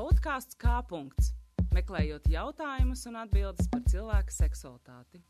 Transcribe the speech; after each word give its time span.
Podkāsts 0.00 0.56
kā 0.56 0.78
punkts. 0.88 1.34
Meklējot 1.76 2.24
jautājumus 2.32 3.02
un 3.10 3.18
atbildes 3.20 3.66
par 3.68 3.82
cilvēka 3.84 4.32
seksualitāti. 4.32 5.20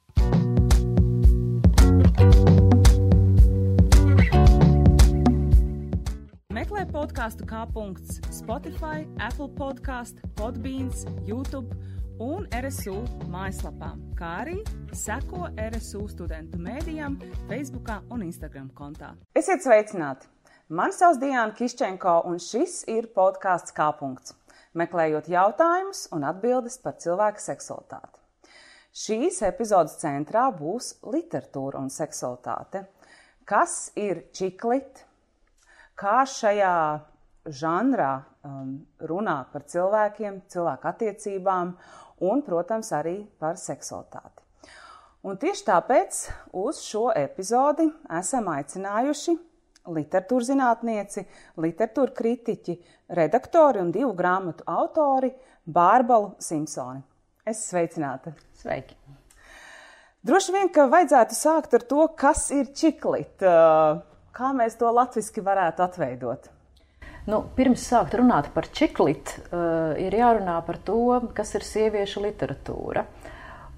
Meklē 6.54 6.84
podkāstu 6.94 7.50
kā 7.50 7.64
punkts 7.74 8.22
Spotify, 8.30 9.08
Apple 9.18 9.50
podkāstu, 9.58 10.30
Podbeans, 10.38 11.02
YouTube 11.26 11.74
un 12.22 12.46
RSU 12.54 13.00
mājaslapā, 13.26 13.96
kā 14.14 14.34
arī 14.44 14.60
seko 14.94 15.48
RSU 15.66 16.06
studentu 16.14 16.62
mēdījām, 16.62 17.18
Facebook 17.50 17.90
un 18.06 18.22
Instagram 18.30 18.70
kontā. 18.78 19.16
Esiet 19.34 19.66
sveicināti! 19.66 20.30
Mani 20.70 20.94
sauc 20.94 21.16
Diana 21.18 21.50
Kiščenko, 21.58 22.12
un 22.30 22.36
šis 22.38 22.84
ir 22.92 23.08
podkāsts 23.10 23.74
kā 23.74 23.88
punkts, 23.98 24.36
meklējot 24.78 25.28
jautājumus 25.30 26.06
un 26.14 26.24
atbildes 26.28 26.78
par 26.82 26.96
cilvēka 27.02 27.42
seksualitāti. 27.42 28.18
Šīs 28.90 29.40
epizodes 29.46 29.94
centrā 30.00 30.48
būs 30.54 30.96
literatūra 31.06 31.78
un 31.78 31.90
seksualitāte. 31.94 32.84
Kas 33.46 33.92
ir 33.98 34.24
čiklit? 34.34 35.04
Kā 35.98 36.24
šajā 36.26 36.74
žanrā 37.46 38.12
um, 38.44 38.78
runā 39.00 39.38
par 39.52 39.64
cilvēkiem, 39.68 40.42
cilvēku 40.50 40.88
attiecībām 40.90 41.74
un, 42.26 42.42
protams, 42.46 42.92
arī 42.96 43.20
par 43.40 43.58
seksualitāti. 43.60 44.44
Un 45.26 45.36
tieši 45.36 45.66
tāpēc 45.66 46.18
uz 46.56 46.80
šo 46.80 47.10
epizodi 47.12 47.90
esam 48.16 48.48
aicinājuši 48.54 49.36
literatūras 49.88 50.50
zinātnieci, 50.50 51.24
literatūra 51.60 52.12
kritiķi, 52.16 52.76
redaktori 53.16 53.80
un 53.82 53.92
divu 53.94 54.12
grāmatu 54.18 54.66
autori 54.68 55.32
Bārbalu 55.64 56.34
Simpsoni. 56.42 57.02
Es 57.48 57.64
sveicināta! 57.70 58.34
Sveiki! 58.60 58.96
Droši 60.20 60.52
vien, 60.52 60.68
ka 60.68 60.84
vajadzētu 60.92 61.36
sākt 61.36 61.74
ar 61.78 61.84
to, 61.88 62.04
kas 62.12 62.50
ir 62.52 62.68
čiklit. 62.76 63.40
Kā 63.40 64.50
mēs 64.56 64.76
to 64.76 64.90
latviski 64.92 65.40
varētu 65.44 65.84
atveidot? 65.86 66.50
Nu, 67.28 67.40
pirms 67.56 67.82
sākt 67.88 68.16
runāt 68.16 68.50
par 68.54 68.68
čiklit, 68.72 69.32
uh, 69.50 69.92
ir 70.00 70.14
jārunā 70.16 70.56
par 70.66 70.78
to, 70.84 71.00
kas 71.36 71.52
ir 71.56 71.64
sieviešu 71.66 72.22
literatūra. 72.24 73.04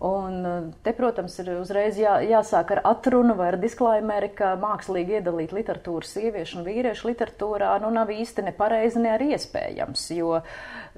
Un 0.02 0.72
te, 0.82 0.90
protams, 0.98 1.36
ir 1.38 1.52
uzreiz 1.60 1.94
jā, 2.00 2.16
jāsāk 2.26 2.72
ar 2.74 2.80
atrunu 2.90 3.36
vai 3.38 3.52
ar 3.52 3.56
disklaimeru, 3.62 4.32
ka 4.34 4.48
mākslīgi 4.58 5.20
iedalīt 5.20 5.52
literatūru 5.54 6.08
sieviešu 6.08 6.58
un 6.58 6.66
vīriešu 6.66 7.06
literatūrā 7.06 7.76
nu, 7.84 7.92
nav 7.94 8.10
īsti 8.10 8.42
nepareizi, 8.48 8.98
ne 9.04 9.12
arī 9.14 9.30
iespējams. 9.36 10.08
Jo, 10.16 10.40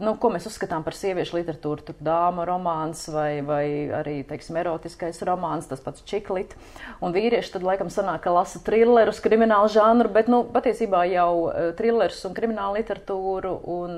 nu, 0.00 0.14
ko 0.16 0.32
mēs 0.32 0.48
uzskatām 0.48 0.86
par 0.88 0.96
sieviešu 0.96 1.36
literatūru, 1.36 1.84
tur 1.84 2.00
dāma 2.00 2.48
romāns 2.48 3.04
vai, 3.12 3.42
vai 3.44 3.66
arī, 4.00 4.16
teiksim, 4.24 4.56
erotiskais 4.62 5.20
romāns, 5.28 5.68
tas 5.68 5.84
pats 5.84 6.00
čiklit. 6.08 6.56
Un 7.04 7.12
vīrieši 7.12 7.58
tad, 7.58 7.68
laikam, 7.68 7.92
sanāk, 7.92 8.24
ka 8.24 8.32
lasa 8.32 8.64
trillerus, 8.64 9.20
kriminālu 9.20 9.68
žanru, 9.76 10.08
bet, 10.16 10.32
nu, 10.32 10.46
patiesībā 10.48 11.04
jau 11.12 11.52
trillerus 11.76 12.24
un 12.24 12.40
kriminālu 12.40 12.80
literatūru 12.80 13.58
un, 13.76 13.96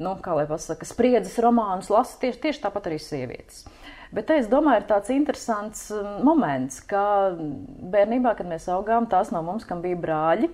nu, 0.00 0.18
kā 0.24 0.40
lai 0.40 0.48
pasaka, 0.48 0.88
spriedzes 0.88 1.36
romānus 1.44 1.92
lasa 1.92 2.16
tieši, 2.24 2.46
tieši 2.48 2.64
tāpat 2.64 2.88
arī 2.88 3.04
sievietes. 3.04 3.66
Bet 4.14 4.30
es 4.30 4.46
domāju, 4.46 4.82
ir 4.82 4.86
tāds 4.86 5.10
interesants 5.10 5.88
moments, 6.22 6.78
ka 6.86 7.34
bērnībā, 7.34 8.36
kad 8.38 8.46
mēs 8.46 8.68
augām, 8.70 9.08
tās 9.10 9.32
no 9.34 9.42
mums, 9.42 9.66
kam 9.66 9.82
bija 9.82 9.98
brāļi, 9.98 10.50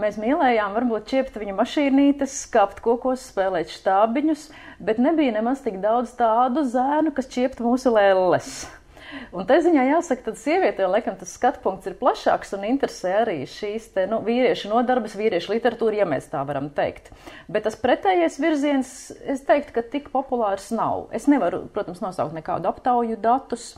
mēs 0.00 0.16
mīlējām 0.22 0.72
varbūt 0.78 1.10
ķiept 1.12 1.36
viņu 1.42 1.56
mašīnītes, 1.58 2.38
skāpt 2.46 2.80
kokos, 2.84 3.26
spēlēt 3.28 3.72
štābiņus, 3.74 4.46
bet 4.80 5.02
nebija 5.02 5.36
nemaz 5.36 5.60
tik 5.66 5.82
daudz 5.84 6.16
tādu 6.16 6.64
zēnu, 6.72 7.12
kas 7.12 7.28
ķiept 7.36 7.60
mūsu 7.64 7.92
lēles. 7.92 8.62
Un 9.32 9.46
tā 9.48 9.58
ziņā 9.64 9.84
jāsaka, 9.88 10.26
ka 10.26 10.34
sievietē, 10.36 10.84
laikam, 10.88 11.16
tas 11.20 11.32
skatu 11.36 11.62
punkts 11.64 11.88
ir 11.88 11.96
plašāks 12.00 12.52
un 12.56 12.66
interesē 12.68 13.14
arī 13.22 13.38
šīs 13.48 13.90
te, 13.94 14.04
nu, 14.10 14.18
vīriešu 14.24 14.68
nodarbes, 14.72 15.16
vīriešu 15.16 15.54
literatūra, 15.54 16.02
ja 16.02 16.08
mēs 16.08 16.28
tā 16.32 16.42
varam 16.48 16.68
teikt. 16.74 17.10
Bet 17.52 17.64
tas 17.68 17.78
pretējais 17.80 18.36
virziens, 18.42 18.92
es 19.24 19.44
teiktu, 19.48 19.76
ka 19.76 19.84
tik 19.94 20.10
populārs 20.12 20.70
nav. 20.74 21.08
Es 21.16 21.28
nevaru, 21.32 21.64
protams, 21.72 22.02
nosaukt 22.04 22.36
nekādu 22.36 22.68
aptauju 22.72 23.16
datus. 23.20 23.72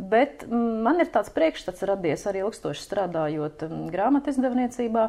Bet 0.00 0.46
man 0.48 1.00
ir 1.02 1.10
tāds 1.12 1.32
priekšstats 1.34 1.84
radies 1.88 2.22
arī 2.28 2.44
ilgstoši 2.44 2.84
strādājot 2.84 3.66
grāmatu 3.92 4.32
izdevniecībā, 4.32 5.08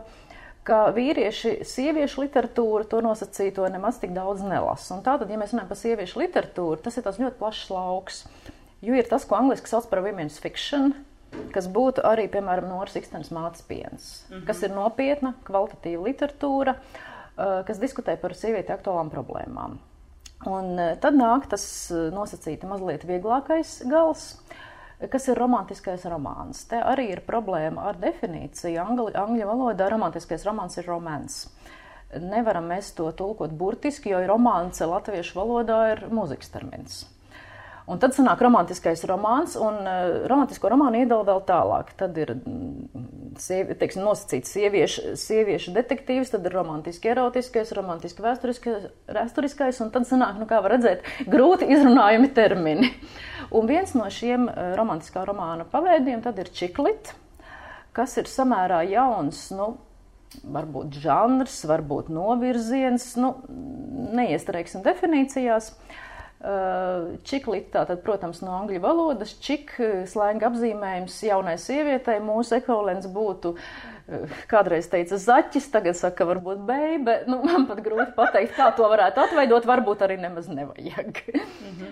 ka 0.67 0.79
vīrieši 0.93 1.61
sieviešu 1.65 2.25
literatūru 2.25 2.87
to 2.89 2.99
nosacīto 3.05 3.65
nemaz 3.71 4.01
tik 4.01 4.11
daudz 4.15 4.43
nelasa. 4.45 4.99
Tātad, 5.05 5.31
ja 5.31 5.39
mēs 5.39 5.55
runājam 5.55 5.69
par 5.71 5.79
sieviešu 5.79 6.21
literatūru, 6.21 6.81
tas 6.83 6.97
ir 6.97 7.05
tas 7.07 7.21
ļoti 7.21 7.39
plašs 7.39 7.69
lauks. 7.73 8.25
Jo 8.81 8.97
ir 8.97 9.07
tas, 9.09 9.27
ko 9.29 9.37
angļuiski 9.37 9.69
sauc 9.69 9.87
par 9.91 10.01
women's 10.01 10.39
fiction, 10.41 10.93
kas 11.53 11.67
būtu 11.71 12.03
arī, 12.07 12.25
piemēram, 12.31 12.71
Noras 12.71 12.97
Ikstenes 12.97 13.31
mātes 13.31 13.61
piens, 13.67 14.25
mm 14.29 14.35
-hmm. 14.35 14.45
kas 14.47 14.63
ir 14.63 14.73
nopietna, 14.75 15.33
kvalitatīva 15.45 16.07
literatūra, 16.09 16.75
kas 17.67 17.79
diskutē 17.79 18.17
par 18.17 18.35
sievieti 18.35 18.73
aktuālām 18.73 19.09
problēmām. 19.13 19.77
Un 20.49 20.79
tad 21.01 21.13
nāk 21.13 21.45
tas 21.49 21.63
nosacīti 22.13 22.65
mazliet 22.65 23.05
vieglākais 23.05 23.81
gals, 23.89 24.41
kas 25.09 25.27
ir 25.27 25.37
romantiskais 25.37 26.05
romāns. 26.09 26.65
Te 26.69 26.81
arī 26.81 27.11
ir 27.11 27.21
problēma 27.25 27.85
ar 27.91 27.99
definīciju. 28.01 28.81
Angli, 28.81 29.13
angļu 29.13 29.47
valodā 29.47 29.89
romantiskais 29.89 30.45
romāns 30.45 30.77
ir 30.77 30.89
romans. 30.89 31.45
Nevaram 32.19 32.67
mēs 32.67 32.91
to 32.97 33.11
tulkot 33.11 33.53
burtiski, 33.55 34.11
jo 34.11 34.19
romāns 34.27 34.81
latviešu 34.81 35.37
valodā 35.39 35.81
ir 35.93 36.07
mūzikas 36.11 36.51
termins. 36.51 37.05
Un 37.89 37.97
tad 38.01 38.13
sanāk 38.13 38.41
romantiskais 38.45 39.01
romāns, 39.09 39.55
un 39.59 39.79
uh, 39.81 40.23
romantisko 40.29 40.69
romānu 40.69 41.01
iedala 41.01 41.25
vēl 41.25 41.41
tālāk. 41.47 41.93
Tad 41.97 42.17
ir 42.21 42.35
sievi, 43.41 43.75
teiksim, 43.79 44.03
nosacīts 44.05 44.51
sieviešu, 44.53 45.15
sieviešu 45.19 45.73
detektīvs, 45.73 46.33
tad 46.33 46.45
ir 46.45 46.55
romantiski 46.55 47.11
erotiskais, 47.13 47.71
romantiski 47.77 48.21
vēsturiskais, 48.25 49.81
un 49.81 49.89
tad 49.95 50.05
sanāk, 50.09 50.37
nu 50.41 50.45
kā 50.49 50.59
var 50.61 50.75
redzēt, 50.75 51.07
grūti 51.31 51.71
izrunājami 51.73 52.29
termini. 52.37 52.91
Un 53.49 53.65
viens 53.71 53.95
no 53.97 54.05
šiem 54.13 54.45
uh, 54.51 54.75
romantiskā 54.77 55.25
romāna 55.27 55.65
paveidiem 55.71 56.21
tad 56.23 56.37
ir 56.43 56.53
čiklit, 56.53 57.15
kas 57.97 58.13
ir 58.21 58.29
samērā 58.29 58.83
jauns, 58.91 59.47
nu, 59.57 59.73
varbūt 60.53 61.01
žanrs, 61.01 61.57
varbūt 61.67 62.13
novirziens, 62.13 63.09
nu, 63.19 63.33
neiestrēgsim 64.21 64.85
definīcijās. 64.85 65.73
Uh, 65.73 66.07
Čiklit, 66.41 67.67
tātad, 67.69 67.99
protams, 68.01 68.39
no 68.41 68.55
angļu 68.57 68.79
valodas, 68.81 69.35
čik 69.45 69.75
slēnga 70.09 70.47
apzīmējums 70.49 71.19
jaunai 71.27 71.53
sievietei, 71.61 72.17
mūsu 72.23 72.55
ekvivalents 72.57 73.05
būtu, 73.13 73.51
kādreiz 74.49 74.89
teica 74.89 75.19
zaķis, 75.21 75.69
tagad 75.69 75.99
saka 75.99 76.25
varbūt 76.25 76.63
beibe, 76.65 77.19
nu, 77.29 77.43
man 77.45 77.67
pat 77.69 77.83
grūti 77.85 78.15
pateikt, 78.17 78.55
kā 78.57 78.71
to 78.73 78.89
varētu 78.89 79.21
atveidot, 79.21 79.67
varbūt 79.69 80.01
arī 80.07 80.17
nemaz 80.23 80.49
nevajag. 80.49 81.21
-hmm. 81.29 81.91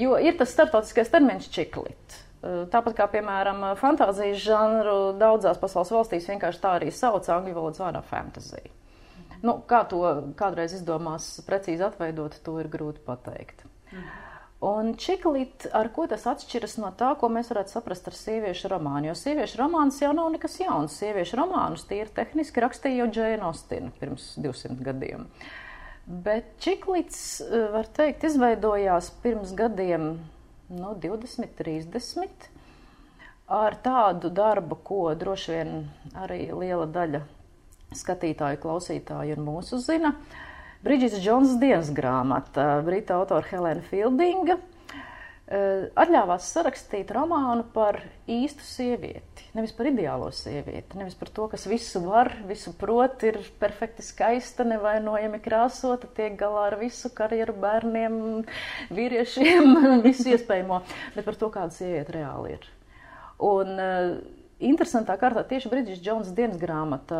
Jo 0.00 0.18
ir 0.18 0.36
tas 0.38 0.50
starptautiskais 0.50 1.10
termins 1.10 1.48
čiklit. 1.48 2.18
Tāpat 2.42 2.94
kā, 2.94 3.06
piemēram, 3.10 3.62
fantāzijas 3.78 4.42
žanru 4.42 5.12
daudzās 5.18 5.58
pasaules 5.58 5.90
valstīs 5.90 6.28
vienkārši 6.28 6.60
tā 6.62 6.74
arī 6.78 6.90
sauc 6.90 7.28
angļu 7.28 7.54
valodas 7.54 7.80
vārdā 7.80 8.02
fantasy. 8.02 8.62
Nu, 9.42 9.62
kā 9.68 9.84
to 9.88 10.02
kādreiz 10.38 10.74
izdomās 10.74 11.40
precīzi 11.46 11.84
atveidot, 11.86 12.38
to 12.42 12.58
ir 12.60 12.68
grūti 12.72 13.02
pateikt. 13.06 13.64
Un 14.64 14.94
čiklīt, 14.96 15.66
ar 15.76 15.90
ko 15.92 16.06
tas 16.08 16.22
atšķiras 16.30 16.78
no 16.80 16.88
tā, 16.96 17.10
ko 17.20 17.28
mēs 17.28 17.50
varētu 17.52 17.74
saprast 17.74 18.06
ar 18.08 18.14
sieviešu 18.16 18.70
romānu? 18.72 19.10
Jo 19.10 19.16
sieviešu 19.18 19.60
romāns 19.60 20.00
jau 20.00 20.14
nav 20.16 20.30
nekas 20.32 20.56
jauns. 20.62 20.96
Sieviešu 20.96 21.36
romānus 21.42 21.84
tīri 21.84 22.08
tehniski 22.16 22.64
rakstīja 22.64 23.02
jau 23.02 23.10
Džēna 23.12 23.50
Ostina 23.50 23.92
pirms 24.00 24.30
200 24.40 24.80
gadiem. 24.86 25.26
Bet 26.06 26.54
čiklīts, 26.64 27.20
eh, 27.44 27.68
var 27.74 27.90
teikt, 27.92 28.24
izveidojās 28.24 29.10
pirms 29.22 29.52
gadiem, 29.52 30.08
nu, 30.70 30.94
20, 31.04 31.52
30, 31.60 32.48
ar 33.46 33.76
tādu 33.84 34.32
darbu, 34.32 34.80
ko 34.82 35.14
droši 35.14 35.52
vien 35.52 35.90
arī 36.14 36.48
liela 36.56 36.86
daļa 36.86 37.22
skatītāju, 37.92 38.62
klausītāju 38.62 39.36
un 39.36 39.44
mūsu 39.44 39.78
zina. 39.78 40.14
Uh, 40.16 40.55
Brīdžits 40.84 41.22
Džons 41.24 41.56
dienas 41.60 41.88
grāmata, 41.94 42.82
brita 42.84 43.16
autora 43.16 43.46
Helēna 43.48 43.80
Fieldinga, 43.88 44.58
eh, 45.48 45.86
atļāvās 45.96 46.50
sarakstīt 46.52 47.12
romānu 47.16 47.64
par 47.72 48.02
īstu 48.28 48.66
sievieti. 48.66 49.46
Nevis 49.56 49.72
par 49.72 49.88
ideālo 49.88 50.28
sievieti, 50.36 50.98
nevis 51.00 51.16
par 51.16 51.32
to, 51.32 51.48
kas 51.48 51.64
visu 51.66 52.04
var, 52.04 52.32
visu 52.46 52.74
prot, 52.76 53.24
ir 53.24 53.40
perfekti 53.58 54.04
skaista, 54.04 54.68
nevainojami 54.68 55.40
krāsota, 55.40 56.12
tiek 56.12 56.36
galā 56.36 56.68
ar 56.72 56.78
visu 56.82 57.08
karjeru, 57.08 57.56
bērniem, 57.64 58.44
vīriešiem, 58.92 59.76
visu 60.08 60.28
iespējamo, 60.36 60.82
bet 61.16 61.24
par 61.24 61.40
to, 61.40 61.48
kāda 61.54 61.72
sieviete 61.72 62.18
reāli 62.20 62.58
ir. 62.58 62.68
Un, 63.40 63.78
uh, 63.80 64.45
Interesantā 64.56 65.18
kārtā 65.20 65.42
tieši 65.44 65.68
Brīdžīs 65.68 66.00
Džons 66.00 66.30
dienas 66.32 66.56
grāmata, 66.56 67.18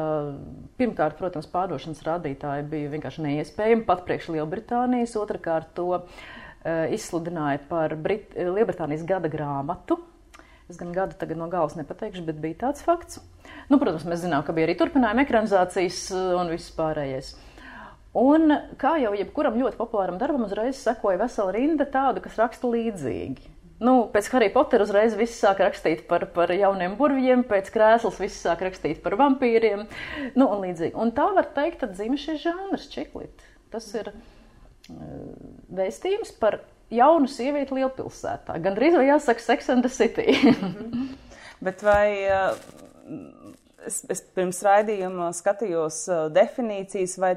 pirmkārt, 0.80 1.18
protams, 1.18 1.48
pārdošanas 1.52 2.00
rādītāji 2.06 2.64
bija 2.70 2.92
vienkārši 2.94 3.24
neiespējami 3.26 3.84
pat 3.84 4.06
priekš 4.06 4.30
Lielbritānijas, 4.32 5.12
otrkārt 5.20 5.74
to 5.76 5.90
uh, 5.98 6.06
izsludināja 6.96 7.60
par 7.68 7.92
Brit 8.00 8.32
Lielbritānijas 8.40 9.04
gada 9.04 9.28
grāmatu. 9.28 9.98
Es 10.72 10.80
gan 10.80 10.94
gadu 10.96 11.18
tagad 11.20 11.36
no 11.36 11.50
galvas 11.52 11.76
nepateikšu, 11.76 12.24
bet 12.24 12.40
bija 12.40 12.56
tāds 12.64 12.80
fakts. 12.82 13.20
Nu, 13.68 13.76
protams, 13.76 14.08
mēs 14.08 14.24
zinām, 14.24 14.40
ka 14.42 14.56
bija 14.56 14.70
arī 14.70 14.78
turpinājuma 14.80 15.26
ekranizācijas 15.26 16.00
un 16.40 16.48
viss 16.50 16.72
pārējais. 16.74 17.34
Un 18.16 18.48
kā 18.80 18.94
jau 19.02 19.12
jebkuram 19.12 19.60
ļoti 19.60 19.76
populāram 19.76 20.16
darbam, 20.16 20.48
uzreiz 20.48 20.80
sekoja 20.80 21.20
vesela 21.20 21.52
rinda 21.52 21.84
tādu, 21.84 22.24
kas 22.24 22.40
raksta 22.40 22.72
līdzīgi. 22.72 23.52
Nu, 23.76 24.06
pēc 24.12 24.30
Harry 24.32 24.48
Pottera 24.52 24.86
uzreiz 24.86 25.14
viss 25.18 25.36
sāk 25.42 25.60
rakstīt 25.60 26.06
par, 26.08 26.24
par 26.32 26.52
jauniem 26.54 26.94
burvjiem, 26.96 27.42
pēc 27.48 27.68
krēslas 27.74 28.16
viss 28.22 28.40
sāk 28.46 28.64
rakstīt 28.64 29.02
par 29.04 29.18
vampīriem. 29.20 29.84
Nu, 30.32 30.46
un, 30.46 30.62
līdzīgi. 30.64 30.94
un 30.96 31.12
tā 31.16 31.26
var 31.36 31.50
teikt, 31.56 31.82
tad 31.82 31.92
dzīve 31.92 32.16
šis 32.20 32.40
žanrs, 32.46 32.86
čiklit. 32.92 33.44
Tas 33.74 33.90
ir 33.98 34.08
uh, 34.14 34.16
vēstījums 35.76 36.32
par 36.40 36.62
jaunu 36.88 37.28
sievieti 37.28 37.76
lielpilsētā. 37.76 38.56
Gan 38.64 38.78
drīz 38.78 38.96
vai 38.96 39.10
jāsaka 39.10 39.44
Sex 39.44 39.68
and 39.74 39.84
the 39.84 39.92
City. 39.92 40.38
Bet 41.66 41.84
vai 41.84 42.08
uh, 42.32 42.56
es, 43.84 44.00
es 44.08 44.24
pirms 44.32 44.64
raidījuma 44.64 45.34
skatījos 45.36 46.00
uh, 46.08 46.24
definīcijas, 46.32 47.20
vai 47.20 47.36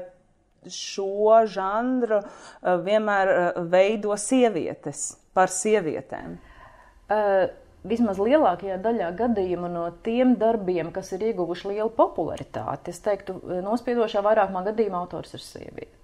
šo 0.68 1.38
žanru 1.48 2.18
vienmēr 2.60 3.30
veido 3.72 4.12
sievietes? 4.20 5.19
Par 5.36 5.52
sievietēm? 5.52 6.38
Uh, 7.10 7.48
vismaz 7.86 8.20
lielākajā 8.20 8.76
daļā 8.82 9.12
gadījumu 9.18 9.70
no 9.72 9.86
tiem 10.04 10.34
darbiem, 10.40 10.90
kas 10.94 11.12
ir 11.16 11.30
ieguvuši 11.30 11.72
lielu 11.72 11.90
popularitāti, 11.96 12.92
es 12.92 13.00
teiktu, 13.04 13.38
nospiedošā 13.64 14.22
vairākumā 14.26 14.66
gadījumā 14.70 15.00
autors 15.04 15.34
ir 15.36 15.44
sievietes. 15.44 15.99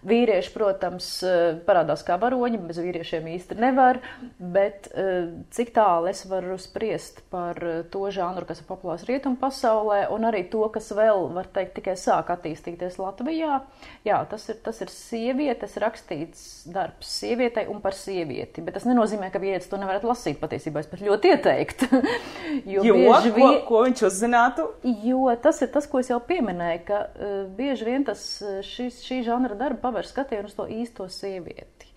Vīrieši, 0.00 0.52
protams, 0.54 1.06
eh, 1.24 1.58
parādās 1.66 2.02
kā 2.06 2.16
varoņi, 2.20 2.60
bez 2.64 2.78
vīriešiem 2.80 3.26
īsti 3.34 3.56
nevar, 3.60 4.00
bet 4.40 4.88
eh, 4.94 5.28
cik 5.52 5.74
tālu 5.76 6.08
es 6.08 6.22
varu 6.28 6.56
spriest 6.60 7.20
par 7.32 7.60
eh, 7.60 7.82
to 7.92 8.06
žanru, 8.12 8.46
kas 8.48 8.62
ir 8.62 8.68
populārs 8.68 9.04
rietumu 9.08 9.36
pasaulē, 9.40 10.06
un 10.14 10.24
arī 10.28 10.46
to, 10.52 10.62
kas 10.72 10.88
vēl, 10.96 11.28
var 11.36 11.50
teikt, 11.52 11.74
tikai 11.78 11.96
sāk 12.00 12.32
attīstīties 12.32 12.96
Latvijā. 13.00 13.60
Jā, 14.08 14.22
tas 14.30 14.48
ir, 14.48 14.56
tas 14.64 14.80
ir 14.80 14.92
sievietes 14.92 15.76
rakstīts 15.80 16.46
darbs 16.72 17.12
sievietei 17.20 17.66
un 17.68 17.82
par 17.84 17.96
sievieti, 17.96 18.64
bet 18.64 18.78
tas 18.78 18.88
nenozīmē, 18.88 19.28
ka 19.32 19.42
vietas 19.42 19.68
to 19.68 19.80
nevarat 19.80 20.04
lasīt 20.08 20.40
patiesībā. 20.40 20.80
Es 20.80 20.88
pat 20.88 21.04
ļoti 21.04 21.34
ieteiktu. 21.34 21.90
jo, 22.74 22.86
jo 22.88 22.96
bieži 22.96 23.34
vien... 23.36 23.60
ko, 23.60 23.66
ko 23.68 23.84
viņš 23.88 24.04
uzzinātu? 24.08 24.68
Jo 25.04 25.28
tas 25.44 25.60
ir 25.60 25.72
tas, 25.76 25.88
ko 25.90 26.00
es 26.00 26.08
jau 26.12 26.20
pieminēju, 26.24 26.82
ka 26.88 27.04
uh, 27.04 27.36
bieži 27.56 27.88
vien 27.90 28.08
tas 28.08 28.24
šis, 28.64 29.04
šī 29.04 29.20
žanra 29.28 29.60
darba 29.70 29.86
paver 29.88 30.08
skatienu 30.08 30.50
uz 30.50 30.56
to 30.58 30.66
īsto 30.66 31.06
sievieti. 31.10 31.88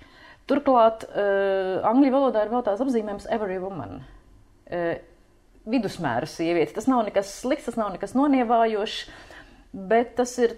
Turklāt 0.48 1.08
uh, 1.08 1.81
angļu 1.88 2.12
valodā 2.14 2.44
ir 2.44 2.52
vēl 2.52 2.64
tāds 2.66 2.84
apzīmējums 2.84 3.30
every 3.31 3.58
woman. 3.64 4.02
Uh, 4.68 5.00
vidusmēra 5.70 6.28
sieviete. 6.28 6.75
Tas 6.75 6.90
nav 6.92 7.06
nekas 7.08 7.31
slikts, 7.40 7.70
tas 7.70 7.80
nav 7.80 7.94
nekas 7.96 8.16
nonievājošs, 8.18 9.08
bet 9.74 10.16
tas 10.20 10.36
ir 10.44 10.58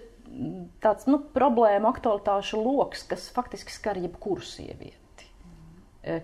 tāds 0.82 1.06
nu, 1.06 1.20
problēma 1.34 1.92
aktualitāšu 1.94 2.58
lokus, 2.60 3.06
kas 3.06 3.28
faktiski 3.34 3.74
skar 3.74 4.00
jebkuru 4.00 4.44
sievieti. 4.44 5.05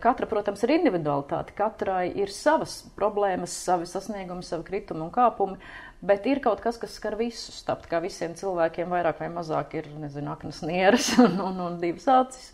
Katra, 0.02 0.28
protams, 0.30 0.62
ir 0.62 0.76
individualitāte, 0.76 1.56
katrai 1.58 2.04
ir 2.14 2.30
savas 2.30 2.80
problēmas, 2.94 3.54
savi 3.64 3.88
sasniegumi, 3.90 4.44
savi 4.46 4.68
kritumi 4.68 5.02
un 5.02 5.10
kāpumi, 5.10 5.58
Bet 6.02 6.24
ir 6.26 6.40
kaut 6.42 6.58
kas, 6.58 6.80
kas 6.82 6.96
skar 6.98 7.14
visus. 7.14 7.60
Tāpat 7.62 7.86
kā 7.86 8.00
visiem 8.02 8.32
cilvēkiem 8.34 8.90
vairāk 8.90 9.20
vai 9.22 9.28
mazāk 9.30 9.76
ir, 9.78 9.86
nezinu, 10.02 10.32
aknas 10.34 10.58
nieras 10.66 11.12
un, 11.22 11.36
un, 11.38 11.60
un 11.62 11.76
divas 11.82 12.08
acis. 12.10 12.48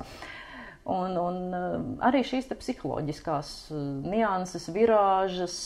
Un, 0.89 1.17
un 1.21 1.39
uh, 1.57 1.79
arī 2.09 2.21
šīs 2.29 2.49
psiholoģiskās 2.53 3.53
uh, 3.73 3.81
nianses, 4.05 4.69
virāžas, 4.73 5.57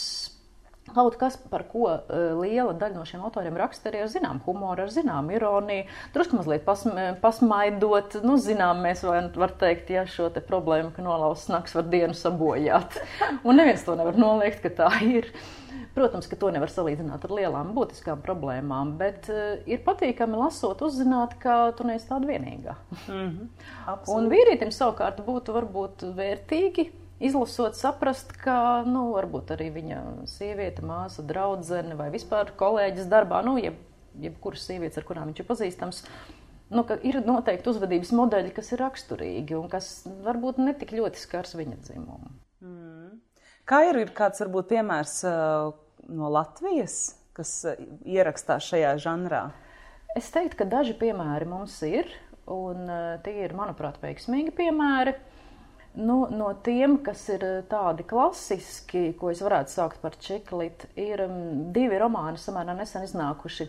Kaut 0.91 1.15
kas, 1.17 1.37
par 1.49 1.63
ko 1.71 1.85
uh, 1.87 2.01
liela 2.41 2.73
daļa 2.75 2.99
no 2.99 3.05
šiem 3.07 3.23
autoriem 3.23 3.55
raksta, 3.57 3.89
arī 3.89 4.01
ar 4.03 4.11
zinām 4.11 4.41
humoru, 4.43 4.83
ar 4.83 4.91
zinām 4.91 5.31
ironiju, 5.31 5.87
drusku 6.13 6.37
mazliet 6.41 6.65
pasm 6.67 6.99
pasmaidot. 7.23 8.19
Nu, 8.27 8.35
zinām, 8.43 8.83
mēs 8.83 9.05
vai, 9.07 9.21
var 9.39 9.55
teikt, 9.61 9.93
ja 9.95 10.03
šo 10.11 10.27
te 10.35 10.43
problēmu, 10.45 10.91
ka 10.97 11.05
nolauzts 11.07 11.53
nakts 11.53 11.77
var 11.79 11.87
dienu 11.93 12.19
sabojāt. 12.19 12.99
Un 13.47 13.61
neviens 13.63 13.85
to 13.87 13.95
nevar 13.99 14.19
noliegt, 14.19 14.59
ka 14.65 14.73
tā 14.83 14.91
ir. 15.07 15.31
Protams, 15.95 16.27
ka 16.29 16.37
to 16.41 16.49
nevar 16.53 16.73
salīdzināt 16.73 17.25
ar 17.29 17.35
lielām 17.37 17.75
būtiskām 17.77 18.23
problēmām, 18.25 18.95
bet 18.99 19.29
uh, 19.33 19.61
ir 19.69 19.85
patīkami 19.87 20.41
lasot, 20.41 20.83
uzzināt, 20.83 21.37
ka 21.41 21.61
tu 21.79 21.87
neesi 21.87 22.09
tāda 22.09 22.27
vienīgā. 22.27 22.75
Mm 23.07 23.29
-hmm. 23.29 23.71
Absolut. 23.87 24.19
Un 24.19 24.31
vīrietim 24.33 24.73
savukārt 24.75 25.23
būtu 25.27 25.55
varbūt 25.55 26.05
vērtīgi 26.17 26.89
izlasot, 27.23 27.79
saprast, 27.79 28.35
ka 28.43 28.83
nu, 28.87 29.09
varbūt 29.15 29.55
arī 29.55 29.71
viņa 29.75 30.03
sieviete, 30.31 30.85
māsa, 30.87 31.25
draudzene 31.27 31.97
vai 31.99 32.11
vispār 32.15 32.53
kolēģis 32.59 33.11
darbā, 33.11 33.43
nu, 33.47 33.57
jeb, 33.63 33.79
jebkuras 34.21 34.67
sievietes, 34.69 35.01
ar 35.01 35.09
kurām 35.09 35.31
viņš 35.31 35.43
ir 35.43 35.49
pazīstams. 35.49 36.03
Nu, 36.73 36.87
ir 37.05 37.21
noteikti 37.27 37.69
uzvedības 37.69 38.15
modeļi, 38.17 38.53
kas 38.57 38.73
ir 38.73 38.81
raksturīgi 38.81 39.57
un 39.59 39.69
kas 39.73 39.91
varbūt 40.25 40.61
netik 40.63 40.95
ļoti 40.97 41.21
skars 41.21 41.53
viņa 41.59 41.79
dzimumu. 41.85 42.33
Mm. 42.65 43.19
Kā 43.69 43.83
ir, 43.91 43.99
ir 44.01 44.13
kāds 44.17 44.41
varbūt 44.43 44.71
piemērs 44.73 45.19
uh, 45.29 45.75
no 46.09 46.31
Latvijas, 46.33 47.19
kas 47.37 47.53
uh, 47.69 47.77
ierakstās 48.09 48.71
šajā 48.73 48.95
žanrā? 49.05 49.43
Es 50.17 50.33
teiktu, 50.33 50.63
ka 50.63 50.69
daži 50.69 50.97
piemēri 50.99 51.49
mums 51.49 51.77
ir, 51.89 52.09
un 52.51 52.89
uh, 52.89 53.21
tie 53.25 53.37
ir, 53.45 53.55
manuprāt, 53.57 54.01
veiksmīgi 54.03 54.57
piemēri. 54.57 55.15
Nu, 55.95 56.23
no 56.33 56.49
tiem, 56.65 56.95
kas 57.05 57.27
ir 57.35 57.43
tādi 57.69 58.05
klasiski, 58.09 59.11
ko 59.19 59.29
es 59.29 59.43
varētu 59.45 59.75
saukt 59.75 59.99
par 60.01 60.15
čeklitu, 60.17 60.89
ir 60.97 61.21
um, 61.27 61.35
divi 61.75 61.99
romāni 62.01 62.41
samērā 62.41 62.73
nesen 62.79 63.05
iznākuši. 63.05 63.67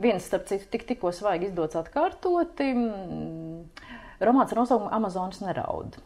Viens, 0.00 0.24
starp 0.24 0.46
citu, 0.48 0.70
tik, 0.72 0.86
tikko 0.88 1.12
svaigi 1.12 1.50
izdots 1.50 1.76
atkārtoti. 1.76 2.70
Romāns 4.24 4.54
ar 4.54 4.62
nosaukumu 4.62 4.88
Amazonas 4.96 5.42
neraud. 5.44 6.00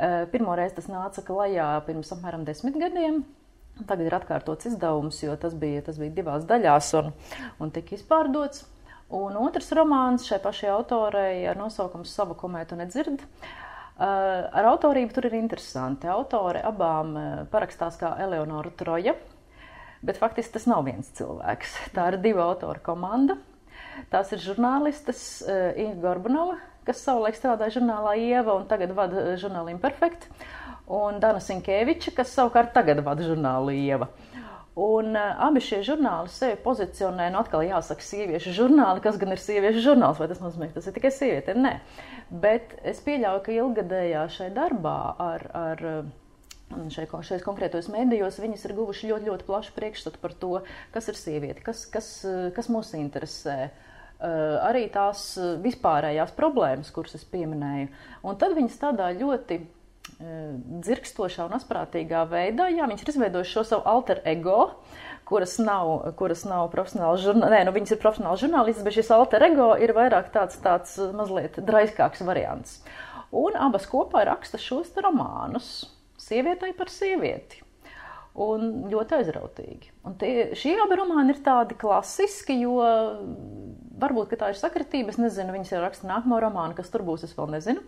Eh, 0.00 0.26
Pirmo 0.32 0.56
reizi 0.58 0.80
tas 0.80 0.90
nāca 0.90 1.22
klajā 1.22 1.68
pirms 1.86 2.10
apmēram 2.16 2.42
desmit 2.48 2.74
gadiem. 2.80 3.22
Tagad 3.86 4.06
ir 4.08 4.18
atkārtots 4.18 4.72
izdevums, 4.72 5.22
jo 5.22 5.38
tas 5.38 5.54
bija, 5.54 5.84
tas 5.86 6.02
bija 6.02 6.16
divās 6.18 6.46
daļās 6.50 6.92
un, 6.98 7.14
un 7.62 7.70
tika 7.74 7.94
izpārdots. 7.94 8.66
Un 9.14 9.38
otrs 9.38 9.70
romāns 9.76 10.26
šai 10.26 10.38
pašai 10.42 10.70
autorei 10.74 11.46
ar 11.50 11.58
nosaukumu 11.58 12.06
Savu 12.08 12.34
komētu 12.38 12.78
nedzird. 12.80 13.22
Eh, 13.22 13.69
ar 14.00 14.70
autorību 14.72 15.12
tur 15.16 15.28
ir 15.28 15.36
interesanti. 15.40 16.08
Autore 16.08 16.62
abām 16.64 17.12
eh, 17.16 17.28
parakstās 17.52 17.98
kā 18.00 18.14
Eleonora 18.24 18.72
Troja, 18.76 19.14
bet 20.00 20.20
faktiski 20.20 20.56
tas 20.56 20.68
nav 20.70 20.86
viens 20.88 21.12
cilvēks. 21.18 21.76
Tā 21.96 22.10
ir 22.12 22.20
divu 22.24 22.42
autoru 22.44 22.80
komanda. 22.84 23.36
Tās 24.10 24.30
ir 24.32 24.40
žurnālistes 24.40 25.42
Inga 25.44 25.98
Gorbanova, 26.00 26.56
kas 26.86 27.02
savulaik 27.04 27.36
strādāja 27.38 27.78
žurnālā 27.78 28.16
Ieva 28.20 28.56
un 28.56 28.66
tagad 28.70 28.94
vada 28.96 29.20
eh, 29.22 29.36
žurnālu 29.40 29.74
Imperfekt, 29.74 30.26
un 30.90 31.20
Dana 31.22 31.42
Sinkēviča, 31.44 32.14
kas 32.16 32.32
savukārt 32.34 32.72
tagad 32.76 33.02
vada 33.06 33.26
žurnālu 33.26 33.74
Ieva. 33.76 34.10
Un 34.78 35.16
uh, 35.18 35.32
abi 35.46 35.62
šie 35.64 35.80
žurnāli 35.86 36.30
sevi 36.30 36.54
pozicionē, 36.62 37.26
nu 37.34 37.40
atkal 37.40 37.64
jāsaka, 37.66 38.04
sieviešu 38.06 38.54
žurnāli, 38.54 39.02
kas 39.02 39.18
gan 39.20 39.34
ir 39.34 39.42
sieviešu 39.42 39.82
žurnāls, 39.88 40.20
vai 40.22 40.28
tas 40.30 40.42
nozīmē, 40.42 40.70
ka 40.70 40.78
tas 40.78 40.86
ir 40.86 40.96
tikai 40.96 41.10
sieviete? 41.14 41.56
Nē. 41.58 41.74
Bet 42.30 42.76
es 42.86 43.02
pieļauju, 43.02 43.42
ka 43.46 43.56
ilgadējā 43.56 44.24
šai 44.30 44.48
darbā 44.54 44.96
ar, 45.18 45.46
ar 45.58 45.84
šeit, 46.94 47.10
šeit 47.26 47.42
konkrētos 47.42 47.90
medijos 47.90 48.38
viņas 48.38 48.68
ir 48.68 48.76
guvuši 48.78 49.10
ļoti, 49.10 49.32
ļoti 49.32 49.48
plašu 49.50 49.74
priekšstatu 49.74 50.22
par 50.22 50.38
to, 50.38 50.56
kas 50.94 51.10
ir 51.10 51.18
sieviete, 51.18 51.66
kas, 51.66 51.82
kas, 51.90 52.12
kas 52.54 52.70
mūs 52.70 52.94
interesē. 52.94 53.58
Uh, 53.70 53.86
Eh, 54.20 54.56
arī 54.68 54.82
tās 54.92 55.20
eh, 55.40 55.54
vispārējās 55.64 56.34
problēmas, 56.36 56.90
kuras 56.92 57.16
es 57.16 57.22
pieminēju. 57.32 57.86
Un 58.28 58.36
tad 58.36 58.52
viņas 58.52 58.74
tādā 58.82 59.06
ļoti 59.16 59.56
eh, 59.56 59.70
dzirkstošā 60.20 61.46
un 61.48 61.54
asprātīgā 61.56 62.24
veidā, 62.28 62.68
jā, 62.72 62.88
viņš 62.90 63.04
ir 63.04 63.12
izveidojis 63.14 63.52
šo 63.54 63.64
savu 63.64 63.86
alter 63.88 64.20
ego, 64.28 64.58
kuras 65.28 65.56
nav, 65.62 65.92
kuras 66.18 66.44
nav 66.48 66.68
profesionāli 66.74 67.22
žurnālisti, 67.22 67.54
nē, 67.54 67.62
nu 67.68 67.74
viņas 67.76 67.94
ir 67.94 68.02
profesionāli 68.02 68.42
žurnālisti, 68.42 68.84
bet 68.84 68.98
šis 68.98 69.12
alter 69.16 69.46
ego 69.48 69.70
ir 69.80 69.94
vairāk 69.96 70.28
tāds, 70.34 70.60
tāds 70.60 70.98
mazliet 71.16 71.56
draiskāks 71.64 72.24
variants. 72.26 72.80
Un 73.30 73.56
abas 73.56 73.86
kopā 73.88 74.26
raksta 74.26 74.60
šos 74.60 74.92
romānus 75.00 75.70
sievietei 76.20 76.74
par 76.76 76.90
sievieti 76.92 77.62
un 78.40 78.90
ļoti 78.90 79.16
aizrautīgi. 79.20 79.92
Un 80.06 80.16
tie, 80.20 80.50
šie 80.58 80.76
abi 80.82 80.98
romāni 80.98 81.34
ir 81.34 81.40
tādi 81.44 81.76
klasiski, 81.78 82.60
jo 82.62 82.78
varbūt 84.00 84.36
tā 84.40 84.52
ir 84.52 84.58
sakritība, 84.58 85.12
es 85.12 85.20
nezinu, 85.20 85.54
viņas 85.54 85.72
jau 85.74 85.82
raksta 85.82 86.08
nākamo 86.10 86.38
romānu, 86.42 86.76
kas 86.78 86.92
tur 86.92 87.04
būs, 87.06 87.26
es 87.26 87.34
vēl 87.36 87.50
nezinu. 87.56 87.84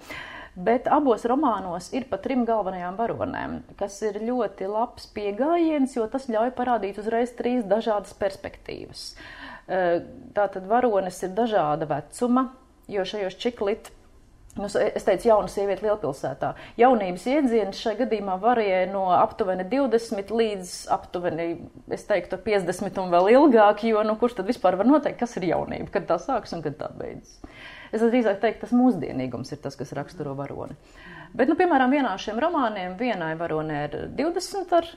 Bet 0.53 0.89
abos 0.93 1.25
romānos 1.25 1.89
ir 1.97 2.05
pa 2.11 2.19
trim 2.21 2.43
galvenajām 2.49 2.99
varonēm, 2.99 3.55
kas 3.81 3.97
ir 4.05 4.19
ļoti 4.21 4.69
labs 4.69 5.07
pieejams, 5.17 5.97
jo 5.97 6.05
tas 6.13 6.29
ļauj 6.29 6.53
parādīt 6.59 7.01
uzreiz 7.01 7.33
trīs 7.39 7.65
dažādas 7.65 8.13
perspektīvas. 8.21 9.07
Tātad 10.37 10.69
varonis 10.69 11.23
ir 11.25 11.33
dažāda 11.39 11.89
vecuma, 11.89 12.51
jo 12.93 13.07
šajos 13.09 13.39
čiklitos 13.41 13.97
Nu, 14.53 14.67
es 14.69 15.07
teicu, 15.07 15.31
jauna 15.31 15.49
sieviete 15.49 15.87
lielpilsētā. 15.87 16.51
Jaunības 16.77 17.23
iedziens 17.33 17.79
šajā 17.81 18.03
gadījumā 18.03 18.35
varēja 18.43 18.83
no 18.91 19.07
aptuveni 19.17 19.65
20 19.71 20.33
līdz 20.37 20.73
aptuveni, 20.93 21.47
es 21.97 22.05
teiktu, 22.05 22.37
50 22.45 23.01
un 23.01 23.15
vēl 23.15 23.31
ilgāk, 23.33 23.81
jo 23.89 24.03
nu, 24.05 24.19
kurš 24.21 24.37
tad 24.41 24.51
vispār 24.53 24.77
var 24.77 24.91
noteikt, 24.91 25.23
kas 25.23 25.39
ir 25.41 25.49
jaunība, 25.55 25.89
kad 25.95 26.05
tā 26.11 26.21
sākas 26.21 26.53
un 26.53 26.61
kad 26.67 26.77
tā 26.83 26.91
beidzas. 26.99 27.41
Es 27.93 28.01
drīzāk 28.01 28.41
teiktu, 28.41 28.65
tas 28.65 28.75
mūsdienīgums 28.77 29.53
ir 29.53 29.61
tas, 29.61 29.77
kas 29.77 29.93
raksturo 29.97 30.33
varoni. 30.39 30.77
Bet, 31.37 31.49
nu, 31.49 31.57
piemēram, 31.57 31.93
vienā 31.93 32.13
šiem 32.21 32.41
romāniem 32.41 32.97
vienai 33.01 33.35
varonē 33.41 33.83
ir 33.87 33.97
20 34.17 34.73
ar 34.79 34.89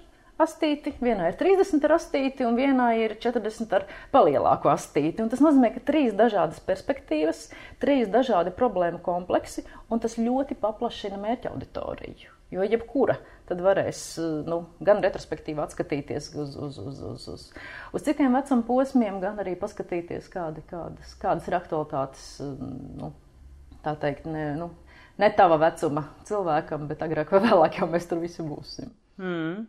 astīti, 0.41 0.93
vienā 1.03 1.29
ir 1.31 1.37
30 1.39 1.87
ar 1.87 1.95
astīti, 1.95 2.45
un 2.47 2.57
vienā 2.59 2.89
ir 2.99 3.15
40 3.23 3.75
ar 3.77 3.85
palielāku 4.15 4.71
astīti. 4.71 5.23
Un 5.23 5.31
tas 5.31 5.43
nozīmē, 5.43 5.71
ka 5.75 5.83
trīs 5.87 6.15
dažādas 6.15 6.59
perspektīvas, 6.63 7.49
trīs 7.83 8.11
dažādi 8.11 8.55
problēmu 8.55 8.99
kompleksi, 9.05 9.65
un 9.91 10.03
tas 10.03 10.17
ļoti 10.19 10.57
paplašina 10.59 11.19
mērķa 11.21 11.51
auditoriju. 11.53 12.31
Jo 12.53 12.67
jebkura 12.67 13.17
tad 13.49 13.61
varēs 13.61 14.01
nu, 14.47 14.61
gan 14.85 15.01
retrospektīvi 15.05 15.61
atskatīties 15.63 16.31
uz, 16.33 16.55
uz, 16.57 16.79
uz, 16.81 17.01
uz, 17.11 17.27
uz, 17.33 17.45
uz 17.93 18.05
citiem 18.05 18.33
vecuma 18.35 18.65
posmiem, 18.67 19.19
gan 19.23 19.39
arī 19.43 19.55
paskatīties, 19.59 20.29
kādi, 20.33 20.65
kādas, 20.69 21.13
kādas 21.21 21.49
ir 21.49 21.57
aktualitātes, 21.59 22.27
nu, 22.99 23.11
tā 23.85 23.95
teikt, 24.01 24.27
ne, 24.29 24.47
nu, 24.59 24.71
ne 25.21 25.31
tava 25.37 25.59
vecuma 25.61 26.07
cilvēkam, 26.27 26.89
bet 26.89 27.05
agrāk 27.05 27.33
vai 27.35 27.43
vēlāk 27.47 27.81
jau 27.81 27.89
mēs 27.91 28.09
tur 28.09 28.23
visi 28.23 28.45
būsim. 28.45 28.93
Mm. 29.15 29.61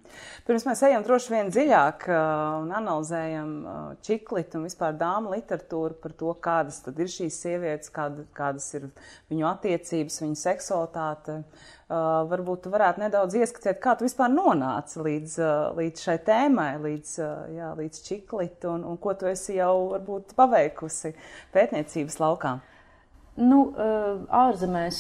Pirms 0.43 0.65
mēs 0.67 0.81
ejam 0.89 1.05
droši 1.07 1.31
vien 1.31 1.51
dziļāk 1.55 2.09
uh, 2.11 2.17
un 2.65 2.73
analizējam 2.75 3.51
uh, 3.63 3.75
čiklitu 4.03 4.59
un 4.59 4.65
vispār 4.67 4.97
dāmu 4.99 5.31
literatūru 5.37 5.95
par 6.03 6.15
to, 6.19 6.33
kādas 6.43 6.81
tad 6.83 6.99
ir 6.99 7.07
šīs 7.13 7.37
sievietes, 7.45 7.93
kāda, 7.95 8.25
kādas 8.35 8.67
ir 8.75 8.89
viņu 9.31 9.45
attiecības, 9.47 10.17
viņu 10.25 10.39
seksualitāte. 10.41 11.37
Uh, 11.87 12.25
varbūt 12.27 12.65
tu 12.65 12.73
varētu 12.73 13.05
nedaudz 13.05 13.37
ieskatīt, 13.39 13.79
kā 13.85 13.95
tu 13.95 14.09
vispār 14.09 14.33
nonāci 14.33 14.99
līdz, 15.07 15.37
uh, 15.39 15.53
līdz 15.79 16.03
šai 16.09 16.17
tēmai, 16.27 16.73
līdz, 16.83 17.13
uh, 17.23 17.45
jā, 17.55 17.69
līdz 17.79 18.01
čiklitu 18.09 18.73
un, 18.73 18.83
un 18.91 18.99
ko 18.99 19.15
tu 19.15 19.29
esi 19.31 19.61
jau 19.61 19.93
varbūt 19.93 20.35
paveikusi 20.35 21.13
pētniecības 21.55 22.19
laukā. 22.19 22.57
Nu, 23.37 23.61
ārzemēs 24.33 24.99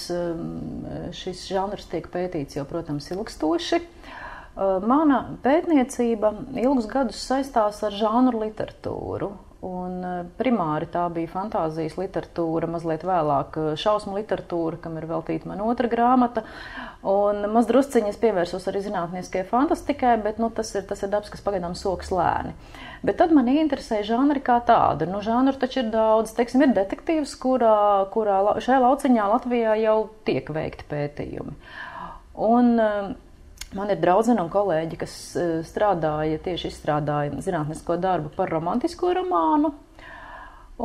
šis 1.16 1.46
žanrs 1.48 1.86
tiek 1.88 2.04
pētīts 2.12 2.58
jau, 2.58 2.66
protams, 2.68 3.08
ilgstoši. 3.14 3.78
Uh, 3.80 4.22
mana 4.56 5.22
pētniecība 5.44 6.32
ilgus 6.62 6.86
gadus 6.88 7.20
saistās 7.28 7.82
ar 7.84 7.96
žānru 7.96 8.40
literatūru. 8.46 9.34
Un 9.66 10.02
eh, 10.04 10.16
primāri 10.36 10.86
tā 10.92 11.06
bija 11.12 11.30
fantāzijas 11.32 11.96
literatūra, 11.96 12.68
mazliet 12.70 13.06
vēlāk 13.08 13.56
eh, 13.56 13.68
šausmu 13.80 14.18
literatūra, 14.18 14.78
kam 14.84 14.98
ir 15.00 15.06
veltīta 15.08 15.48
man 15.48 15.62
otra 15.64 15.88
grāmata. 15.90 16.44
Un 17.06 17.40
mazdrusciņi 17.54 18.12
es 18.12 18.20
pievērsos 18.20 18.68
arī 18.68 18.84
zinātniskajai 18.84 19.46
fantastikai, 19.48 20.12
bet 20.22 20.38
nu, 20.42 20.50
tas, 20.54 20.74
ir, 20.76 20.84
tas 20.86 21.02
ir 21.02 21.10
dabas, 21.12 21.32
kas 21.32 21.42
pagaidām 21.46 21.74
soks 21.78 22.12
lēni. 22.14 22.52
Bet 23.06 23.18
tad 23.22 23.32
man 23.34 23.48
interesē 23.50 24.02
žanri 24.06 24.44
kā 24.44 24.60
tāda. 24.66 25.08
Nu, 25.08 25.22
žanru 25.24 25.56
taču 25.58 25.82
ir 25.82 25.90
daudz. 25.94 26.36
Teiksim, 26.36 26.66
ir 26.66 26.76
detektīvs, 26.76 27.34
kurā, 27.40 28.06
kurā 28.12 28.42
šajā 28.60 28.80
lauciņā 28.84 29.28
Latvijā 29.32 29.76
jau 29.82 29.98
tiek 30.28 30.52
veikti 30.52 30.88
pētījumi. 30.92 31.56
Un, 32.46 32.74
Man 33.76 33.92
ir 33.92 34.00
draudzene 34.00 34.40
un 34.40 34.48
kolēģi, 34.52 34.98
kas 35.00 35.14
e, 35.36 35.44
strādāja, 35.66 36.40
tieši 36.44 36.70
izstrādāja 36.70 37.42
zinātnisko 37.44 37.98
darbu 38.00 38.32
par 38.36 38.52
romantisko 38.52 39.12
romānu. 39.18 39.74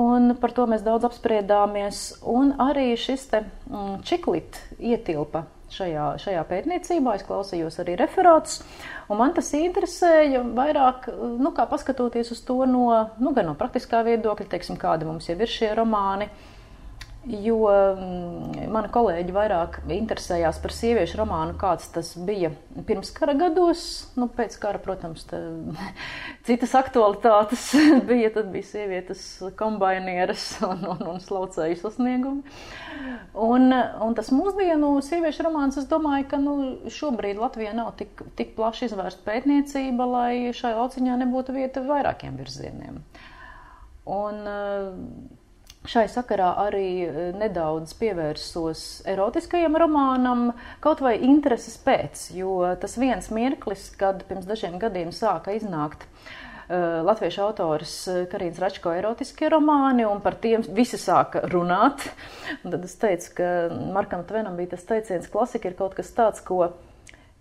Un 0.01 0.35
par 0.39 0.53
to 0.55 0.65
mēs 0.71 0.83
daudz 0.83 1.07
apspriedāmies. 1.07 2.03
Un 2.27 2.53
arī 2.63 2.91
šis 2.99 3.25
te 3.31 3.43
mm, 3.43 3.97
čiklit 4.07 4.59
ietilpa 4.79 5.45
šajā, 5.71 6.07
šajā 6.23 6.43
pētniecībā. 6.51 7.15
Es 7.15 7.27
klausījos 7.27 7.79
arī 7.83 7.95
referātus. 7.99 8.61
Un 9.11 9.19
man 9.23 9.35
tas 9.35 9.51
interesēja 9.55 10.43
vairāk, 10.55 11.11
nu, 11.39 11.51
kā 11.55 11.67
paskatoties 11.71 12.31
uz 12.35 12.43
to 12.47 12.63
no, 12.67 12.87
nu, 13.23 13.35
gan 13.35 13.51
no 13.51 13.55
praktiskā 13.59 14.03
viedokļa, 14.07 14.51
teiksim, 14.51 14.79
kādi 14.79 15.07
mums 15.07 15.31
jau 15.31 15.39
ir 15.39 15.59
šie 15.59 15.71
romāni. 15.79 16.27
Uh, 16.31 16.50
Jo 17.29 17.67
mm, 17.69 18.63
mani 18.73 18.89
kolēģi 18.89 19.33
vairāk 19.35 19.75
interesējās 19.93 20.57
par 20.63 20.71
sieviešu 20.73 21.19
romānu, 21.19 21.53
kāds 21.61 21.91
tas 21.93 22.07
bija 22.17 22.49
pirms 22.87 23.11
kara 23.13 23.35
gados. 23.37 23.83
Nu, 24.17 24.25
pēc 24.25 24.55
kara, 24.61 24.79
protams, 24.81 25.27
citas 26.47 26.73
aktualitātes 26.79 27.67
bija. 28.09 28.31
Tad 28.33 28.49
bija 28.53 28.65
sievietes 28.71 29.21
kombainieres 29.59 30.47
un, 30.69 30.81
un, 30.95 31.03
un 31.11 31.21
slaucēju 31.21 31.77
sasniegumi. 31.83 32.41
Un, 33.37 33.69
un 33.69 34.17
tas 34.17 34.31
mūsdienu 34.33 34.89
sieviešu 35.05 35.45
romāns, 35.45 35.77
es 35.77 35.85
domāju, 35.91 36.25
ka 36.31 36.39
nu, 36.41 36.55
šobrīd 36.89 37.37
Latvijā 37.41 37.75
nav 37.77 37.91
tik, 38.01 38.23
tik 38.39 38.55
plaši 38.57 38.87
izvērsta 38.89 39.21
pētniecība, 39.29 40.09
lai 40.09 40.33
šai 40.57 40.73
lauciņā 40.73 41.19
nebūtu 41.21 41.53
vieta 41.53 41.85
vairākiem 41.85 42.41
virzieniem. 42.41 42.97
Un, 44.09 44.41
Šai 45.81 46.03
sakarā 46.13 46.51
arī 46.61 46.89
e, 47.07 47.23
nedaudz 47.33 47.95
pievērsos 47.97 49.01
erotiskajam 49.09 49.73
romānam, 49.81 50.51
kaut 50.83 51.01
vai 51.01 51.15
intereses 51.25 51.79
pēc, 51.81 52.27
jo 52.37 52.59
tas 52.77 52.99
viens 53.01 53.31
mirklis, 53.33 53.87
kad 53.97 54.21
pirms 54.29 54.45
dažiem 54.45 54.77
gadiem 54.81 55.09
sāka 55.09 55.55
iznākt 55.57 56.05
uh, 56.05 57.01
latviešu 57.07 57.41
autors 57.47 57.95
e, 58.05 58.19
Karīnas 58.29 58.61
Račko 58.61 58.93
erotiskie 58.93 59.49
romāni, 59.49 60.05
un 60.05 60.21
par 60.21 60.37
tiem 60.43 60.61
visi 60.69 61.01
sāka 61.01 61.47
runāt. 61.49 62.05
Un 62.61 62.75
tad 62.75 62.85
es 62.85 62.93
teicu, 63.01 63.33
ka 63.41 63.49
Markam 63.97 64.21
Tvenam 64.29 64.61
bija 64.61 64.75
tas 64.75 64.85
teiciens, 64.85 65.33
klasika 65.33 65.71
ir 65.71 65.79
kaut 65.81 65.97
kas 65.97 66.13
tāds, 66.13 66.45
ko 66.45 66.75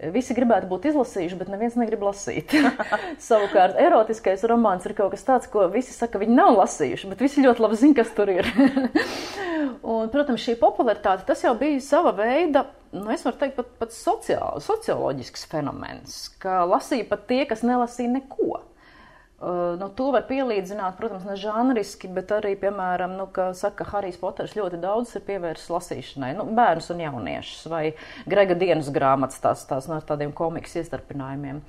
Visi 0.09 0.33
gribētu 0.33 0.69
būt 0.71 0.87
izlasījuši, 0.91 1.37
bet 1.37 1.51
neviens 1.53 1.77
negrib 1.77 2.07
lasīt. 2.07 2.55
Savukārt, 3.29 3.77
erotiskais 3.81 4.45
romāns 4.49 4.87
ir 4.89 4.95
kaut 4.97 5.13
kas 5.13 5.27
tāds, 5.27 5.51
ko 5.53 5.67
visi 5.73 5.93
saka, 5.93 6.21
viņi 6.23 6.39
nav 6.39 6.55
lasījuši, 6.57 7.11
bet 7.13 7.25
visi 7.27 7.45
ļoti 7.45 7.65
labi 7.65 7.81
zina, 7.83 7.99
kas 7.99 8.15
tur 8.17 8.33
ir. 8.33 8.49
un, 9.93 10.09
protams, 10.13 10.41
šī 10.41 10.57
popularitāte 10.63 11.29
tas 11.29 11.45
jau 11.45 11.53
bija 11.61 11.83
sava 11.85 12.15
veida, 12.17 12.65
nu, 12.97 13.11
es 13.13 13.27
varu 13.27 13.43
teikt, 13.43 13.59
pat, 13.61 13.71
pat 13.83 13.93
sociāli, 13.93 14.65
socioloģisks 14.65 15.45
fenomens, 15.53 16.23
ka 16.41 16.63
lasīja 16.71 17.11
pat 17.13 17.29
tie, 17.29 17.45
kas 17.51 17.67
nelasīja 17.67 18.17
neko. 18.17 18.63
Uh, 19.41 19.79
nu, 19.81 19.87
to 19.97 20.11
var 20.13 20.27
pielīdzināt, 20.29 20.99
protams, 20.99 21.23
ne 21.25 21.33
žanriski, 21.41 22.11
bet 22.13 22.29
arī, 22.37 22.51
piemēram, 22.61 23.15
nu, 23.17 23.25
ka 23.33 23.47
saka, 23.57 23.87
Harijs 23.89 24.19
Poters 24.21 24.53
ļoti 24.53 24.77
daudz 24.83 25.15
ir 25.17 25.23
pievērsis 25.25 25.71
lasīšanai, 25.73 26.35
nu, 26.37 26.45
bērnus 26.59 26.91
un 26.93 27.01
jauniešus, 27.01 27.63
vai 27.73 27.95
Grega 28.29 28.53
dienas 28.61 28.91
grāmatas, 28.93 29.41
tās, 29.41 29.63
tās 29.71 29.89
no 29.89 29.97
tādiem 30.05 30.35
komiks 30.37 30.77
iestarpinājumiem. 30.83 31.63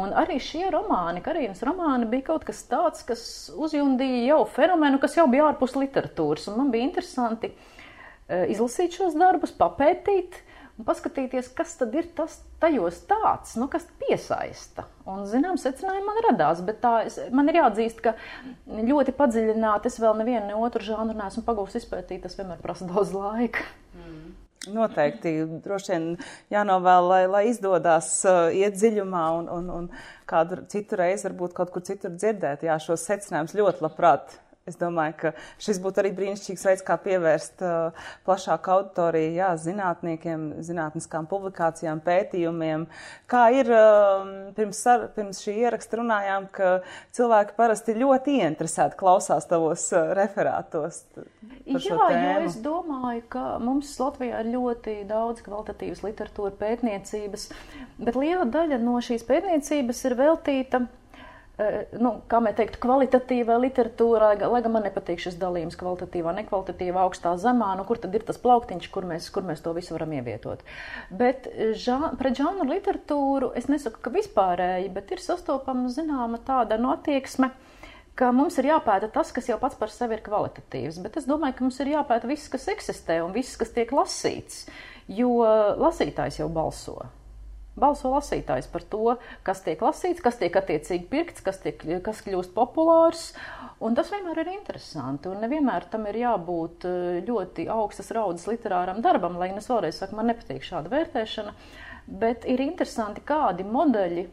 Un 0.00 0.14
arī 0.16 0.38
šie 0.40 0.70
romāni, 0.72 1.20
Karīnas 1.20 1.60
romāni, 1.68 2.08
bija 2.08 2.30
kaut 2.30 2.46
kas 2.48 2.64
tāds, 2.70 3.04
kas 3.04 3.26
uzjundīja 3.60 4.30
jau 4.30 4.40
fenomenu, 4.48 4.96
kas 5.02 5.18
jau 5.20 5.28
bija 5.28 5.50
ārpus 5.50 5.76
literatūras, 5.76 6.48
un 6.48 6.62
man 6.62 6.72
bija 6.72 6.88
interesanti 6.88 7.52
uh, 7.52 8.46
izlasīt 8.48 8.96
šos 8.96 9.20
darbus, 9.20 9.52
papētīt, 9.60 10.40
un 10.82 10.86
paskatīties, 10.88 11.52
kas 11.54 11.76
tad 11.78 11.94
ir 11.94 12.08
tas 12.16 12.40
tajos 12.62 12.98
tāds, 13.06 13.54
nu, 13.60 13.68
kas 13.70 13.86
piesaista. 14.02 14.88
Un, 15.06 15.22
zinām, 15.30 15.58
secinājumi 15.60 16.06
man 16.08 16.20
radās, 16.26 16.62
bet 16.66 16.80
tā, 16.82 16.96
es, 17.06 17.20
man 17.30 17.50
ir 17.50 17.60
jāatzīst, 17.60 18.02
ka 18.02 18.16
ļoti 18.66 19.14
padziļināt 19.14 19.86
es 19.86 20.00
vēl 20.02 20.18
nevienu 20.18 20.50
ne 20.50 20.58
otru 20.58 20.82
žanru 20.86 21.14
neesmu 21.18 21.44
pagūst 21.46 21.78
izpētīt, 21.78 22.24
tas 22.26 22.34
vienmēr 22.38 22.58
prasa 22.62 22.88
daudz 22.90 23.14
laika. 23.14 23.66
Mm. 23.94 24.34
Noteikti, 24.72 25.32
droši 25.62 25.90
vien 25.90 26.04
jānovēl, 26.54 27.08
lai, 27.10 27.22
lai 27.30 27.42
izdodas 27.50 28.12
uh, 28.26 28.44
iet 28.54 28.76
dziļumā 28.78 29.22
un, 29.40 29.48
un, 29.50 29.70
un 29.74 29.88
kādu 30.30 30.60
citu 30.70 30.98
reizi 30.98 31.26
varbūt 31.26 31.56
kaut 31.56 31.72
kur 31.74 31.82
citur 31.86 32.14
dzirdēt. 32.14 32.62
Jā, 32.66 32.78
šos 32.82 33.06
secinājumus 33.08 33.56
ļoti 33.58 33.82
labprāt 33.82 34.36
Es 34.62 34.76
domāju, 34.78 35.14
ka 35.18 35.30
šis 35.58 35.80
būtu 35.82 35.98
arī 35.98 36.12
brīnišķīgs 36.14 36.64
veids, 36.68 36.82
kā 36.86 36.94
pievērst 37.02 37.64
uh, 37.66 38.04
plašāku 38.22 38.70
auditoriju 38.76 39.32
jā, 39.34 39.48
zinātniekiem, 39.58 40.44
zinātniskām 40.62 41.26
publikācijām, 41.30 41.98
pētījumiem. 42.04 42.84
Kā 43.26 43.48
ir 43.58 43.72
uh, 43.74 44.22
pirms, 44.54 44.84
pirms 45.16 45.42
šī 45.42 45.56
ieraksta 45.64 45.98
runājām, 45.98 46.46
ka 46.54 46.70
cilvēki 47.18 47.58
parasti 47.58 47.96
ļoti 47.98 48.38
ieinteresēti 48.38 49.00
klausās 49.02 49.50
tavos 49.50 49.88
uh, 49.96 50.14
referātos. 50.14 51.02
Jā, 51.66 51.82
jo 51.82 51.98
es 52.46 52.62
domāju, 52.62 53.26
ka 53.34 53.44
mums 53.62 53.90
Latvijā 53.98 54.44
ir 54.46 54.54
ļoti 54.54 55.00
daudz 55.10 55.42
kvalitatīvas 55.42 56.06
literatūra 56.06 56.54
pētniecības, 56.62 57.50
bet 57.98 58.14
liela 58.14 58.46
daļa 58.46 58.78
no 58.86 59.02
šīs 59.02 59.26
pētniecības 59.26 60.06
ir 60.06 60.20
veltīta 60.22 60.86
nu, 62.00 62.12
kā 62.30 62.40
mēs 62.44 62.56
teiktu, 62.58 62.80
kvalitatīvā 62.82 63.58
literatūrā, 63.64 64.30
lai 64.40 64.62
gan 64.64 64.74
man 64.74 64.86
nepatīk 64.88 65.20
šis 65.22 65.36
dalījums 65.40 65.76
kvalitatīvā, 65.80 66.32
nekvalitatīvā, 66.40 67.04
augstā, 67.04 67.34
zemā, 67.40 67.72
nu, 67.78 67.84
kur 67.88 68.00
tad 68.02 68.14
ir 68.16 68.24
tas 68.28 68.40
plauktiņš, 68.42 68.88
kur 68.94 69.08
mēs, 69.08 69.28
kur 69.34 69.46
mēs 69.48 69.64
to 69.64 69.74
visu 69.76 69.96
varam 69.96 70.14
ievietot. 70.16 70.64
Bet 71.10 71.50
žā, 71.78 72.14
pret 72.20 72.40
žānu 72.40 72.68
literatūru 72.70 73.52
es 73.58 73.68
nesaku, 73.72 74.00
ka 74.04 74.14
vispārēji, 74.14 74.88
bet 74.96 75.12
ir 75.12 75.22
sastopama 75.22 75.92
zināma 75.92 76.40
tāda 76.46 76.80
notieksme. 76.80 77.52
No 77.52 77.70
ka 78.18 78.28
mums 78.34 78.58
ir 78.60 78.68
jāpēta 78.68 79.08
tas, 79.12 79.32
kas 79.34 79.48
jau 79.48 79.58
pats 79.60 79.78
par 79.78 79.92
sevi 79.92 80.18
ir 80.18 80.24
kvalitatīvs, 80.26 81.00
bet 81.04 81.18
es 81.20 81.28
domāju, 81.28 81.56
ka 81.58 81.66
mums 81.66 81.80
ir 81.82 81.94
jāpēta 81.94 82.28
viss, 82.30 82.50
kas 82.52 82.68
eksistē 82.74 83.22
un 83.24 83.34
viss, 83.36 83.56
kas 83.60 83.72
tiek 83.74 83.92
lasīts, 83.96 84.66
jo 85.08 85.40
lasītājs 85.80 86.42
jau 86.42 86.50
balso. 86.52 87.00
Balso 87.72 88.10
lasītājs 88.12 88.66
par 88.68 88.82
to, 88.84 89.14
kas 89.46 89.62
tiek 89.64 89.80
lasīts, 89.80 90.20
kas 90.20 90.36
tiek 90.36 90.56
attiecīgi 90.60 91.06
pirkts, 91.08 91.44
kas, 91.44 91.60
tiek, 91.62 91.80
kas 92.04 92.20
kļūst 92.26 92.52
populārs. 92.52 93.30
Un 93.82 93.96
tas 93.96 94.12
vienmēr 94.12 94.42
ir 94.42 94.50
interesanti. 94.52 95.30
Un 95.32 95.40
nevienmēr 95.42 95.88
tam 95.90 96.04
ir 96.10 96.20
jābūt 96.20 96.84
eh, 96.88 97.22
ļoti 97.24 97.66
augstas 97.72 98.12
raudas 98.12 98.44
literāram 98.50 99.00
darbam, 99.04 99.40
lai 99.40 99.48
gan 99.54 99.62
es 99.62 99.70
vēlreiz 99.72 100.02
saku, 100.02 100.18
man 100.20 100.28
nepatīk 100.28 100.68
šāda 100.68 100.92
vērtēšana. 100.92 101.56
Bet 102.22 102.44
ir 102.50 102.60
interesanti, 102.60 103.24
kādi 103.24 103.64
modeļi 103.64 104.28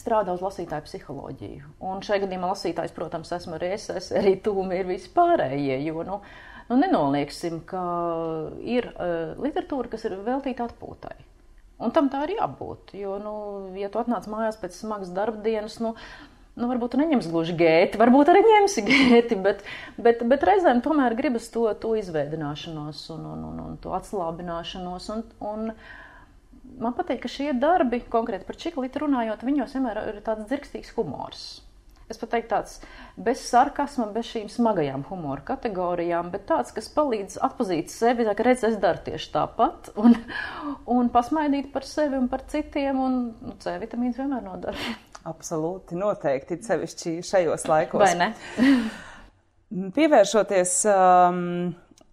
strādā 0.00 0.32
uz 0.32 0.42
lasītāju 0.44 0.88
psiholoģiju. 0.88 1.70
Un 1.84 2.02
šajā 2.04 2.24
gadījumā 2.24 2.54
lasītājs, 2.54 2.96
protams, 2.96 3.36
esmu 3.36 3.56
arī 3.58 3.74
es, 3.76 3.88
es 3.92 4.10
arī 4.16 4.36
tūmi 4.44 4.80
ir 4.80 4.88
vispārējie. 4.88 5.78
Jo, 5.84 6.02
nu, 6.08 6.20
nu 6.70 6.80
nenolieksim, 6.80 7.62
ka 7.68 7.84
ir 8.64 8.90
uh, 8.92 9.32
literatūra, 9.40 9.92
kas 9.92 10.08
ir 10.08 10.18
veltīta 10.26 10.68
atpūtai. 10.68 11.16
Un 11.76 11.92
tam 11.92 12.08
tā 12.12 12.22
ir 12.24 12.38
jābūt. 12.38 12.94
Jo, 12.96 13.18
nu, 13.20 13.34
ja 13.76 13.90
tu 13.92 14.00
atnāc 14.00 14.24
mājās 14.32 14.56
pēc 14.60 14.78
smagas 14.78 15.10
darba 15.12 15.42
dienas, 15.44 15.76
nu, 15.84 15.92
nu, 16.56 16.70
varbūt 16.70 16.94
tu 16.94 17.00
neņemsi 17.02 17.32
gluži 17.32 17.56
gēti, 17.58 18.00
varbūt 18.00 18.32
arī 18.32 18.42
ņemsi 18.46 18.84
gēti, 18.86 19.36
bet, 19.44 19.60
bet, 20.00 20.24
bet 20.24 20.46
reizēm 20.48 20.80
tomēr 20.84 21.16
gribas 21.18 21.50
to, 21.52 21.66
to 21.82 21.92
izveidināšanos 22.00 23.04
un, 23.16 23.28
un, 23.34 23.44
un, 23.50 23.60
un 23.66 23.76
to 23.82 23.92
atslābināšanos. 23.98 25.10
Un, 25.12 25.26
un 25.52 25.68
man 26.80 26.96
patīk, 26.96 27.20
ka 27.26 27.32
šie 27.32 27.52
darbi, 27.60 28.00
konkrēti 28.12 28.48
par 28.48 28.60
čiklīti 28.64 29.04
runājot, 29.04 29.44
viņos 29.44 29.76
vienmēr 29.76 30.02
ir 30.14 30.24
tāds 30.24 30.48
dzirkstīgs 30.48 30.96
humors. 30.96 31.46
Es 32.06 32.20
pat 32.20 32.30
teiktu, 32.36 32.52
tāds 32.52 32.76
bez 33.18 33.40
sarkasma, 33.48 34.04
bez 34.14 34.28
šīm 34.30 34.46
smagajām 34.52 35.02
humora 35.08 35.42
kategorijām, 35.48 36.28
bet 36.30 36.44
tāds, 36.46 36.70
kas 36.74 36.86
palīdz 36.94 37.40
atpazīt 37.42 37.90
sevi, 37.90 38.22
tā, 38.28 38.36
ka 38.38 38.44
redz, 38.46 38.62
es 38.68 38.76
daru 38.82 39.02
tieši 39.08 39.32
tāpat, 39.34 39.90
un, 39.98 40.14
un 40.94 41.10
pasmaidīt 41.10 41.72
par 41.72 41.86
sevi 41.88 42.14
un 42.20 42.28
par 42.30 42.44
citiem, 42.52 43.00
un 43.02 43.16
nu, 43.34 43.56
C 43.62 43.74
vitamīns 43.82 44.20
vienmēr 44.20 44.44
nodara. 44.46 44.92
Absolūti, 45.26 45.98
noteikti, 45.98 46.60
sevišķi 46.62 47.16
šajos 47.26 47.66
laikos. 47.66 48.04
Vai 48.04 48.12
ne? 48.20 48.30
Pievēršoties 49.96 50.76
um, 50.92 51.42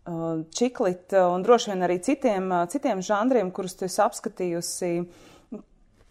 uh, 0.10 0.42
čiklita 0.58 1.28
un 1.30 1.46
droši 1.46 1.70
vien 1.70 1.86
arī 1.86 2.00
citiem, 2.02 2.50
uh, 2.50 2.66
citiem 2.74 3.06
žanriem, 3.06 3.54
kurus 3.54 3.78
tu 3.78 3.86
esi 3.86 4.02
apskatījusi, 4.02 4.92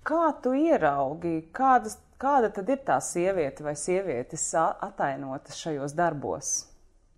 kā 0.07 0.31
tu 0.45 0.55
ieraugi, 0.55 1.41
kādas 1.51 1.99
Kāda 2.23 2.52
tad 2.55 2.69
ir 2.71 2.83
tā 2.87 3.00
sieviete 3.02 3.64
vai 3.67 3.75
sievietes 3.79 4.45
atainotas 4.55 5.59
šajos 5.59 5.97
darbos? 5.99 6.52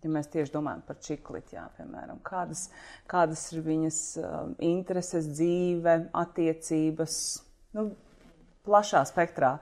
Ja 0.04 0.10
mēs 0.12 0.28
tieši 0.32 0.52
domājam 0.52 0.82
par 0.84 0.98
čiklīti, 1.00 1.56
piemēram, 1.78 2.18
kādas, 2.24 2.66
kādas 3.08 3.46
ir 3.54 3.62
viņas 3.64 4.00
um, 4.20 4.50
intereses, 4.60 5.30
dzīve, 5.32 5.94
attiecības, 6.20 7.14
nu, 7.76 7.86
plašā 8.68 9.00
spektrā 9.08 9.54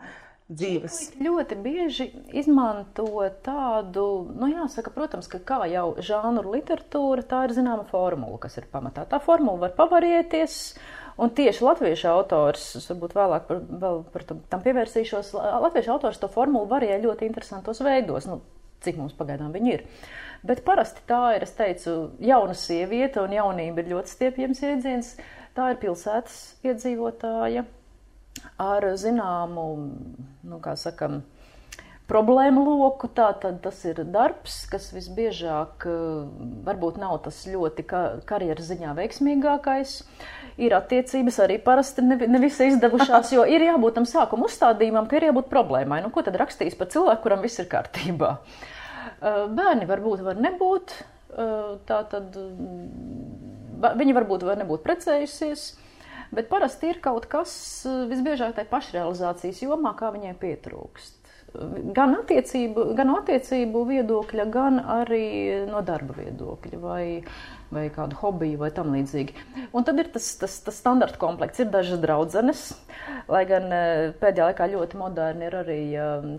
dzīves. 0.50 0.99
Ļoti 1.22 1.58
bieži 1.62 2.08
izmanto 2.38 3.06
tādu, 3.44 4.06
nu, 4.34 4.49
jāsaka, 4.50 4.92
protams, 4.94 5.30
ka 5.30 5.40
kā 5.46 5.62
jau 5.70 5.92
žānru 6.02 6.54
literatūra, 6.56 7.25
tā 7.28 7.44
ir 7.46 7.56
zināma 7.56 7.87
formula, 7.90 8.38
kas 8.42 8.58
ir 8.61 8.68
pamatā. 8.72 9.06
Tā 9.08 9.22
formula 9.22 9.66
var 9.66 9.76
pavarieties. 9.78 10.58
Uh, 11.12 11.21
Un 11.21 11.31
tieši 11.37 11.64
latviešu 11.64 12.09
autors, 12.09 12.64
es 12.78 12.88
varbūt 12.88 13.12
vēlāk 13.16 13.45
par, 13.49 13.61
vēl 13.61 14.00
par 14.14 14.25
tam 14.26 14.62
pievērsīšos, 14.64 15.35
latviešu 15.37 15.92
autors 15.95 16.21
to 16.23 16.31
formulu 16.33 16.71
varēja 16.71 17.02
ļoti 17.02 17.28
interesantos 17.28 17.83
veidos, 17.85 18.28
nu, 18.31 18.40
cik 18.85 18.97
mums 19.00 19.16
pagaidām 19.19 19.52
viņi 19.52 19.75
ir. 19.75 19.85
Bet 20.42 20.64
parasti 20.66 21.04
tā 21.07 21.37
ir, 21.37 21.45
es 21.45 21.52
teicu, 21.59 22.14
jauna 22.23 22.57
sieviete, 22.59 23.21
un 23.23 23.37
jaunība 23.37 23.85
ir 23.85 23.92
ļoti 23.92 24.14
stiepjams 24.14 24.64
iedziens. 24.64 25.12
Tā 25.53 25.68
ir 25.75 25.79
pilsētas 25.83 26.38
iedzīvotāja 26.64 27.66
ar 28.59 28.88
zināmu, 28.98 29.66
nu, 30.48 30.59
kā 30.64 30.72
sakam, 30.81 31.20
problēmu 32.09 32.64
loku. 32.64 33.12
Tātad 33.12 33.61
tas 33.62 33.85
ir 33.85 34.01
darbs, 34.09 34.62
kas 34.72 34.88
visbiežāk 34.96 35.85
varbūt 36.66 36.98
nav 37.05 37.20
tas 37.29 37.44
ļoti 37.53 37.85
karjeras 38.27 38.72
ziņā 38.72 38.96
veiksmīgākais 38.96 40.01
ir 40.60 40.74
attiecības 40.76 41.38
arī 41.44 41.58
parasti 41.62 42.04
ne, 42.04 42.18
ne 42.28 42.40
visai 42.42 42.70
izdevušās, 42.72 43.32
jo 43.36 43.46
ir 43.48 43.64
jābūt 43.66 43.98
tam 43.98 44.08
sākuma 44.08 44.48
uzstādījumam, 44.48 45.08
ka 45.08 45.18
ir 45.18 45.28
jābūt 45.30 45.48
problēmai. 45.52 46.02
Nu, 46.04 46.12
ko 46.14 46.24
tad 46.26 46.36
rakstīs 46.40 46.76
par 46.78 46.90
cilvēku, 46.92 47.24
kuram 47.24 47.44
viss 47.44 47.62
ir 47.62 47.70
kārtībā? 47.72 48.34
Bērni 49.22 49.86
varbūt 49.88 50.24
var 50.26 50.40
nebūt, 50.42 50.96
tā 51.88 52.02
tad 52.10 52.36
viņi 54.02 54.18
varbūt 54.18 54.44
var 54.46 54.60
nebūt 54.60 54.84
precējusies, 54.84 55.64
bet 56.34 56.50
parasti 56.52 56.92
ir 56.92 57.00
kaut 57.04 57.26
kas 57.30 57.54
visbiežāk 58.10 58.54
tai 58.58 58.66
pašrealizācijas 58.68 59.64
jomā, 59.64 59.94
kā 59.98 60.12
viņai 60.14 60.36
pietrūkst 60.42 61.22
gan 61.92 62.14
attiecību, 62.16 62.92
gan 62.96 63.12
attiecību 63.18 63.82
viedokļa, 63.90 64.46
gan 64.52 64.78
arī 64.80 65.26
no 65.68 65.82
darba 65.84 66.16
viedokļa. 66.16 66.78
Vai, 66.80 67.04
vai 67.72 67.87
kādu 67.92 68.18
hobiju 68.20 68.61
vai 68.61 68.70
tam 68.74 68.92
līdzīgi. 68.94 69.35
Un 69.72 69.87
tad 69.87 69.98
ir 70.02 70.11
tas, 70.12 70.26
tas, 70.40 70.58
tas 70.64 70.78
standarta 70.78 71.18
komplekts. 71.20 71.62
Ir 71.62 71.70
dažas 71.72 72.00
draudzenes, 72.02 72.64
lai 73.32 73.42
gan 73.48 73.68
e, 73.72 73.80
pēdējā 74.20 74.50
laikā 74.50 74.68
ļoti 74.74 75.00
moderni 75.00 75.48
ir 75.48 75.56
arī 75.62 75.78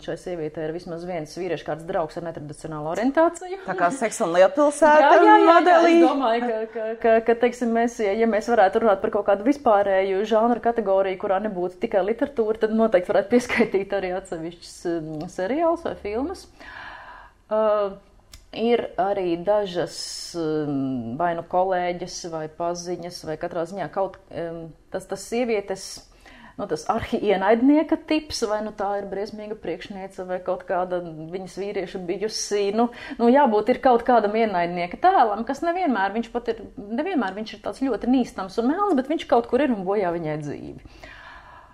šai 0.03 0.17
sievietei 0.19 0.67
ir 0.67 0.75
vismaz 0.75 1.05
viens 1.07 1.33
vīriešu 1.37 1.67
kāds 1.67 1.87
draugs 1.87 2.19
ar 2.19 2.27
netradicionālu 2.27 2.91
orientāciju. 2.93 3.63
Tā 3.65 3.77
kā 3.79 3.89
seks 3.95 4.21
un 4.25 4.33
lielpilsēta 4.37 5.09
jā, 5.09 5.17
jā, 5.17 5.33
jā, 5.39 5.49
modelī. 5.49 5.91
Jā, 5.91 5.97
es 5.97 6.07
domāju, 6.07 6.45
ka, 6.45 6.61
ka, 6.75 6.87
ka, 7.01 7.15
ka 7.27 7.37
teiksim, 7.45 7.73
mēs, 7.75 7.97
ja 8.03 8.29
mēs 8.29 8.49
varētu 8.53 8.83
runāt 8.83 9.03
par 9.03 9.15
kaut 9.17 9.27
kādu 9.31 9.47
vispārēju 9.47 10.23
žanru 10.29 10.63
kategoriju, 10.63 11.21
kurā 11.21 11.41
nebūtu 11.43 11.81
tikai 11.83 12.05
literatūra, 12.11 12.61
tad 12.65 12.77
noteikti 12.77 13.13
varētu 13.13 13.33
pieskaitīt 13.33 13.97
arī 13.97 14.13
atsevišķus 14.19 14.73
seriālus 15.33 15.85
vai 15.87 15.95
filmas. 16.03 16.47
Uh, 17.53 17.95
Ir 18.53 18.85
arī 19.01 19.33
dažas 19.41 19.95
um, 20.37 21.15
vai 21.17 21.33
nu 21.37 21.43
kolēģis, 21.49 22.17
vai 22.33 22.45
paziņas, 22.53 23.23
vai 23.25 23.37
katrā 23.41 23.63
ziņā 23.69 23.87
kaut 23.93 24.19
um, 24.29 24.67
tas, 24.93 25.07
tas 25.09 25.23
sievietes, 25.25 25.85
nu, 26.59 26.67
tas 26.69 26.83
arhienaidnieka 26.93 27.97
tips, 28.09 28.43
vai 28.49 28.59
nu 28.65 28.73
tā 28.77 28.91
ir 28.99 29.07
briesmīga 29.09 29.57
priekšniece, 29.63 30.27
vai 30.29 30.37
kaut 30.45 30.67
kāda 30.69 31.01
viņas 31.03 31.57
vīrieša 31.63 32.03
bijusi. 32.05 32.67
Nu, 32.77 32.91
nu, 33.17 33.31
jābūt 33.33 33.73
ir 33.73 33.81
kaut 33.83 34.05
kādam 34.05 34.37
ienaidnieka 34.37 35.01
tēlam, 35.01 35.41
kas 35.47 35.63
nevienmēr 35.65 36.13
viņš 36.19 36.29
pat 36.35 36.53
ir, 36.53 36.61
nevienmēr 36.77 37.33
viņš 37.39 37.57
ir 37.57 37.65
tāds 37.65 37.81
ļoti 37.85 38.13
nīstams 38.13 38.61
un 38.61 38.69
melns, 38.69 38.97
bet 38.99 39.09
viņš 39.09 39.27
kaut 39.33 39.49
kur 39.49 39.65
ir 39.65 39.73
un 39.73 39.81
bojā 39.87 40.13
viņai 40.13 40.39
dzīvi. 40.45 40.95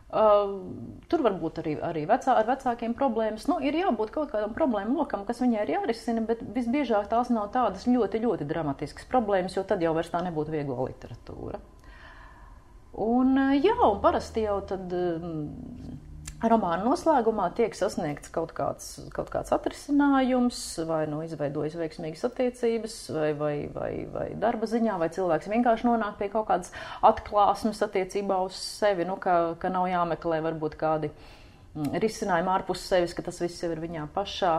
Tur 0.10 1.22
var 1.22 1.36
būt 1.38 1.60
arī, 1.62 1.76
arī 1.86 2.04
vecā, 2.10 2.34
ar 2.34 2.48
vecākiem 2.48 2.95
problēmas. 2.98 3.45
Nu, 3.50 3.60
ir 3.62 3.78
jābūt 3.78 4.10
kaut 4.15 4.32
kādam 4.32 4.56
problēmu 4.58 4.98
lokam, 4.98 5.22
kas 5.28 5.41
viņai 5.43 5.62
ir 5.62 5.74
jārisina, 5.76 6.24
bet 6.26 6.41
visbiežāk 6.56 7.12
tās 7.12 7.30
nav 7.30 7.52
tādas 7.54 7.86
ļoti, 7.86 8.24
ļoti 8.26 8.48
dramatiskas 8.50 9.06
problēmas, 9.12 9.58
jo 9.58 9.65
tad 9.69 9.86
jau 9.86 9.93
vairs 9.93 10.10
tā 10.10 10.24
nebūtu 10.26 10.56
viegla 10.56 10.88
literatūra. 10.89 11.62
Un, 13.06 13.38
jā, 13.62 13.76
un 13.86 14.00
parasti 14.02 14.48
jau 14.48 14.60
tad. 14.65 14.89
Um, 14.89 16.08
Romāna 16.39 16.86
noslēgumā 16.86 17.49
tiek 17.52 17.73
sasniegts 17.75 18.32
kaut 18.32 18.54
kāds, 18.56 18.93
kaut 19.12 19.28
kāds 19.34 19.52
atrisinājums, 19.52 20.60
vai 20.88 21.02
nu 21.12 21.19
izveidojas 21.25 21.75
veiksmīgas 21.75 22.23
attiecības, 22.30 22.93
vai, 23.12 23.32
vai, 23.36 23.56
vai, 23.73 23.89
vai 24.13 24.28
darba 24.39 24.69
ziņā, 24.71 24.95
vai 25.02 25.10
cilvēks 25.12 25.49
vienkārši 25.52 25.89
nonāk 25.89 26.15
pie 26.21 26.30
kaut 26.32 26.47
kādas 26.47 26.71
atklāsmes 27.04 27.84
attiecībā 27.84 28.38
uz 28.45 28.56
sevi, 28.56 29.04
nu, 29.10 29.17
ka, 29.19 29.58
ka 29.60 29.71
nav 29.73 29.89
jāmeklē 29.91 30.39
varbūt 30.45 30.78
kādi 30.80 31.10
mm, 31.12 31.97
risinājumi 32.06 32.54
ārpus 32.54 32.86
sevis, 32.88 33.17
ka 33.17 33.25
tas 33.25 33.41
viss 33.43 33.60
jau 33.60 33.73
ir 33.75 33.84
viņā 33.84 34.08
pašā. 34.15 34.54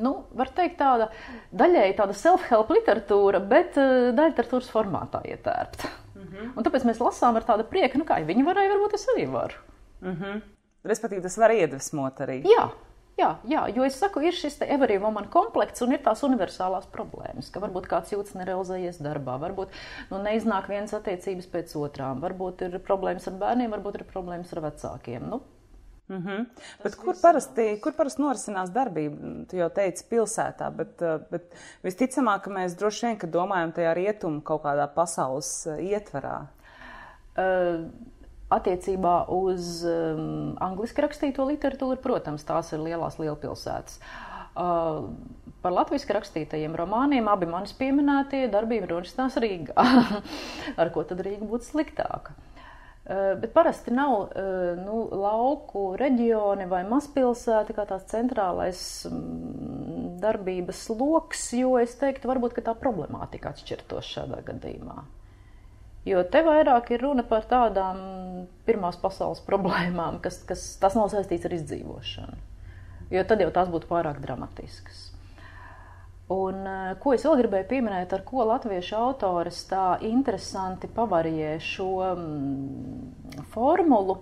Nu, 0.00 0.14
var 0.32 0.48
teikt, 0.56 0.78
tāda 0.80 1.10
daļēji 1.52 1.98
tāda 2.00 2.16
self-help 2.16 2.72
literatūra, 2.72 3.42
bet 3.44 3.76
uh, 3.76 4.08
daļliteratūras 4.16 4.72
formātā 4.72 5.20
ietērpta. 5.34 5.92
Mm 6.16 6.24
-hmm. 6.24 6.48
Un 6.56 6.64
tāpēc 6.64 6.88
mēs 6.88 7.04
lasām 7.04 7.36
ar 7.36 7.44
tādu 7.44 7.68
prieku, 7.68 8.00
nu 8.00 8.08
kā 8.08 8.22
viņi 8.24 8.48
varēja, 8.48 8.72
varbūt 8.72 8.96
es 8.96 9.06
arī 9.12 9.28
varu. 9.28 9.60
Mm 10.00 10.16
-hmm. 10.16 10.42
Respektīvi, 10.88 11.22
tas 11.22 11.38
var 11.38 11.54
iedvesmot 11.54 12.24
arī. 12.24 12.42
Jā. 12.48 12.70
Jā, 13.20 13.28
jā, 13.44 13.66
jo 13.76 13.84
es 13.84 13.98
saku, 14.00 14.22
ir 14.24 14.32
šis 14.32 14.56
every 14.64 14.96
woman 14.98 15.26
komplekts 15.30 15.84
un 15.84 15.92
ir 15.92 16.00
tās 16.00 16.22
universālās 16.24 16.86
problēmas, 16.94 17.50
ka 17.52 17.60
varbūt 17.60 17.84
kāds 17.90 18.14
jūtas 18.14 18.38
nerealizējies 18.40 19.02
darbā, 19.04 19.36
varbūt 19.42 19.74
nu, 20.08 20.20
neiznāk 20.24 20.70
viens 20.72 20.94
attiecības 20.96 21.50
pēc 21.52 21.74
otrām, 21.76 22.22
varbūt 22.24 22.64
ir 22.70 22.78
problēmas 22.86 23.28
ar 23.28 23.36
bērniem, 23.42 23.74
varbūt 23.76 24.00
ir 24.00 24.06
problēmas 24.08 24.54
ar 24.56 24.64
vecākiem. 24.70 25.28
Nu, 25.28 25.42
Mm 26.08 26.22
-hmm. 26.26 26.46
Bet 26.82 26.94
kur 26.94 27.14
parasti, 27.22 27.80
kur 27.80 27.92
parasti 27.92 28.22
norisinās 28.22 28.70
darbība? 28.70 29.46
Tu 29.48 29.56
jau 29.56 29.68
teici, 29.70 30.04
pilsētā, 30.10 30.70
bet, 30.76 31.02
uh, 31.02 31.20
bet 31.30 31.54
visticamāk, 31.84 32.40
ka 32.40 32.50
mēs 32.50 32.76
droši 32.78 33.06
vien 33.06 33.32
domājam 33.32 33.72
tajā 33.72 33.94
rietumu 33.94 34.40
kaut 34.40 34.62
kādā 34.62 34.86
pasaules 34.94 35.66
uh, 35.66 35.78
ietvarā. 35.78 36.46
Uh, 37.38 37.88
attiecībā 38.52 39.16
uz 39.32 39.82
um, 39.88 40.52
angliski 40.62 41.04
rakstīto 41.04 41.46
literatūru, 41.48 42.00
protams, 42.02 42.44
tās 42.48 42.72
ir 42.74 42.84
lielās 42.84 43.18
lielpilsētas. 43.22 43.98
Uh, 44.52 45.08
par 45.62 45.72
latviešu 45.72 46.12
rakstītajiem 46.16 46.74
romāniem 46.76 47.28
abi 47.30 47.48
manis 47.48 47.72
pieminētie 47.78 48.44
darbība 48.52 48.90
norisinās 48.90 49.38
Rīgā. 49.40 49.84
Ar 50.80 50.90
ko 50.92 51.04
tad 51.08 51.22
Rīga 51.24 51.48
būtu 51.48 51.70
sliktāka? 51.70 52.34
Uh, 53.02 53.32
bet 53.40 53.54
parasti 53.54 53.94
nav 53.94 54.12
uh, 54.28 54.74
nu, 54.78 55.06
lauku 55.22 55.92
reģioni 55.98 56.68
vai 56.70 56.84
mazpilsēta 56.86 57.74
kā 57.74 57.86
tāds 57.88 58.06
centrālais 58.12 58.82
um, 59.08 60.12
darbības 60.22 60.84
lokus, 60.92 61.48
jo 61.56 61.74
es 61.80 61.96
teiktu, 61.98 62.30
varbūt 62.30 62.60
tā 62.62 62.76
problemātika 62.78 63.50
atšķirtos 63.50 64.12
šādā 64.16 64.44
gadījumā. 64.46 65.02
Jo 66.08 66.24
te 66.26 66.40
vairāk 66.42 66.90
ir 66.96 67.04
runa 67.04 67.22
par 67.26 67.44
tādām 67.46 67.98
pirmās 68.66 68.98
pasaules 68.98 69.42
problēmām, 69.48 70.18
kas, 70.24 70.40
kas 70.48 70.64
tas 70.82 70.98
nav 70.98 71.12
saistīts 71.12 71.46
ar 71.46 71.56
izdzīvošanu. 71.58 72.40
Jo 73.12 73.24
tad 73.28 73.42
jau 73.44 73.50
tās 73.54 73.68
būtu 73.70 73.90
pārāk 73.90 74.22
dramatiskas. 74.22 75.10
Un, 76.32 76.62
eh, 76.64 76.94
ko 77.02 77.12
es 77.12 77.26
vēl 77.26 77.42
gribēju 77.42 77.68
pieminēt, 77.68 78.14
ar 78.16 78.22
ko 78.24 78.46
latviešu 78.48 78.96
autors 78.96 79.66
tā 79.68 79.98
interesanti 80.08 80.88
pavarīja 80.88 81.58
šo 81.60 81.90
mm, 82.14 83.42
formulu, 83.52 84.16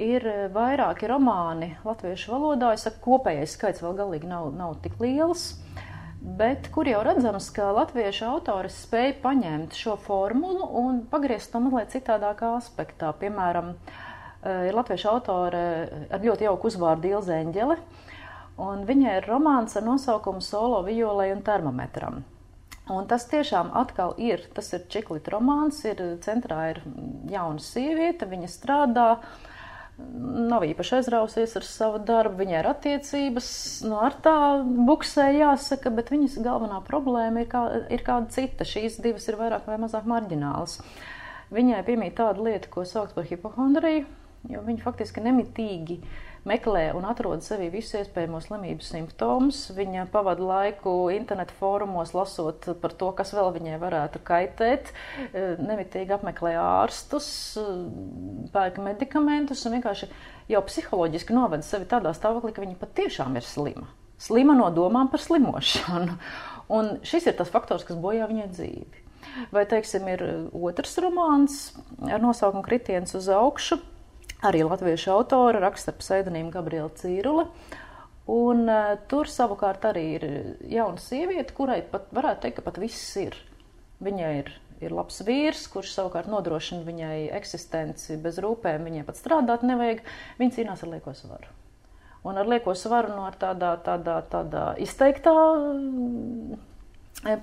ir 0.00 0.26
vairāki 0.52 1.06
romāni 1.10 1.70
latviešu 1.86 2.34
valodā. 2.34 2.72
Es 2.74 2.88
saku, 2.88 3.04
kopējais 3.04 3.54
skaits 3.54 3.84
vēl 3.84 3.94
galīgi 4.00 4.28
nav, 4.32 4.50
nav 4.56 4.74
tik 4.82 4.98
liels. 5.00 5.52
Uh, 5.54 5.89
bet 6.20 6.68
kur 6.72 6.88
jau 6.88 7.00
redzams, 7.04 7.48
ka 7.54 7.70
latviešu 7.74 8.26
autors 8.28 8.76
spēja 8.84 9.16
paņemt 9.22 9.76
šo 9.76 9.96
formulu 10.04 10.68
un 10.82 11.02
pagriezt 11.10 11.52
to 11.52 11.62
mazliet 11.64 11.92
citādākā 11.94 12.52
aspektā. 12.58 13.12
Piemēram, 13.20 13.74
eh, 13.74 14.68
ir 14.68 14.76
latviešu 14.76 15.08
autore 15.08 15.62
ar 16.10 16.20
ļoti 16.20 16.48
jauku 16.48 16.68
uzvārdu 16.68 17.10
Ilze 17.10 17.40
Eņģele, 17.44 17.78
un 18.58 18.84
viņai 18.86 19.16
ir 19.16 19.28
romāns 19.28 19.76
ar 19.76 19.82
nosaukumu 19.82 20.42
Solo 20.42 20.82
violai 20.82 21.32
un 21.32 21.42
termometram. 21.42 22.24
Un 22.90 23.06
tas 23.06 23.24
tiešām 23.26 23.70
atkal 23.72 24.14
ir, 24.18 24.48
tas 24.54 24.72
ir 24.72 24.80
čiklita 24.88 25.30
romāns, 25.30 25.84
ir 25.84 26.18
centrā 26.20 26.70
ir 26.70 26.82
jauna 27.30 27.58
sieviete, 27.58 28.26
viņa 28.26 28.48
strādā, 28.50 29.10
uh, 29.12 29.49
nav 30.50 30.64
īpaši 30.66 30.96
aizrausies 30.98 31.56
ar 31.58 31.66
savu 31.66 32.00
darbu, 32.06 32.40
viņai 32.42 32.58
ir 32.60 32.68
attiecības, 32.70 33.50
nu, 33.88 33.98
ar 34.02 34.16
tā 34.24 34.36
buksē 34.64 35.30
jāsaka, 35.36 35.92
bet 35.94 36.12
viņas 36.12 36.38
galvenā 36.44 36.80
problēma 36.86 37.44
ir, 37.44 37.50
kā, 37.50 37.64
ir 37.92 38.04
kāda 38.06 38.32
cita. 38.34 38.66
Šīs 38.68 39.00
divas 39.04 39.28
ir 39.30 39.38
vairāk 39.40 39.68
vai 39.70 39.80
mazāk 39.82 40.08
marģinālas. 40.10 40.80
Viņai 41.50 41.84
piemīt 41.86 42.18
tāda 42.20 42.42
lieta, 42.46 42.70
ko 42.70 42.86
sauc 42.86 43.14
par 43.16 43.26
hipohondriju, 43.26 44.06
jo 44.50 44.60
viņa 44.66 44.84
faktiski 44.84 45.22
nemitīgi 45.24 45.98
uh, 45.98 46.29
meklē 46.48 46.90
un 46.96 47.06
atrod 47.08 47.44
sevī 47.44 47.68
visus 47.72 47.98
iespējamos 48.00 48.48
slimības 48.48 48.90
simptomus. 48.94 49.60
Viņa 49.76 50.06
pavada 50.12 50.44
laiku 50.44 50.94
internetu 51.14 51.56
fórumos, 51.58 52.14
lasot 52.16 52.70
par 52.82 52.94
to, 52.96 53.10
kas 53.16 53.34
vēl 53.36 53.52
viņai 53.56 53.78
varētu 53.82 54.22
kaitēt, 54.26 54.92
e, 55.30 55.44
nemitīgi 55.60 56.16
apmeklē 56.16 56.54
ārstus, 56.60 57.30
e, 57.60 57.66
pērk 58.54 58.80
medikamentus 58.84 59.66
un 59.66 59.78
vienkārši 59.78 60.10
jau 60.50 60.62
psiholoģiski 60.66 61.36
novada 61.36 61.66
sevi 61.66 61.88
tādā 61.90 62.14
stāvoklī, 62.16 62.54
ka 62.56 62.64
viņa 62.64 62.78
patiešām 62.80 63.36
ir 63.36 63.46
slima. 63.46 63.90
Slima 64.20 64.56
no 64.56 64.68
domām 64.74 65.12
par 65.12 65.22
slimošanu. 65.24 66.16
Un 66.76 67.00
šis 67.02 67.24
ir 67.26 67.34
tas 67.34 67.50
faktors, 67.50 67.82
kas 67.82 67.98
bojā 67.98 68.28
viņai 68.30 68.50
dzīvi. 68.52 69.06
Vai, 69.50 69.64
teiksim, 69.68 70.06
ir 70.10 70.22
otrs 70.54 70.96
romāns 71.02 71.56
ar 72.06 72.22
nosaukumu 72.22 72.62
Kritiens 72.64 73.14
uz 73.18 73.28
augšu, 73.32 73.80
arī 74.46 74.62
latviešu 74.64 75.12
autora, 75.14 75.60
raksta 75.62 75.92
ar 75.92 76.00
pseidonīmu 76.00 76.52
Gabriela 76.54 76.90
Cīrula. 76.96 77.46
Un, 78.30 78.66
uh, 78.70 78.94
tur 79.10 79.28
savukārt 79.30 79.84
arī 79.88 80.04
ir 80.16 80.26
jauna 80.70 81.00
sieviete, 81.02 81.54
kurai 81.56 81.80
pat 81.82 82.10
varētu 82.14 82.44
teikt, 82.44 82.60
ka 82.60 82.66
pat 82.68 82.80
viss 82.80 83.14
ir. 83.20 83.36
Viņai 84.04 84.32
ir, 84.38 84.52
ir 84.80 84.94
labs 84.94 85.20
vīrs, 85.26 85.66
kurš 85.72 85.94
savukārt 85.96 86.30
nodrošina 86.30 86.86
viņai 86.86 87.30
eksistenci 87.36 88.16
bez 88.22 88.38
rūpēm, 88.40 88.86
viņai 88.86 89.06
pat 89.08 89.18
strādāt 89.18 89.64
nevajag. 89.66 90.04
Viņa 90.40 90.56
cīnās 90.56 90.84
ar 90.86 90.92
lieko 90.94 91.16
svaru. 91.16 91.56
Un 92.24 92.36
ar 92.36 92.48
lieko 92.48 92.76
svaru 92.76 93.14
no 93.16 93.24
tādā, 93.40 93.74
tādā, 93.84 94.20
tādā 94.28 94.64
izteiktā 94.80 95.32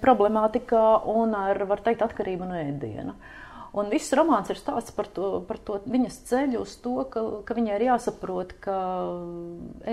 problemātikā 0.01 0.85
un 1.09 1.33
ar, 1.37 1.59
var 1.69 1.81
teikt, 1.85 2.05
atkarību 2.05 2.47
no 2.47 2.57
ēdiena. 2.61 3.17
Uh, 3.17 3.36
Un 3.77 3.91
viss 3.93 4.13
romāns 4.17 4.49
ir 4.49 4.57
stāsts 4.57 4.93
par 4.95 5.09
to, 5.13 5.27
par 5.45 5.59
to 5.61 5.77
viņas 5.85 6.15
ceļu 6.29 6.63
uz 6.63 6.73
to, 6.81 6.95
ka, 7.13 7.21
ka 7.45 7.57
viņai 7.57 7.75
ir 7.77 7.85
jāsaprot, 7.91 8.55
ka 8.63 8.77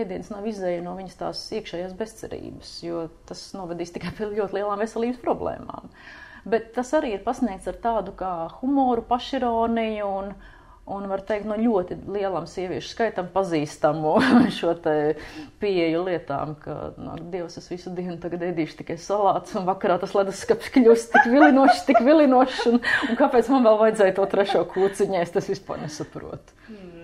ēdiens 0.01 0.31
nav 0.33 0.47
izēja 0.49 0.81
no 0.85 0.95
viņas 0.97 1.19
tās 1.21 1.43
iekšējās 1.59 1.97
bezcerības, 1.99 2.75
jo 2.87 3.07
tas 3.29 3.43
novedīs 3.57 3.93
tikai 3.93 4.15
pie 4.17 4.31
ļoti 4.33 4.61
lielām 4.61 4.81
veselības 4.81 5.21
problēmām. 5.25 5.93
Bet 6.49 6.73
tas 6.77 6.93
arī 6.97 7.15
ir 7.17 7.25
pasniegts 7.25 7.69
ar 7.69 7.81
tādu 7.85 8.15
kā 8.17 8.33
humoru, 8.61 9.05
pašironiju 9.09 10.09
un, 10.21 10.33
un 10.87 11.07
var 11.09 11.23
teikt, 11.25 11.47
no 11.49 11.57
ļoti 11.57 11.97
lielam 12.13 12.47
sieviešu 12.49 12.91
skaitam 12.93 13.29
pazīstamu 13.33 14.15
šo 14.59 14.75
pieeju 15.63 16.03
lietām, 16.09 16.55
ka, 16.61 16.77
no, 17.01 17.17
Dievs, 17.33 17.57
es 17.61 17.71
visu 17.73 17.93
dienu 17.97 18.19
tagad 18.23 18.45
ēdīšu 18.51 18.81
tikai 18.83 18.99
salātus, 19.01 19.57
un 19.59 19.69
vakarā 19.69 19.97
tas 20.03 20.15
leduskapis 20.17 20.75
kļūst 20.75 21.15
tik 21.17 21.31
vilinošs, 21.33 21.85
tik 21.89 22.03
vilinošs, 22.05 22.61
un, 22.73 22.81
un 23.09 23.21
kāpēc 23.21 23.49
man 23.55 23.65
vēl 23.69 23.81
vajadzēja 23.87 24.19
to 24.19 24.29
trešo 24.35 24.65
kūciņu, 24.75 25.21
es 25.23 25.35
tas 25.35 25.49
vispār 25.51 25.81
nesaprotu. 25.87 26.59
Mm. 26.69 26.95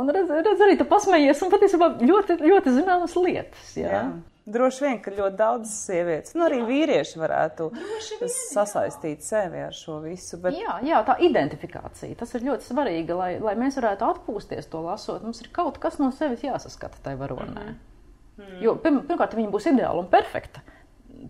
Un 0.00 0.08
redz, 0.08 0.30
redz 0.32 0.62
arī 0.64 0.78
tu 0.80 0.88
pasmējies, 0.88 1.42
un 1.44 1.50
patiesībā 1.52 1.90
ļoti, 2.00 2.38
ļoti 2.40 2.76
zināmas 2.78 3.16
lietas, 3.18 3.74
jā. 3.76 3.90
jā. 3.92 4.04
Droši 4.42 4.82
vien, 4.82 4.96
ka 4.98 5.12
ļoti 5.14 5.38
daudz 5.38 5.70
sievietes, 5.84 6.32
nu 6.34 6.42
arī 6.42 6.58
vīrieši 6.66 7.20
varētu 7.20 7.68
vien, 7.76 8.30
sasaistīt 8.32 9.20
jā. 9.20 9.26
sevi 9.28 9.60
ar 9.62 9.76
šo 9.76 10.00
visu. 10.02 10.40
Bet... 10.42 10.56
Jā, 10.58 10.80
jā, 10.82 10.98
tā 11.06 11.14
identifikācija, 11.22 12.16
tas 12.18 12.34
ir 12.34 12.48
ļoti 12.48 12.66
svarīgi, 12.66 13.14
lai, 13.14 13.36
lai 13.42 13.54
mēs 13.60 13.78
varētu 13.78 14.08
atpūsties 14.08 14.66
to 14.72 14.82
lasot. 14.82 15.22
Mums 15.22 15.44
ir 15.44 15.52
kaut 15.54 15.78
kas 15.82 16.00
no 16.02 16.10
sevis 16.16 16.42
jāsaskata 16.42 16.98
tai 17.04 17.14
varonē. 17.20 17.68
Mm 17.70 18.42
-hmm. 18.42 18.62
Jo, 18.64 18.74
pirm, 18.82 19.02
pirmkārt, 19.06 19.36
viņa 19.38 19.50
būs 19.52 19.68
ideāla 19.70 20.02
un 20.02 20.10
perfekta. 20.10 20.60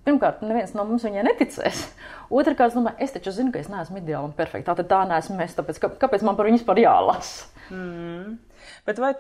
Pirmkārt, 0.05 0.41
neviens 0.47 0.73
no 0.75 0.85
mums 0.85 1.05
viņai 1.05 1.25
neticēs. 1.27 1.83
Otrakārt, 2.31 2.73
es 2.73 2.79
domāju, 2.79 2.97
es 2.99 3.13
taču 3.13 3.31
zinu, 3.31 3.53
ka 3.53 3.59
es 3.59 3.69
neesmu 3.69 3.99
ideāla 3.99 4.25
un 4.25 4.33
perfekta. 4.33 4.73
Tā 4.73 4.77
tad 4.77 4.89
tā 4.89 5.09
neesmu 5.09 5.37
mēs, 5.37 5.57
tāpēc 5.59 5.81
kāpēc 6.01 6.23
man 6.23 6.37
par 6.37 6.47
viņu 6.47 6.63
vispār 6.63 6.79
jālasa? 6.79 7.51
Mm. 7.71 8.39
Bet 8.83 8.99
vai 8.99 9.13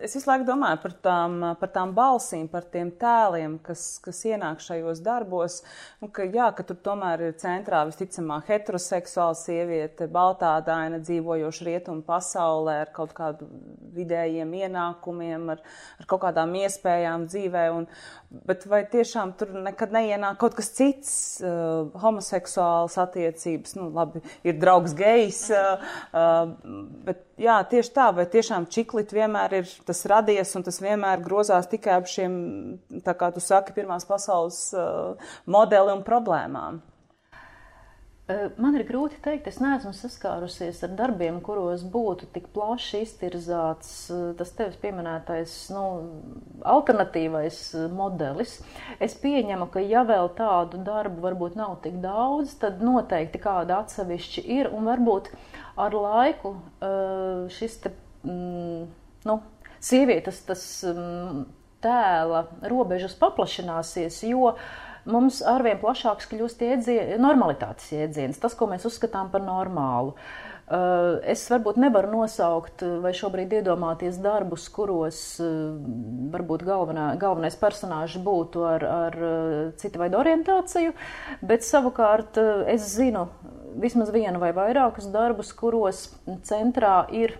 es 0.00 0.14
visu 0.16 0.24
laiku 0.24 0.46
domāju 0.48 0.78
par 0.80 0.92
tām, 1.04 1.34
par 1.60 1.68
tām 1.74 1.90
balsīm, 1.92 2.46
par 2.48 2.64
tiem 2.72 2.88
tēliem, 2.96 3.58
kas, 3.60 3.98
kas 4.00 4.22
ienāk 4.24 4.62
šajos 4.64 5.02
darbos, 5.04 5.58
un 6.00 6.08
ka, 6.16 6.24
jā, 6.24 6.46
ka 6.56 6.64
tur 6.64 6.78
tomēr 6.86 7.26
ir 7.26 7.34
centrā 7.42 7.82
visticamāk 7.90 8.48
heteroseksuāla 8.48 9.36
sieviete, 9.36 10.08
baltādaina, 10.16 11.02
dzīvojoša 11.04 11.68
rietumu 11.68 12.06
pasaulē 12.08 12.78
ar 12.86 12.94
kaut 12.96 13.12
kādu 13.18 13.50
vidējiem 13.98 14.56
ienākumiem, 14.62 15.44
ar, 15.58 15.60
ar 16.00 16.08
kaut 16.08 16.24
kādām 16.24 16.56
iespējām 16.62 17.28
dzīvē, 17.28 17.66
un, 17.76 17.90
bet 18.46 18.64
vai 18.70 18.82
tiešām 18.88 19.34
tur 19.38 19.50
nekad 19.64 19.92
neienāk 19.94 20.38
kaut 20.40 20.56
kas 20.58 20.70
cits, 20.76 21.12
uh, 21.44 21.90
homoseksuāls 22.02 22.96
attiecības, 23.02 23.76
nu 23.78 23.88
labi, 23.94 24.22
ir 24.46 24.56
draugs 24.60 24.94
gejs, 24.98 25.42
uh, 25.54 25.82
uh, 26.12 26.54
bet 27.06 27.24
jā, 27.42 27.58
tieši 27.72 27.92
tā, 27.96 28.08
vai 28.16 28.28
tiešām 28.32 28.68
čiklit 28.72 29.12
vienmēr 29.14 29.58
ir 29.62 29.74
tas 29.88 30.04
radies 30.10 30.54
un 30.58 30.66
tas 30.68 30.80
vienmēr 30.82 31.24
grozās 31.24 31.68
tikai 31.72 31.98
ap 31.98 32.08
šiem, 32.10 32.38
tā 33.04 33.16
kā 33.18 33.32
tu 33.34 33.42
saki, 33.44 33.76
pirmās 33.76 34.08
pasaules 34.08 34.64
uh, 34.76 35.36
modeli 35.46 35.96
un 35.96 36.06
problēmām? 36.06 36.82
Man 38.60 38.76
ir 38.78 38.84
grūti 38.86 39.16
pateikt, 39.18 39.48
es 39.50 39.58
neesmu 39.62 39.92
saskārusies 39.96 40.82
ar 40.86 40.92
darbiem, 40.98 41.40
kuros 41.44 41.84
būtu 41.88 42.28
tik 42.34 42.48
plaši 42.54 43.02
iztirzāts 43.06 43.92
tas 44.38 44.52
tevis 44.58 44.76
pieminētais 44.82 45.54
nu, 45.74 45.84
alternatīvais 46.74 47.60
modelis. 47.94 48.58
Es 49.02 49.16
pieņemu, 49.22 49.68
ka 49.72 49.82
ja 49.84 50.04
vēl 50.08 50.30
tādu 50.38 50.82
darbu 50.86 51.24
varbūt 51.24 51.56
nav 51.58 51.78
tik 51.86 51.98
daudz, 52.04 52.54
tad 52.62 52.84
noteikti 52.84 53.40
kāda 53.42 53.80
atsevišķi 53.82 54.46
ir 54.58 54.70
un 54.72 54.86
varbūt 54.90 55.32
ar 55.80 55.96
laiku 55.96 56.54
šis 57.56 57.80
te, 57.82 57.96
mm, 58.26 58.86
nu, 59.30 59.40
sievietes 59.82 60.44
tas 60.46 60.64
mm, 60.86 61.44
tēla 61.82 62.46
robežas 62.70 63.16
paplašināsies, 63.18 64.22
jo 64.28 64.52
uh, 64.52 64.64
mums 65.08 65.42
arvien 65.46 65.80
plašāks 65.82 66.28
kļūst 66.30 66.64
jēdzie, 66.66 66.96
normalitātes 67.22 67.92
jēdziens, 67.94 68.40
tas, 68.42 68.56
ko 68.58 68.68
mēs 68.70 68.86
uzskatām 68.88 69.32
par 69.32 69.44
normālu. 69.44 70.16
Uh, 70.72 71.18
es 71.28 71.42
varbūt 71.50 71.76
nevaru 71.82 72.12
nosaukt 72.14 72.84
vai 73.02 73.10
šobrīd 73.16 73.50
iedomāties 73.58 74.20
darbus, 74.22 74.68
kuros 74.72 75.18
uh, 75.42 75.74
varbūt 76.32 76.62
galvenā, 76.64 77.10
galvenais 77.20 77.58
personāžs 77.60 78.22
būtu 78.22 78.62
ar, 78.70 78.86
ar 79.08 79.18
citu 79.82 80.00
veidu 80.00 80.20
orientāciju, 80.22 80.94
bet 81.44 81.66
savukārt 81.66 82.40
es 82.72 82.86
zinu 82.94 83.26
vismaz 83.82 84.12
vienu 84.14 84.40
vai 84.40 84.52
vairākus 84.56 85.10
darbus, 85.12 85.52
kuros 85.56 86.06
centrā 86.46 87.02
ir 87.12 87.36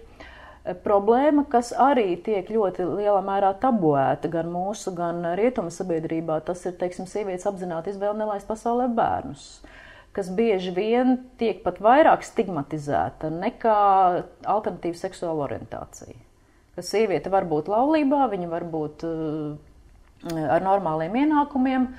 problēma, 0.63 1.45
kas 1.51 1.73
arī 1.75 2.15
tiek 2.23 2.47
ļoti 2.51 2.87
lielā 2.87 3.21
mērā 3.27 3.53
tabuēta 3.63 4.31
gan 4.31 4.51
mūsu, 4.53 4.93
gan 4.95 5.25
rietumu 5.39 5.73
sabiedrībā. 5.75 6.39
Tas 6.47 6.63
ir, 6.69 6.77
teiksim, 6.79 7.09
sievietes 7.11 7.49
apzināti 7.51 7.91
izvēle 7.91 8.21
nelaist 8.21 8.47
pasaulē 8.51 8.87
bērnus, 8.95 9.47
kas 10.15 10.31
bieži 10.31 10.75
vien 10.77 11.19
tiek 11.41 11.65
pat 11.67 11.83
vairāk 11.83 12.23
stigmatizēta 12.27 13.33
nekā 13.35 13.81
alternatīva 14.47 15.03
seksuāla 15.03 15.49
orientācija. 15.49 16.15
Ka 16.77 16.87
sieviete 16.87 17.33
var 17.33 17.45
būt 17.51 17.69
laulībā, 17.69 18.25
viņa 18.33 18.49
var 18.49 18.65
būt 18.65 19.03
uh, 19.05 19.59
ar 20.47 20.63
normāliem 20.65 21.19
ienākumiem, 21.25 21.91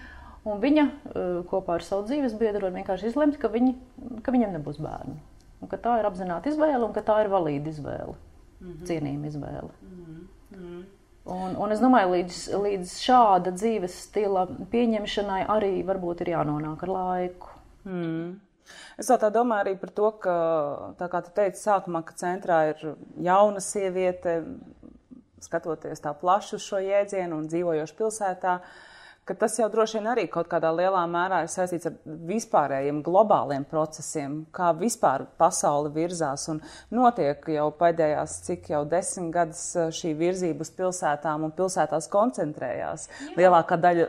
un 0.48 0.64
viņa 0.64 0.88
uh, 0.88 1.40
kopā 1.52 1.78
ar 1.78 1.86
savu 1.86 2.08
dzīves 2.08 2.40
biedru 2.40 2.70
var 2.70 2.78
vienkārši 2.80 3.12
izlemt, 3.12 3.38
ka, 3.42 3.52
viņi, 3.54 3.76
ka 4.24 4.34
viņam 4.34 4.56
nebūs 4.56 4.80
bērnu. 4.82 5.20
Un 5.64 5.70
ka 5.72 5.78
tā 5.80 6.00
ir 6.00 6.08
apzināta 6.08 6.50
izvēle 6.50 6.82
un 6.88 6.96
ka 6.96 7.04
tā 7.06 7.22
ir 7.24 7.30
valīda 7.32 7.70
izvēle 7.70 8.16
mm 8.64 8.72
-hmm. 8.72 8.86
cienījama 8.88 9.28
izvēle. 9.28 9.70
Mm 9.82 10.30
-hmm. 10.52 10.84
Un, 11.26 11.56
un 11.56 11.72
es 11.72 11.80
domāju, 11.80 12.10
līdz, 12.12 12.38
līdz 12.64 12.96
šāda 13.00 13.52
dzīves 13.52 13.94
stila 14.08 14.48
pieņemšanai 14.72 15.46
arī 15.48 15.86
varbūt 15.86 16.22
ir 16.22 16.28
jānonāk 16.28 16.84
ar 16.84 16.90
laiku. 16.90 17.50
Mm. 17.86 18.40
Es 18.98 19.08
tā 19.08 19.30
domāju 19.32 19.64
arī 19.64 19.80
par 19.80 19.90
to, 19.90 20.12
ka, 20.12 20.36
tā 21.00 21.08
kā 21.08 21.22
tu 21.24 21.32
teici 21.36 21.64
sākumā, 21.64 22.04
ka 22.04 22.14
centrā 22.14 22.70
ir 22.70 22.96
jauna 23.18 23.60
sieviete, 23.60 24.44
skatoties 25.40 26.00
tā 26.00 26.14
plaši 26.14 26.56
uz 26.56 26.62
šo 26.62 26.78
jēdzienu 26.78 27.38
un 27.38 27.48
dzīvojoši 27.48 27.96
pilsētā, 27.96 28.54
uh, 28.56 28.93
ka 29.26 29.34
tas 29.40 29.56
jau 29.60 29.70
droši 29.72 30.00
vien 30.00 30.08
arī 30.12 30.26
kaut 30.32 30.50
kādā 30.52 30.70
lielā 30.76 31.02
mērā 31.08 31.44
ir 31.46 31.52
saistīts 31.52 31.88
ar 31.88 31.96
vispārējiem 32.28 33.00
globāliem 33.06 33.64
procesiem, 33.70 34.42
kā 34.52 34.74
vispār 34.76 35.24
pasaule 35.40 35.92
virzās 35.96 36.50
un 36.52 36.60
notiek 36.92 37.46
jau 37.56 37.70
pēdējās 37.80 38.36
cik 38.48 38.68
jau 38.74 38.82
desmit 38.90 39.32
gadus 39.34 39.62
eh, 39.80 39.92
šī 39.96 40.12
virzība 40.20 40.66
uz 40.66 40.72
pilsētām 40.76 41.46
un 41.48 41.54
pilsētās 41.56 42.10
koncentrējās. 42.12 43.08
Jā. 43.08 43.36
Lielākā 43.40 43.78
daļa 43.80 44.08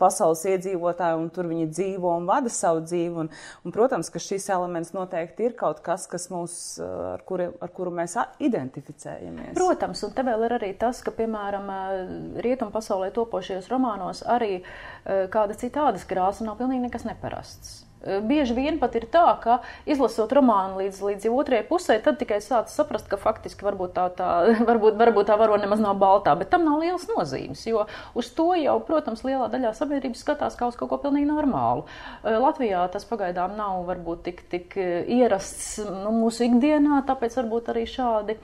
pasaules 0.00 0.42
iedzīvotāju 0.50 1.22
un 1.22 1.30
tur 1.34 1.50
viņi 1.52 1.68
dzīvo 1.70 2.16
un 2.18 2.26
vada 2.26 2.50
savu 2.50 2.82
dzīvi 2.88 3.22
un, 3.22 3.30
un 3.62 3.76
protams, 3.76 4.10
ka 4.10 4.22
šis 4.22 4.48
elements 4.56 4.90
noteikti 4.96 5.46
ir 5.46 5.56
kaut 5.58 5.78
kas, 5.86 6.08
kas 6.10 6.26
mūs, 6.34 6.58
eh, 6.82 6.98
ar, 7.12 7.22
kuri, 7.28 7.52
ar 7.62 7.74
kuru 7.76 7.94
mēs 7.94 8.18
identificējamies. 8.42 9.54
Protams, 9.54 10.02
un 10.08 10.18
te 10.18 10.26
vēl 10.26 10.48
ir 10.48 10.58
arī 10.58 10.74
tas, 10.80 11.04
ka, 11.06 11.14
piemēram, 11.14 11.70
eh, 11.70 12.42
rietumu 12.42 12.74
pasaulē 12.74 13.12
topošajos 13.14 13.70
romānos 13.70 14.26
arī 14.26 14.55
arī 14.56 14.62
eh, 14.64 15.26
kāda 15.32 15.56
citādas 15.58 16.06
krāsa 16.08 16.46
nav 16.46 16.58
pilnīgi 16.60 16.88
nekas 16.88 17.06
neparasts. 17.06 17.82
Eh, 18.04 18.20
bieži 18.20 18.54
vien 18.54 18.78
pat 18.78 18.94
ir 18.94 19.06
tā, 19.10 19.24
ka 19.42 19.60
izlasot 19.88 20.32
romānu 20.36 20.82
līdz, 20.82 21.00
līdz 21.02 21.28
otrajai 21.32 21.66
pusē, 21.66 21.96
tad 22.02 22.18
tikai 22.20 22.40
sāc 22.44 22.70
saprast, 22.70 23.08
ka 23.08 23.16
faktiski 23.16 23.64
varbūt 23.66 23.94
tā, 23.96 24.08
tā, 24.16 24.28
varbūt, 24.68 24.98
varbūt 25.00 25.30
tā 25.30 25.38
varone 25.40 25.64
nemaz 25.64 25.80
nav 25.82 25.96
baltā, 25.98 26.36
bet 26.38 26.50
tam 26.52 26.66
nav 26.68 26.80
liels 26.84 27.08
nozīmes, 27.08 27.64
jo 27.66 27.86
uz 28.14 28.30
to 28.36 28.52
jau, 28.60 28.76
protams, 28.86 29.24
lielā 29.26 29.48
daļā 29.52 29.72
sabiedrības 29.76 30.22
skatās 30.22 30.58
kā 30.58 30.68
uz 30.70 30.76
kaut 30.78 30.92
ko 30.92 31.00
pilnīgi 31.06 31.30
normālu. 31.30 31.86
Eh, 32.22 32.36
Latvijā 32.36 32.84
tas 32.92 33.08
pagaidām 33.08 33.56
nav 33.58 33.84
varbūt 33.88 34.26
tik, 34.28 34.44
tik 34.52 34.76
ierasts 34.76 35.80
nu, 35.86 36.12
mūsu 36.20 36.46
ikdienā, 36.50 37.02
tāpēc 37.08 37.40
varbūt 37.40 37.72
arī 37.72 37.88
šādi 37.90 38.38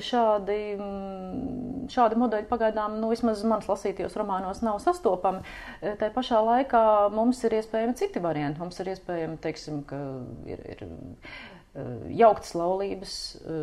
šādi, 0.00 0.58
mm, 0.78 1.88
šādi 1.92 2.18
modeļi 2.20 2.48
pagaidām, 2.50 2.96
nu, 3.02 3.10
vismaz 3.12 3.42
manas 3.44 3.68
lasītajos 3.70 4.16
romānos, 4.20 4.62
nav 4.64 4.80
sastopami. 4.84 5.42
E, 5.80 5.94
tā 6.00 6.08
pašā 6.14 6.40
laikā 6.46 6.82
mums 7.14 7.42
ir 7.44 7.58
iespējami 7.58 7.96
citi 7.98 8.22
varianti. 8.22 8.62
Mums 8.62 8.80
ir 8.80 8.92
iespējami, 8.94 9.40
teiksim, 9.44 9.82
ka 9.88 10.00
ir, 10.48 10.64
ir 10.74 10.84
e, 10.86 11.86
jauktas 12.22 12.54
laulības, 12.58 13.16
e, 13.42 13.62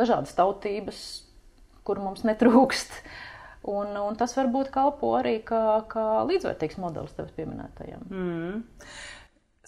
dažādas 0.00 0.34
tautības, 0.38 1.04
kur 1.86 2.02
mums 2.02 2.26
netrūkst. 2.28 3.02
Un, 3.72 3.94
un 3.94 4.16
tas 4.18 4.32
varbūt 4.34 4.72
kalpo 4.74 5.12
arī 5.20 5.36
kā, 5.46 5.84
kā 5.90 6.04
līdzvērtīgs 6.26 6.80
modelis 6.82 7.14
tevis 7.14 7.34
pieminētajam. 7.36 8.08
Mm. 8.10 8.62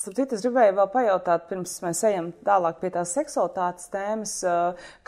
Sapratu, 0.05 0.37
es 0.37 0.43
gribēju 0.45 0.75
vēl 0.77 0.89
pajautāt, 0.93 1.47
pirms 1.49 1.79
mēs 1.81 2.03
ejam 2.05 2.27
tālāk 2.45 2.77
pie 2.83 2.91
tās 2.93 3.15
seksualitātes 3.17 3.89
tēmas, 3.93 4.35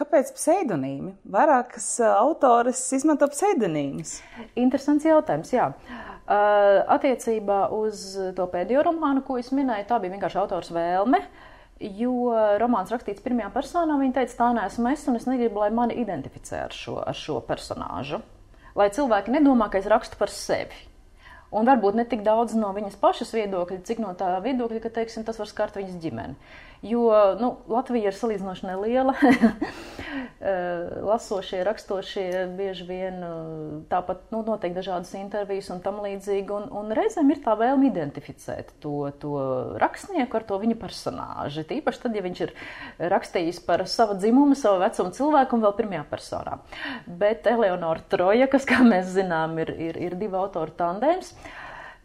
kāpēc 0.00 0.30
pseidonīmi? 0.38 1.12
Vairākas 1.34 1.88
autores 2.14 2.80
izmanto 2.96 3.28
pseidonīmus. 3.28 4.14
Interesants 4.56 5.04
jautājums, 5.04 5.52
jā. 5.52 5.66
Attiecībā 6.26 7.66
uz 7.76 8.06
to 8.38 8.48
pēdējo 8.54 8.86
romānu, 8.88 9.20
ko 9.26 9.36
es 9.42 9.52
minēju, 9.52 9.84
tā 9.90 10.00
bija 10.00 10.16
vienkārši 10.16 10.40
autors 10.40 10.72
vēlme. 10.72 11.20
Jo 12.00 12.32
romāns 12.62 12.88
rakstīts 12.94 13.20
pirmajā 13.20 13.52
personā, 13.52 14.00
viņa 14.00 14.22
teica, 14.22 14.38
tā 14.40 14.50
neesmu 14.56 14.94
es, 14.94 15.04
un 15.12 15.20
es 15.20 15.28
negribu, 15.28 15.60
lai 15.60 15.68
mani 15.76 16.00
identificē 16.00 16.64
ar 16.70 16.72
šo, 16.72 17.02
ar 17.04 17.16
šo 17.16 17.42
personāžu. 17.44 18.24
Lai 18.76 18.88
cilvēki 18.96 19.36
nedomā, 19.36 19.68
ka 19.68 19.82
es 19.82 19.88
rakstu 19.92 20.16
par 20.16 20.32
sevi. 20.32 20.86
Un 21.54 21.68
varbūt 21.68 21.94
ne 21.98 22.04
tik 22.08 22.24
daudz 22.26 22.56
no 22.58 22.72
viņas 22.74 22.98
pašas 22.98 23.30
viedokļa, 23.36 23.82
cik 23.86 24.00
no 24.02 24.14
tā 24.18 24.32
viedokļa, 24.42 24.80
ka 24.82 24.90
teiksim, 24.98 25.26
tas 25.26 25.38
var 25.38 25.50
skart 25.50 25.78
viņas 25.78 26.00
ģimeni. 26.02 26.34
Jo 26.86 27.10
nu, 27.40 27.52
Latvija 27.72 28.12
ir 28.12 28.16
salīdzinoši 28.16 28.70
neliela. 28.70 29.16
Eh, 30.36 31.00
lasošie, 31.00 31.62
rakstošie 31.64 32.42
bieži 32.58 32.84
vien 32.84 33.22
eh, 33.24 33.36
tāpat 33.88 34.26
nu, 34.34 34.42
notiek 34.44 34.74
dažādas 34.76 35.14
intervijas 35.16 35.70
un 35.72 35.80
tam 35.80 36.02
līdzīgi. 36.04 36.52
Un, 36.52 36.66
un 36.76 36.92
reizēm 36.94 37.32
ir 37.32 37.40
tā 37.44 37.54
vēlme 37.56 37.88
identificēt 37.88 38.74
to, 38.84 39.08
to 39.22 39.32
rakstnieku 39.80 40.36
ar 40.36 40.44
to 40.46 40.60
viņa 40.60 40.76
personāžu. 40.82 41.64
Tīpaši 41.66 42.02
tad, 42.04 42.20
ja 42.20 42.24
viņš 42.26 42.44
ir 42.44 42.52
rakstījis 43.14 43.62
par 43.64 43.86
savu 43.88 44.18
dzimumu, 44.20 44.58
savu 44.60 44.84
vecumu 44.84 45.16
cilvēku 45.16 45.56
un 45.56 45.64
vēl 45.64 45.76
pirmajā 45.80 46.04
personā. 46.12 46.60
Bet 47.08 47.48
Eleonora 47.50 48.04
Troja, 48.12 48.52
kas, 48.52 48.68
kā 48.68 48.84
mēs 48.84 49.08
zinām, 49.16 49.56
ir, 49.64 49.72
ir, 49.88 50.00
ir 50.10 50.20
divu 50.20 50.36
autoru 50.44 50.76
tandēms, 50.76 51.32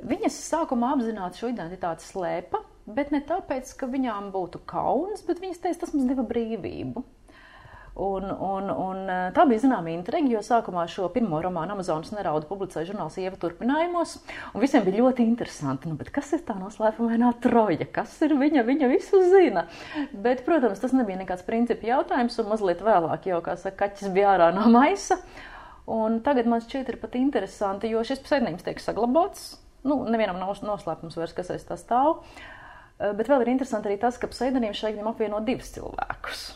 viņas 0.07 0.39
sākumā 0.47 0.95
apzināti 0.95 1.43
šo 1.43 1.51
identitāti 1.51 2.07
slēpa 2.07 2.63
Bet 2.95 3.11
ne 3.15 3.23
tāpēc, 3.27 3.73
ka 3.79 3.89
viņām 3.91 4.29
būtu 4.35 4.63
kauns, 4.69 5.25
bet 5.27 5.41
viņas 5.43 5.63
teica, 5.63 5.83
tas 5.85 5.95
mums 5.95 6.09
deva 6.09 6.25
brīvību. 6.27 7.03
Un, 7.93 8.23
un, 8.23 8.69
un 8.71 8.99
e, 9.11 9.15
tā 9.35 9.43
bija 9.49 9.65
zināma 9.65 9.91
intriga, 9.91 10.29
jo 10.31 10.39
sākumā 10.45 10.85
šo 10.87 11.09
pirmo 11.11 11.41
romānu 11.43 11.73
Amazonas 11.75 12.13
neraudu 12.15 12.47
publicēja 12.47 12.87
žurnāls 12.87 13.17
Ieva 13.19 13.35
turpinājumos, 13.41 14.13
un 14.55 14.63
visiem 14.63 14.85
bija 14.85 15.01
ļoti 15.01 15.25
interesanti, 15.27 15.91
nu, 15.91 15.97
kas 16.15 16.31
ir 16.37 16.45
tā 16.47 16.55
noslēpumainā 16.55 17.33
troja, 17.43 17.89
kas 17.91 18.13
ir 18.23 18.37
viņa, 18.39 18.63
viņa 18.69 18.89
visu 18.93 19.19
zina. 19.33 19.65
Bet, 20.13 20.45
protams, 20.47 20.79
tas 20.79 20.95
nebija 20.95 21.19
nekāds 21.19 21.43
principi 21.47 21.91
jautājums, 21.91 22.39
un 22.39 22.47
mazliet 22.53 22.85
vēlāk 22.85 23.27
jau, 23.27 23.41
kā 23.43 23.57
saka, 23.59 23.83
kaķis 23.83 24.15
bija 24.15 24.37
ārā 24.37 24.49
no 24.55 24.69
maisa. 24.71 25.19
Un 25.91 26.21
tagad 26.23 26.47
man 26.47 26.63
šķiet 26.63 26.93
ir 26.93 27.01
pat 27.01 27.19
interesanti, 27.19 27.91
jo 27.91 28.05
šis 28.07 28.23
pseidonīms 28.23 28.63
tiek 28.63 28.79
saglabāts. 28.79 29.57
Nu, 29.83 30.05
nevienam 30.07 30.39
nav 30.39 30.55
noslēpums 30.63 31.19
vairs, 31.19 31.35
kas 31.35 31.51
aiz 31.51 31.67
tā 31.67 31.75
stāv. 31.75 32.21
Eh, 32.21 32.60
bet 33.17 33.29
vēl 33.31 33.45
ir 33.45 33.53
interesanti 33.53 33.91
arī 33.91 33.99
tas, 34.01 34.17
ka 34.21 34.29
pseidonīms 34.31 34.81
šeit 34.81 34.99
apvieno 35.01 35.41
divus 35.45 35.71
cilvēkus. 35.75 36.49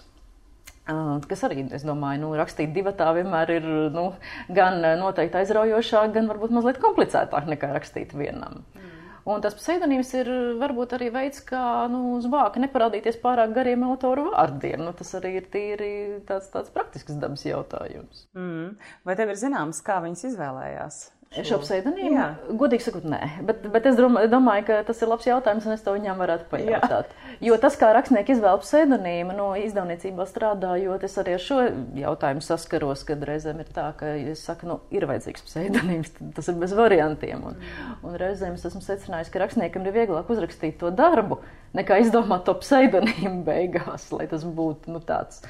Uh, 0.86 1.18
kas 1.26 1.42
arī, 1.48 1.64
es 1.74 1.82
domāju, 1.82 2.22
nu, 2.22 2.34
rakstīt 2.38 2.70
divi 2.76 2.92
tā 2.94 3.08
vienmēr 3.18 3.56
ir 3.56 3.64
nu, 3.96 4.12
gan 4.54 4.84
noteikti 5.02 5.40
aizraujošāk, 5.42 6.14
gan 6.14 6.30
varbūt 6.30 6.54
mazliet 6.54 6.78
komplicētāk 6.84 7.50
nekā 7.50 7.72
rakstīt 7.74 8.14
vienam. 8.14 8.62
Mm. 8.78 8.92
Un 9.26 9.42
tas 9.42 9.56
pseidonīms 9.58 10.12
ir 10.20 10.28
varbūt 10.62 10.92
arī 11.00 11.08
veids, 11.10 11.40
kā 11.48 11.60
nu, 11.90 12.02
uz 12.20 12.28
vāka 12.30 12.62
neparādīties 12.62 13.18
pārāk 13.24 13.56
gariem 13.56 13.82
autoru 13.88 14.28
vārdiem. 14.30 14.84
Nu, 14.86 14.94
tas 14.94 15.16
arī 15.18 15.40
ir 15.40 15.48
tīri 15.50 15.90
tāds, 16.30 16.52
tāds 16.54 16.70
praktisks 16.74 17.18
dabas 17.18 17.42
jautājums. 17.48 18.28
Mm. 18.38 18.76
Vai 19.02 19.16
tev 19.18 19.34
ir 19.34 19.40
zināms, 19.42 19.82
kā 19.86 19.98
viņas 20.06 20.28
izvēlējās? 20.30 21.00
Šo 21.44 21.58
pseidonīmu? 21.60 22.56
Godīgi 22.60 22.86
sakot, 22.86 23.06
nē. 23.10 23.20
Bet, 23.48 23.66
bet 23.74 23.88
es 23.90 23.98
domāju, 23.98 24.64
ka 24.68 24.78
tas 24.88 25.02
ir 25.04 25.10
labs 25.12 25.28
jautājums, 25.28 25.66
un 25.68 25.76
es 25.76 25.84
to 25.84 25.92
viņām 25.96 26.22
varētu 26.22 26.48
pajautāt. 26.52 27.12
Jā. 27.12 27.36
Jo 27.50 27.58
tas, 27.60 27.76
kā 27.80 27.90
rakstnieki 27.96 28.36
izvēlas 28.38 28.64
pseidonīmu, 28.64 29.36
no 29.36 29.50
izdevniecībā 29.60 30.28
strādājot, 30.30 31.04
es 31.08 31.18
arī 31.20 31.36
ar 31.36 31.44
šo 31.44 31.60
jautājumu 32.00 32.46
saskaros, 32.46 33.04
kad 33.10 33.26
reizēm 33.28 33.60
ir 33.66 33.72
tā, 33.76 33.90
ka 34.00 34.14
es 34.16 34.46
saku, 34.48 34.70
nu, 34.72 34.80
ir 34.96 35.08
vajadzīgs 35.10 35.46
pseidonīms, 35.50 36.16
tas 36.38 36.52
ir 36.52 36.60
bez 36.62 36.76
variantiem. 36.78 37.44
Un, 37.52 37.60
un 38.06 38.20
reizēm 38.22 38.56
es 38.56 38.68
esmu 38.72 38.84
secinājis, 38.86 39.34
ka 39.34 39.44
rakstniekam 39.44 39.88
ir 39.88 39.98
vieglāk 40.00 40.32
uzrakstīt 40.32 40.80
to 40.80 40.94
darbu, 40.96 41.42
nekā 41.76 42.00
izdomāt 42.06 42.48
to 42.48 42.56
pseidonīmu 42.62 43.44
beigās, 43.50 44.08
lai 44.16 44.30
tas 44.32 44.48
būtu 44.48 44.96
nu, 44.96 45.04
tāds 45.04 45.44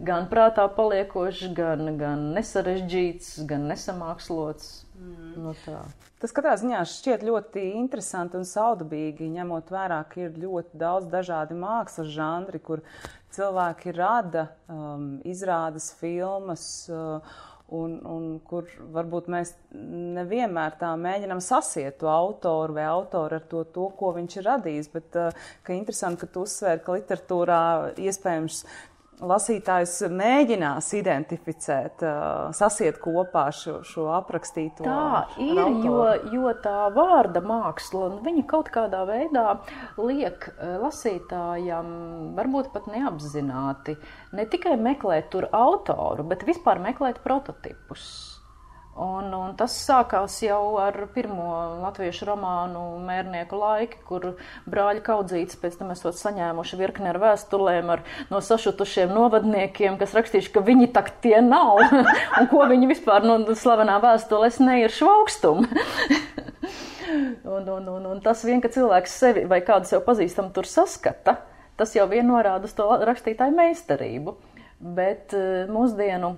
gan 0.00 0.28
prātā 0.30 0.64
paliekošs, 0.76 1.50
gan, 1.56 1.94
gan 2.00 2.30
nesarežģīts, 2.36 3.42
gan 3.48 3.68
nesamākslots. 3.70 4.70
Mm. 5.00 5.32
No 5.40 5.54
tā. 5.64 5.80
Tas 6.20 6.34
katrā 6.36 6.52
ziņā 6.60 6.80
šķiet 6.84 7.22
ļoti 7.24 7.62
interesanti 7.78 8.36
un 8.36 8.44
saudabīgi, 8.48 9.30
ņemot 9.32 9.70
vērā, 9.72 10.02
ka 10.10 10.26
ir 10.26 10.36
ļoti 10.42 10.80
daudz 10.80 11.08
dažādi 11.12 11.56
mākslas 11.56 12.10
žanri, 12.12 12.60
kur 12.60 12.82
cilvēki 13.32 13.94
rada 13.96 14.50
um, 14.68 15.14
izrādes 15.24 15.94
filmas. 16.00 16.66
Uh, 16.92 17.38
un, 17.70 17.92
un 18.02 18.24
kur 18.46 18.66
varbūt 18.94 19.28
mēs 19.30 19.52
nevienmēr 19.70 20.74
tā 20.80 20.90
mēģinām 20.98 21.38
sasiet 21.44 22.00
to 22.00 22.08
autoru 22.10 22.74
vai 22.76 22.86
autoru 22.90 23.38
ar 23.38 23.44
to, 23.52 23.62
to 23.74 23.86
ko 23.98 24.10
viņš 24.16 24.36
ir 24.40 24.46
radījis. 24.48 24.90
Bet, 24.92 25.18
uh, 25.18 25.50
ka 25.66 25.76
interesanti, 25.76 26.24
ka 26.24 26.30
tu 26.34 26.44
uzsver, 26.48 26.82
ka 26.84 26.98
literatūrā 26.98 27.60
iespējams 28.02 28.64
lasītājs 29.20 29.94
mēģinās 30.14 30.88
identificēt, 30.98 32.04
sasiet 32.56 33.00
kopā 33.02 33.46
šo, 33.54 33.80
šo 33.86 34.08
aprakstīto. 34.16 34.84
Tā 34.86 35.24
ir, 35.42 35.60
jo, 35.84 36.00
jo 36.32 36.54
tā 36.64 36.88
vārda 36.94 37.42
māksla, 37.44 38.10
viņa 38.24 38.46
kaut 38.50 38.72
kādā 38.74 39.04
veidā 39.08 39.46
liek 40.00 40.48
lasītājam, 40.60 41.94
varbūt 42.38 42.72
pat 42.74 42.90
neapzināti, 42.92 43.96
ne 44.36 44.48
tikai 44.50 44.76
meklēt 44.80 45.30
tur 45.34 45.48
autoru, 45.52 46.26
bet 46.30 46.46
vispār 46.48 46.82
meklēt 46.82 47.22
prototipus. 47.24 48.29
Un, 49.00 49.30
un 49.32 49.54
tas 49.56 49.72
sākās 49.80 50.34
jau 50.44 50.76
ar 50.76 50.96
pirmo 51.14 51.46
latviešu 51.80 52.26
romānu 52.28 52.82
Mērnieku 53.06 53.56
laiki, 53.56 54.00
kur 54.04 54.26
brāļa 54.68 55.00
kaudzītes 55.06 55.56
pēc 55.62 55.78
tam 55.78 55.94
esot 55.94 56.18
saņēmuši 56.18 56.76
virkni 56.76 57.08
ar 57.08 57.16
vēstulēm 57.22 57.92
ar 57.94 58.02
no 58.28 58.42
sašutušiem 58.44 59.14
novadniekiem, 59.16 59.96
kas 60.00 60.12
rakstījuši, 60.18 60.52
ka 60.52 60.64
viņi 60.66 60.90
tak 60.92 61.08
tie 61.24 61.38
nav, 61.40 61.80
un 62.40 62.50
ko 62.52 62.66
viņi 62.68 62.90
vispār 62.90 63.24
no 63.24 63.38
slavenā 63.56 63.96
vēstules 64.04 64.60
neiršu 64.60 65.08
augstumu. 65.14 65.64
un, 67.56 67.64
un, 67.64 67.88
un, 67.94 68.10
un 68.12 68.20
tas 68.26 68.44
vien, 68.44 68.60
ka 68.60 68.68
cilvēks 68.74 69.16
sevi 69.22 69.46
vai 69.48 69.62
kādu 69.64 69.88
sev 69.88 70.04
pazīstam 70.04 70.52
tur 70.52 70.68
saskata, 70.68 71.38
tas 71.80 71.96
jau 71.96 72.04
vien 72.10 72.28
norāda 72.28 72.68
uz 72.68 72.76
to 72.76 72.84
rakstītāju 73.08 73.56
meistarību. 73.56 74.36
Bet 74.80 75.32
eh, 75.36 75.64
mūsdienu 75.72 76.34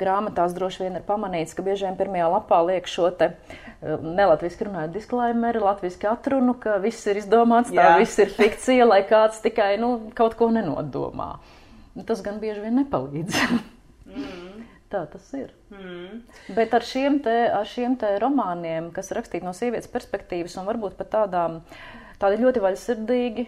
grāmatās 0.00 0.54
droši 0.56 0.86
vien 0.86 0.98
ir 0.98 1.04
pamanīts, 1.06 1.54
ka 1.56 1.64
bieži 1.64 1.86
vien 1.88 1.96
pirmajā 1.98 2.28
lapā 2.32 2.60
liek 2.64 2.88
šo 2.88 3.10
te 3.18 3.30
eh, 3.34 3.98
nelatviski 4.00 4.68
runājot 4.68 4.94
disklaimeru, 4.94 5.64
latviski 5.66 6.08
atrunu, 6.08 6.56
ka 6.60 6.78
viss 6.82 7.04
ir 7.10 7.20
izdomāts, 7.20 7.72
tā 7.74 7.90
Jā. 7.90 7.98
viss 8.00 8.20
ir 8.22 8.32
fikcija, 8.32 8.86
lai 8.88 9.02
kāds 9.08 9.42
tikai 9.44 9.74
nu, 9.82 9.96
kaut 10.16 10.38
ko 10.38 10.48
nenodomā. 10.54 11.34
Tas 12.08 12.24
gan 12.24 12.40
bieži 12.42 12.64
vien 12.64 12.80
nepalīdz. 12.80 13.36
mm. 14.14 14.62
Tā 14.94 15.04
tas 15.10 15.26
ir. 15.36 15.52
Mm. 15.74 16.22
Bet 16.54 16.74
ar 16.76 16.86
šiem, 16.86 17.18
te, 17.24 17.34
ar 17.50 17.66
šiem 17.68 17.98
te 18.00 18.14
romāniem, 18.22 18.88
kas 18.94 19.12
rakstīti 19.16 19.46
no 19.46 19.52
sievietes 19.56 19.90
perspektīvas 19.90 20.56
un 20.60 20.68
varbūt 20.68 20.96
pat 21.00 21.12
tādām, 21.16 21.60
tādi 22.22 22.40
ļoti 22.40 22.62
vaļsirdīgi, 22.62 23.46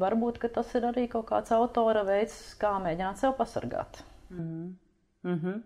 varbūt 0.00 0.40
tas 0.54 0.74
ir 0.78 0.88
arī 0.88 1.06
kaut 1.10 1.28
kāds 1.30 1.54
autora 1.54 2.06
veids, 2.06 2.36
kā 2.60 2.76
mēģināt 2.82 3.22
sev 3.22 3.36
pasargāt. 3.38 4.02
Mm. 4.30 4.74
Mm 5.24 5.40
-hmm. 5.40 5.62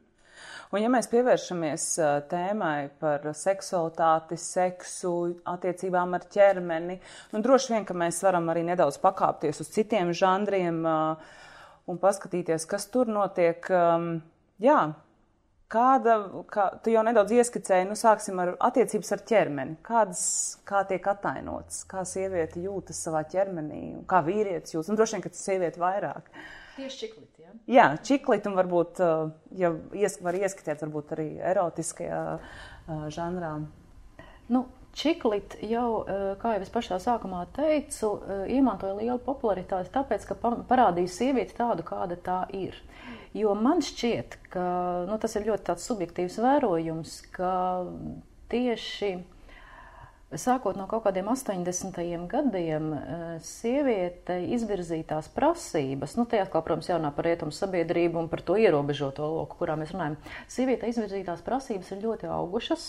Un, 0.70 0.78
ja 0.82 0.88
mēs 0.88 1.08
pievēršamies 1.10 1.84
tēmai 2.30 2.90
par 3.00 3.24
seksualitāti, 3.34 4.36
seksu, 4.36 5.12
attiecībām 5.44 6.14
ar 6.14 6.20
ķermeni, 6.30 7.00
nu, 7.32 7.42
droši 7.42 7.72
vien, 7.72 7.84
ka 7.84 7.94
mēs 7.94 8.22
varam 8.22 8.46
arī 8.52 8.62
nedaudz 8.68 8.98
pakāpties 9.02 9.60
uz 9.60 9.68
citiem 9.68 10.12
žanriem 10.12 10.86
un 11.86 11.98
paskatīties, 11.98 12.66
kas 12.70 12.86
tur 12.86 13.06
notiek. 13.06 13.66
Jā, 14.60 14.94
kāda, 15.70 16.16
kā, 16.50 16.66
tu 16.84 16.94
jau 16.94 17.02
nedaudz 17.06 17.34
ieskicēji, 17.34 17.88
nu, 17.88 17.98
sāksim 17.98 18.38
ar 18.42 18.54
attiecības 18.70 19.12
ar 19.16 19.22
ķermeni. 19.30 19.76
Kādas, 19.86 20.22
kā 20.68 20.84
tiek 20.88 21.06
atainots, 21.12 21.84
kā 21.90 22.04
sieviete 22.08 22.62
jūtas 22.64 23.02
savā 23.06 23.24
ķermenī, 23.30 23.82
kā 24.10 24.22
vīrietis 24.26 24.76
jūtas, 24.76 24.90
un 24.92 25.00
droši 25.00 25.16
vien, 25.16 25.24
ka 25.26 25.34
tas 25.34 25.46
sieviete 25.46 25.82
vairāk. 25.82 26.30
Tieši 26.76 26.98
čiklit. 27.04 27.30
Ja? 27.40 27.54
Jā, 27.70 27.87
čiklit 28.06 28.46
un 28.50 28.59
varbūt, 28.59 29.00
ja 29.59 29.72
ies, 29.96 30.18
var 30.24 30.38
ieskatīt, 30.38 30.83
varbūt 30.87 31.14
arī 31.16 31.30
erotiskajā 31.52 32.20
žanrā. 33.14 33.56
Nu, 34.50 34.66
Čiklit 34.90 35.54
jau, 35.62 36.02
kā 36.42 36.56
jau 36.56 36.62
es 36.64 36.70
pašā 36.74 36.96
sākumā 36.98 37.44
teicu, 37.54 38.09
iemantoja 38.50 38.96
lielu 38.98 39.20
popularitāti, 39.22 39.92
tāpēc, 39.94 40.24
ka 40.26 40.37
parādīja 40.66 41.12
sievieti 41.14 41.54
tādu, 41.54 41.85
kāda 41.87 42.18
tā 42.18 42.40
ir. 42.59 42.74
Jo 43.37 43.54
man 43.54 43.85
šķiet, 43.87 44.40
ka 44.50 44.64
nu, 45.06 45.18
tas 45.22 45.37
ir 45.38 45.46
ļoti 45.46 45.76
subjektīvs 45.78 46.40
vērojums, 46.42 47.14
ka 47.37 47.52
tieši 48.50 49.12
Sākot 50.30 50.76
no 50.78 50.84
kaut 50.86 51.02
kādiem 51.08 51.26
80. 51.26 52.28
gadiem, 52.30 52.92
eh, 52.94 53.38
sieviete 53.42 54.36
izvirzītās 54.54 55.26
prasības, 55.34 56.14
nu, 56.14 56.22
tajā 56.22 56.44
atkal, 56.46 56.62
protams, 56.62 56.86
jārunā 56.86 57.10
par 57.16 57.26
rietumu 57.26 57.50
sabiedrību 57.50 58.20
un 58.20 58.28
par 58.28 58.40
to 58.46 58.54
ierobežoto 58.54 59.26
loku, 59.26 59.58
kurā 59.58 59.74
mēs 59.74 59.90
runājam. 59.90 60.14
Sieviete 60.46 60.86
izvirzītās 60.86 61.42
prasības 61.42 61.90
ir 61.90 62.04
ļoti 62.04 62.30
augušas 62.30 62.84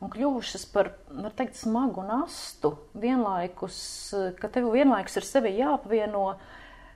un 0.00 0.08
kļuvušas 0.08 0.64
par, 0.72 0.94
var 1.12 1.36
teikt, 1.36 1.58
smagu 1.60 2.00
nastu. 2.00 2.72
Vienlaikus, 2.96 4.14
ka 4.40 4.48
tev 4.48 4.72
vienlaikus 4.72 5.20
ir 5.20 5.28
sevi 5.28 5.52
jāapvieno 5.58 6.38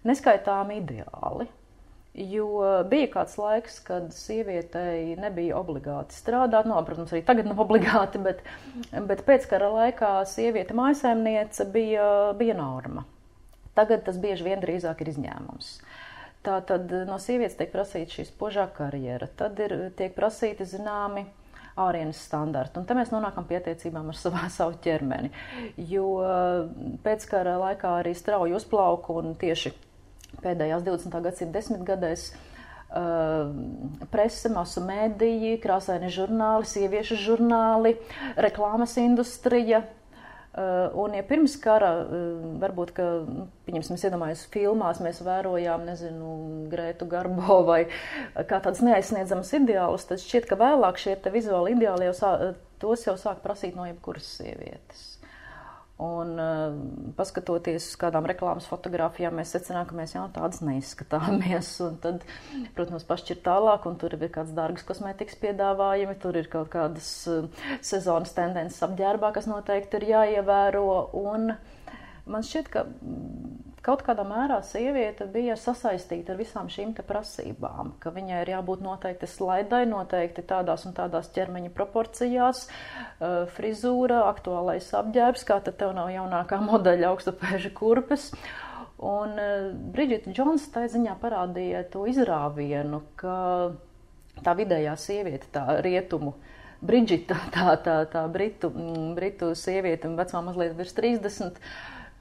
neskaitāmi 0.08 0.80
ideāli. 0.80 1.50
Jo 2.14 2.46
bija 2.86 3.08
kāds 3.10 3.34
laiks, 3.40 3.80
kad 3.82 4.12
sievietei 4.14 5.16
nebija 5.18 5.56
obligāti 5.58 6.14
strādāt. 6.14 6.68
Nu, 6.70 6.76
protams, 6.86 7.10
arī 7.10 7.24
tagad 7.26 7.48
nav 7.50 7.58
obligāti, 7.66 8.20
bet, 8.22 8.44
bet 8.94 9.24
pēckara 9.26 9.72
laikā 9.72 10.12
sieviete 10.30 10.76
mājasēmniece 10.78 11.66
bija, 11.74 12.06
bija 12.38 12.54
norma. 12.58 13.02
Tagad 13.74 14.04
tas 14.06 14.20
bieži 14.22 14.46
vien 14.46 14.62
drīzāk 14.62 15.02
ir 15.02 15.10
izņēmums. 15.10 15.70
Tā 16.46 16.60
tad 16.68 16.92
no 17.08 17.16
sievietes 17.18 17.56
tiek 17.58 17.72
prasīta 17.72 18.20
šī 18.20 18.28
spožā 18.28 18.68
karjera, 18.76 19.26
tad 19.34 19.58
ir, 19.64 19.74
tiek 19.98 20.14
prasīti 20.14 20.66
zināmi 20.70 21.24
ārienes 21.80 22.20
standarti. 22.28 22.78
Un 22.78 22.86
te 22.86 22.94
mēs 22.94 23.10
nonākam 23.10 23.46
pie 23.48 23.58
attiecībām 23.58 24.12
ar 24.12 24.18
savu, 24.20 24.38
savu 24.58 24.78
ķermeni. 24.84 25.32
Jo 25.90 26.06
pēckara 27.02 27.56
laikā 27.64 27.96
arī 28.04 28.14
strauji 28.14 28.54
uzplauka 28.54 29.18
un 29.18 29.34
tieši 29.40 29.74
pēdējās 30.42 30.84
20. 30.86 31.22
gadsimta 31.28 31.58
desmitgadēs. 31.58 32.32
Uh, 32.94 33.50
prese, 34.12 34.50
masu 34.54 34.82
mēdīji, 34.84 35.56
krāsaini 35.62 36.12
žurnāli, 36.14 36.68
sieviešu 36.70 37.18
žurnāli, 37.18 37.96
reklāmas 38.38 38.94
industrija. 39.02 39.82
Uh, 40.54 40.92
un, 41.02 41.16
ja 41.18 41.24
pirms 41.26 41.56
kara, 41.58 41.88
uh, 42.04 42.36
varbūt, 42.62 42.92
ka, 42.94 43.06
nu, 43.26 43.48
pieņemsim, 43.66 43.98
iedomājamies, 43.98 44.44
filmās 44.54 45.00
mēs 45.02 45.18
vērojām, 45.26 45.82
nezinu, 45.88 46.36
Grētu 46.70 47.08
Garbo 47.10 47.58
vai 47.66 47.80
kā 48.36 48.60
tādas 48.60 48.84
neaizsniedzamas 48.86 49.50
ideālus, 49.58 50.06
tad 50.06 50.22
šķiet, 50.22 50.46
ka 50.46 50.60
vēlāk 50.60 51.02
šie 51.02 51.16
vizuāli 51.34 51.74
ideāli 51.74 52.06
jau 52.06 52.14
sā, 52.20 52.30
tos 52.78 53.02
jau 53.08 53.16
sāk 53.18 53.42
prasīt 53.42 53.74
no 53.74 53.88
jebkuras 53.90 54.30
sievietes. 54.36 55.13
Un, 56.02 56.32
uh, 56.42 57.12
paskatoties 57.14 57.84
uz 57.86 57.98
kādām 58.00 58.26
reklāmas 58.26 58.66
fotografijām, 58.66 59.36
mēs 59.38 59.52
secinām, 59.54 59.84
ka 59.86 59.94
mēs 59.94 60.16
jau 60.16 60.24
tādas 60.34 60.58
neizskatāmies. 60.66 61.68
Un 61.86 62.00
tad, 62.02 62.24
protams, 62.74 63.06
pašķirt 63.06 63.44
tālāk, 63.46 63.86
un 63.86 63.94
tur 64.00 64.16
ir 64.16 64.24
kāds 64.34 64.50
dārgs 64.56 64.82
kosmētikas 64.88 65.38
piedāvājumi, 65.44 66.16
tur 66.18 66.40
ir 66.40 66.50
kaut 66.50 66.72
kādas 66.74 67.12
uh, 67.30 67.46
sezonas 67.78 68.34
tendences 68.34 68.82
apģērbā, 68.82 69.30
kas 69.36 69.46
noteikti 69.46 70.00
ir 70.00 70.08
jāievēro. 70.16 70.88
Un 71.22 71.54
man 72.26 72.48
šķiet, 72.50 72.72
ka 72.74 72.88
Kaut 73.84 74.00
kādā 74.00 74.24
mērā 74.24 74.62
sieviete 74.64 75.26
bija 75.28 75.58
sasaistīta 75.60 76.32
ar 76.32 76.38
visām 76.40 76.70
šīm 76.72 76.94
prasībām, 77.04 77.90
ka 78.00 78.14
viņai 78.14 78.38
ir 78.40 78.50
jābūt 78.54 78.80
noteikti 78.80 79.28
slaidai, 79.28 79.82
noteikti 79.90 80.40
tādās 80.48 80.86
un 80.88 80.94
tādās 80.96 81.28
ķermeņa 81.34 81.72
proporcijās, 81.76 82.62
frizūra, 83.58 84.22
aktuālais 84.30 84.88
apģērbs, 84.88 85.44
kā 85.44 85.60
tad 85.66 85.76
tev 85.82 85.92
nav 85.98 86.08
jaunākā 86.14 86.62
modeļa 86.64 87.10
augstupēža 87.12 87.74
kurpes. 87.76 88.30
Un 89.04 89.36
Brigita 89.92 90.32
Džons 90.32 90.64
tā 90.72 90.86
ziņā 90.88 91.18
parādīja 91.20 91.84
to 91.92 92.06
izrāvienu, 92.08 93.02
ka 93.20 93.36
tā 94.46 94.56
vidējā 94.56 94.96
sieviete, 94.96 95.50
tā 95.52 95.82
rietumu, 95.84 96.38
Brigita, 96.84 97.36
tā, 97.52 97.76
tā, 97.84 97.98
tā 98.08 98.24
britu, 98.32 98.72
britu 99.16 99.52
sieviete, 99.56 100.08
vecumā 100.16 100.42
mazliet 100.48 100.72
virs 100.76 100.96
30, 100.96 101.60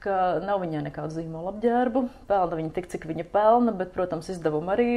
ka 0.04 0.18
nav 0.44 0.60
viņai 0.62 0.84
nekādu 0.86 1.18
zīmola 1.18 1.54
apģērbu. 1.54 2.04
Pelna 2.28 2.58
viņa 2.60 2.72
tik, 2.76 2.88
cik 2.92 3.06
viņa 3.08 3.26
pelna, 3.32 3.74
bet, 3.76 3.92
protams, 3.96 4.28
izdevumi 4.32 4.74
arī 4.74 4.88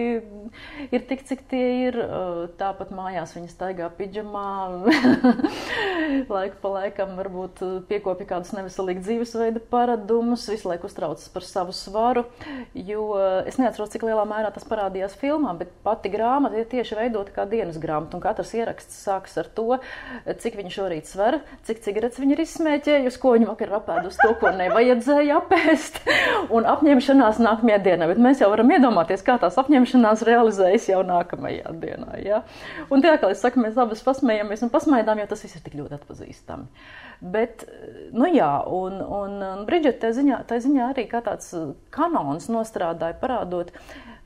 ir 0.92 1.06
tik, 1.10 1.24
cik 1.28 1.46
tie 1.52 1.66
ir. 1.88 2.00
Tāpat 2.60 2.92
mājās 2.96 3.36
viņa 3.38 3.52
staigā 3.52 3.90
pidžamā. 3.98 4.48
laiku 6.36 6.60
pa 6.62 6.72
laikam 6.74 7.16
varbūt 7.18 7.62
piekopja 7.90 8.28
kādus 8.30 8.54
neveselīgu 8.56 9.04
dzīvesveida 9.04 9.62
paradumus, 9.72 10.48
visu 10.52 10.70
laiku 10.70 10.90
uztraucas 10.90 11.28
par 11.34 11.46
savu 11.48 11.76
svaru. 11.76 12.26
Jo 12.74 13.10
es 13.48 13.60
neatceros, 13.62 13.92
cik 13.94 14.06
lielā 14.08 14.24
mērā 14.28 14.52
tas 14.56 14.68
parādījās 14.68 15.18
filmā, 15.20 15.54
bet 15.60 15.72
pati 15.86 16.12
grāmata 16.14 16.60
ir 16.60 16.70
tieši 16.72 17.00
veidota 17.00 17.34
kā 17.36 17.48
dienas 17.50 17.80
grāmata. 17.82 18.18
Un 18.18 18.24
katrs 18.24 18.54
ieraksts 18.58 19.02
sākas 19.06 19.38
ar 19.42 19.52
to, 19.58 19.80
cik 20.44 20.60
viņa 20.60 20.74
šorīt 20.74 21.10
sver, 21.10 21.42
cik 21.68 21.84
cigaretes 21.86 22.22
viņa 22.22 22.36
ir 22.36 22.44
izsmēķējusi, 22.46 23.22
ko 23.22 23.36
viņa 23.36 23.52
vakar 23.52 23.78
apēdusi 23.82 24.22
to, 24.24 24.34
ko 24.42 24.52
nevajadzēja 24.98 25.38
apēst. 25.42 26.00
Un 26.54 26.66
apņemšanās 26.68 27.40
nākamajā 27.42 27.80
dienā. 27.84 28.08
Bet 28.10 28.20
mēs 28.22 28.42
jau 28.42 28.50
varam 28.52 28.72
iedomāties, 28.72 29.24
kā 29.26 29.38
tās 29.42 29.58
apņemšanās 29.58 30.24
realizējas 30.28 30.90
jau 30.90 31.04
nākamajā 31.06 31.74
dienā. 31.82 32.18
Ja? 32.24 32.44
Un 32.90 33.02
tā 33.02 33.18
kā 33.20 33.32
es 33.32 33.42
saku, 33.42 33.62
mēs 33.64 33.78
abas 33.78 34.04
pasmējamies 34.06 34.64
un 34.66 34.74
pasmaidām, 34.74 35.20
jo 35.22 35.28
tas 35.28 35.44
viss 35.44 35.58
ir 35.58 35.66
tik 35.66 35.78
ļoti 35.80 35.98
atpazīstami. 36.00 36.68
Bet, 37.18 37.64
nu 38.14 38.28
jā, 38.30 38.52
un, 38.70 39.00
un, 39.02 39.40
un 39.42 39.64
Bridžeta 39.66 40.06
tā 40.06 40.12
ziņā, 40.14 40.44
tā 40.50 40.60
ziņā 40.62 40.92
arī 40.92 41.08
kā 41.10 41.24
tāds 41.26 41.50
kanons 41.94 42.46
nostrādāja, 42.54 43.18
parādot 43.18 43.72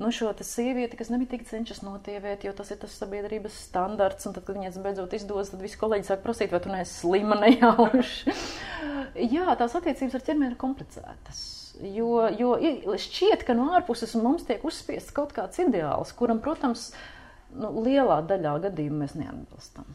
nu, 0.02 0.10
šo 0.12 0.34
sievieti, 0.44 0.98
kas 1.00 1.12
nemitīgi 1.14 1.48
cenšas 1.48 1.84
notievēt, 1.86 2.44
jo 2.44 2.52
tas 2.58 2.74
ir 2.74 2.82
tas 2.82 2.98
sabiedrības 3.00 3.56
standarts. 3.70 4.28
Un 4.28 4.36
tad, 4.36 4.44
kad 4.48 4.60
viņas 4.60 4.82
beidzot 4.84 5.16
izdodas, 5.16 5.54
tad 5.54 5.64
visi 5.64 5.80
kolēģi 5.80 6.10
sāk 6.10 6.26
prasīt, 6.26 6.52
vai 6.52 6.62
tu 6.64 6.74
neesi 6.74 6.98
slima 6.98 7.40
nejauši. 7.46 8.36
jā, 9.32 9.48
tās 9.56 9.78
attiecības 9.80 10.18
ar 10.18 10.28
ķermeni 10.28 10.52
ir 10.52 10.60
komplicētas. 10.60 11.42
Jo, 11.96 12.28
jo 12.36 12.54
šķiet, 13.00 13.46
ka 13.48 13.56
no 13.58 13.72
ārpuses 13.78 14.18
mums 14.20 14.44
tiek 14.50 14.64
uzspiests 14.68 15.16
kaut 15.16 15.32
kāds 15.38 15.64
ideāls, 15.64 16.12
kuram, 16.18 16.44
protams, 16.44 16.90
nu, 17.56 17.72
lielā 17.86 18.20
daļā 18.28 18.58
gadījumu 18.68 19.06
mēs 19.06 19.16
neatbilstam. 19.16 19.88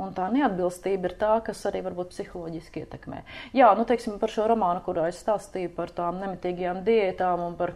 Un 0.00 0.14
tā 0.16 0.30
neatbilstība 0.32 1.10
ir 1.10 1.16
tā, 1.20 1.34
kas 1.44 1.60
arī 1.68 1.82
varbūt 1.84 2.14
psiholoģiski 2.14 2.84
ietekmē. 2.84 3.20
Jā, 3.56 3.68
nu, 3.76 3.84
teiksim, 3.88 4.16
par 4.22 4.32
šo 4.32 4.46
romānu, 4.50 4.80
kurā 4.86 5.08
es 5.10 5.20
stāstīju 5.20 5.74
par 5.76 5.92
tām 5.96 6.22
nemitīgajām 6.22 6.80
diētām 6.86 7.44
un 7.50 7.58
par, 7.58 7.74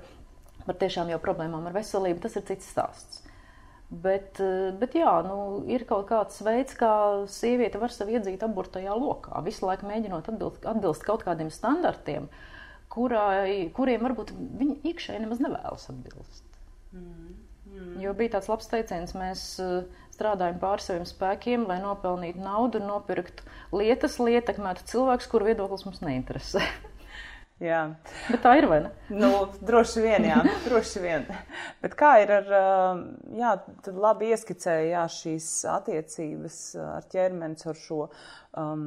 par 0.65 0.79
tiešām 0.81 1.13
jau 1.13 1.21
problēmām 1.23 1.69
ar 1.69 1.77
veselību, 1.77 2.23
tas 2.25 2.39
ir 2.41 2.47
cits 2.49 2.71
stāsts. 2.73 3.21
Bet, 4.05 4.41
bet 4.81 4.97
jā, 4.97 5.11
nu, 5.27 5.37
ir 5.71 5.85
kaut 5.87 6.09
kāds 6.09 6.41
veids, 6.43 6.75
kā 6.79 6.91
sieviete 7.31 7.79
var 7.79 7.93
sevi 7.95 8.17
iedzīt 8.17 8.43
aburtajā 8.43 8.95
lokā, 8.97 9.43
visu 9.45 9.69
laiku 9.69 9.87
mēģinot 9.91 10.31
atbilst, 10.33 10.65
atbilst 10.67 11.05
kaut 11.07 11.23
kādiem 11.27 11.53
standartiem, 11.53 12.27
kurai, 12.91 13.69
kuriem 13.77 14.07
varbūt 14.09 14.33
viņa 14.35 14.81
iekšēji 14.89 15.23
nemaz 15.23 15.45
nevēlas 15.45 15.87
atbilst. 15.93 16.49
Mm. 16.97 17.37
Mm. 17.75 18.01
Jo 18.03 18.15
bija 18.17 18.37
tāds 18.37 18.49
labs 18.51 18.71
teiciens, 18.71 19.15
mēs 19.19 19.45
strādājam 20.15 20.59
pār 20.63 20.83
saviem 20.83 21.05
spēkiem, 21.09 21.67
lai 21.69 21.81
nopelnītu 21.83 22.43
naudu 22.43 22.81
un 22.81 22.91
nopirktu 22.93 23.47
lietas, 23.75 24.19
lai 24.23 24.39
ietekmētu 24.39 24.87
cilvēkus, 24.91 25.31
kuru 25.31 25.51
viedoklis 25.51 25.87
mums 25.89 26.03
neinteresē. 26.05 26.65
Jā. 27.63 27.81
Bet 28.27 28.41
tā 28.43 28.57
ir 28.59 28.67
vai 28.69 28.81
ne? 28.83 28.91
Nu, 29.15 29.29
droši 29.63 30.03
vien, 30.03 30.25
jā, 30.27 30.41
droši 30.67 31.03
vien. 31.05 31.27
Bet 31.85 31.95
kā 31.97 32.17
ir 32.25 32.33
ar, 32.35 32.49
jā, 33.39 33.53
tad 33.87 34.01
labi 34.03 34.33
ieskicēja, 34.35 34.89
jā, 34.91 35.05
šīs 35.15 35.47
attiecības 35.71 36.59
ar 36.83 37.07
ķermeni 37.15 37.71
ar 37.71 37.79
šo, 37.79 38.01
um, 38.59 38.83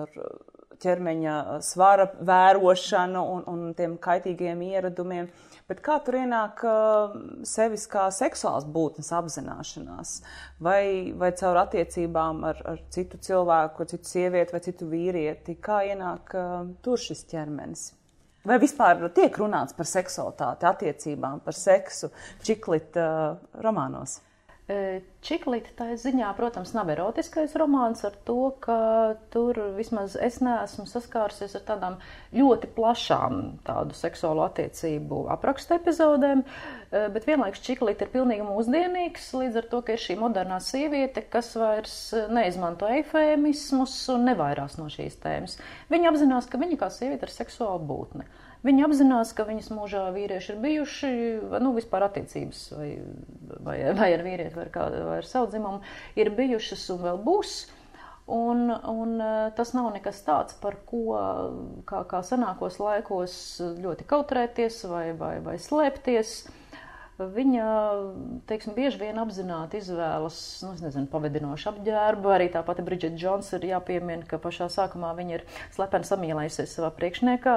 ar 0.00 0.16
ķermeņa 0.80 1.36
svara 1.66 2.08
vērošanu 2.16 3.26
un, 3.36 3.44
un 3.52 3.68
tiem 3.76 3.98
kaitīgiem 4.00 4.64
ieradumiem. 4.70 5.28
Uh, 5.28 5.47
Bet 5.68 5.82
kā 5.84 5.98
tur 6.00 6.16
ienāk 6.16 6.62
uh, 6.64 7.16
sevis 7.44 7.82
kā 7.92 8.06
seksuāls 8.14 8.64
būtnes 8.72 9.10
apzināšanās? 9.12 10.12
Vai, 10.64 11.12
vai 11.20 11.28
caur 11.36 11.60
attiecībām 11.60 12.40
ar, 12.48 12.62
ar 12.72 12.78
citu 12.94 13.20
cilvēku, 13.26 13.84
ar 13.84 13.90
citu 13.90 14.08
sievieti 14.08 14.56
vai 14.56 14.62
citu 14.64 14.88
vīrieti? 14.88 15.58
Kā 15.60 15.82
ienāk 15.90 16.32
uh, 16.40 16.62
tur 16.80 16.96
šis 17.02 17.20
ķermenis? 17.28 17.82
Vai 18.48 18.56
vispār 18.62 19.04
tiek 19.12 19.36
runāts 19.36 19.76
par 19.76 19.90
seksualitāti, 19.90 20.64
attiecībām, 20.70 21.42
par 21.44 21.58
seksu, 21.58 22.08
čiklita 22.48 23.04
uh, 23.04 23.60
romānos? 23.60 24.22
Čiklīte 24.68 25.70
tā 25.78 25.86
ziņā, 25.96 26.28
protams, 26.36 26.74
nav 26.76 26.90
erotiskais 26.92 27.54
romāns 27.56 28.02
ar 28.04 28.12
to, 28.28 28.50
ka 28.60 28.74
tur 29.32 29.56
vismaz 29.78 30.12
es 30.20 30.42
neesmu 30.44 30.84
saskārusies 30.84 31.54
ar 31.56 31.62
tādām 31.70 31.94
ļoti 32.36 32.68
plašām 32.76 33.38
tādu 33.64 33.96
seksuālu 33.96 34.44
attiecību 34.44 35.22
aprakstu 35.32 35.78
epizodēm, 35.78 36.42
bet 36.92 37.28
vienlaikus 37.30 37.64
Čiklīte 37.64 38.04
ir 38.04 38.12
pilnīgi 38.12 38.44
mūsdienīgs, 38.44 39.30
līdz 39.40 39.56
ar 39.62 39.70
to, 39.72 39.80
ka 39.86 39.96
ir 39.96 40.04
šī 40.04 40.18
modernā 40.20 40.60
sieviete, 40.60 41.24
kas 41.32 41.54
vairs 41.56 41.96
neizmanto 42.28 42.90
eifēmismus 42.92 43.96
un 44.12 44.28
nevairās 44.28 44.76
no 44.76 44.90
šīs 44.92 45.16
tēmas. 45.24 45.56
Viņa 45.88 46.12
apzinās, 46.12 46.50
ka 46.52 46.60
viņa 46.60 46.76
kā 46.84 46.92
sieviete 46.92 47.24
ir 47.24 47.32
seksuāla 47.38 47.80
būtne. 47.88 48.28
Viņi 48.68 48.84
apzinās, 48.84 49.32
ka 49.32 49.46
viņas 49.48 49.70
mūžā 49.72 50.04
vīrieši 50.12 50.52
ir 50.52 50.60
bijuši, 50.60 51.10
nu, 51.64 51.72
vispār 51.76 52.04
attiecības 52.04 52.66
vai, 52.76 52.88
vai, 53.64 53.78
vai 53.96 54.12
ar 54.12 54.24
vīrieti, 54.26 54.52
vai 54.56 54.66
ar, 54.66 54.72
kādu, 54.74 55.02
vai 55.08 55.18
ar 55.22 55.28
savu 55.28 55.48
dzimumu, 55.48 55.80
ir 56.20 56.34
bijušas 56.36 56.84
un 56.92 57.04
vēl 57.06 57.20
būs. 57.24 57.58
Un, 58.28 58.68
un 58.68 59.20
e, 59.24 59.28
tas 59.56 59.72
nav 59.72 59.88
nekas 59.94 60.20
tāds, 60.26 60.52
par 60.60 60.76
ko, 60.84 61.00
kā, 61.88 62.02
kā 62.10 62.20
senākos 62.20 62.76
laikos, 62.76 63.34
ļoti 63.80 64.04
kautrēties 64.10 64.82
vai, 64.90 65.06
vai, 65.16 65.38
vai 65.40 65.56
slēpties. 65.56 66.42
Viņa, 67.18 67.68
teiksim, 68.46 68.76
bieži 68.76 69.00
vien 69.00 69.16
apzināti 69.18 69.80
izvēlas, 69.80 70.36
nu, 70.62 70.76
nezinu, 70.84 71.08
pavadinošu 71.10 71.72
apģērbu. 71.72 72.30
Arī 72.36 72.52
tā 72.52 72.60
pati 72.68 72.84
Bridžeta 72.84 73.16
Džons 73.16 73.48
ir 73.56 73.64
jāpiemina, 73.72 74.28
ka 74.28 74.38
pašā 74.44 74.68
sākumā 74.76 75.16
viņa 75.16 75.38
ir 75.40 75.48
slepeni 75.72 76.06
samīlējusies 76.06 76.76
savā 76.78 76.92
priekšniekā, 77.00 77.56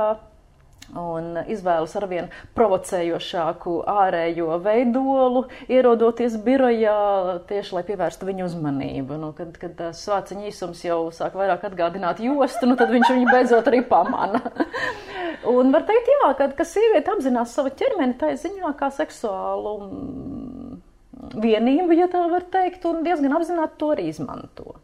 un 0.98 1.40
izvēlas 1.52 1.94
arvien 2.00 2.30
provocējošāku 2.58 3.76
ārējo 3.90 4.58
veidolu, 4.64 5.46
ierodoties 5.72 6.36
birojā 6.44 6.96
tieši, 7.50 7.76
lai 7.78 7.84
pievērstu 7.88 8.28
viņu 8.28 8.48
uzmanību. 8.50 9.20
Nu, 9.22 9.32
kad, 9.38 9.56
kad 9.62 9.78
tas 9.80 10.04
svāciņa 10.06 10.50
īsums 10.52 10.84
jau 10.86 11.00
sāk 11.16 11.38
vairāk 11.40 11.66
atgādināt 11.70 12.22
jostu, 12.24 12.68
nu, 12.70 12.78
tad 12.80 12.94
viņš 12.94 13.14
viņu 13.14 13.32
beidzot 13.32 13.72
arī 13.72 13.82
pamana. 13.88 14.44
un 15.56 15.74
var 15.74 15.88
teikt, 15.88 16.12
jā, 16.16 16.32
kad, 16.40 16.56
ka 16.58 16.68
sieviete 16.68 17.16
apzinās 17.16 17.56
savu 17.56 17.74
ķermeni 17.78 18.20
tā 18.20 18.34
ziņā 18.40 18.76
kā 18.80 18.92
seksuālu 18.96 19.76
mm, 19.88 20.80
vienību, 21.42 21.98
ja 21.98 22.12
tā 22.12 22.26
var 22.32 22.48
teikt, 22.52 22.86
un 22.90 23.04
diezgan 23.08 23.38
apzināti 23.38 23.80
to 23.80 23.94
arī 23.96 24.10
izmanto. 24.12 24.80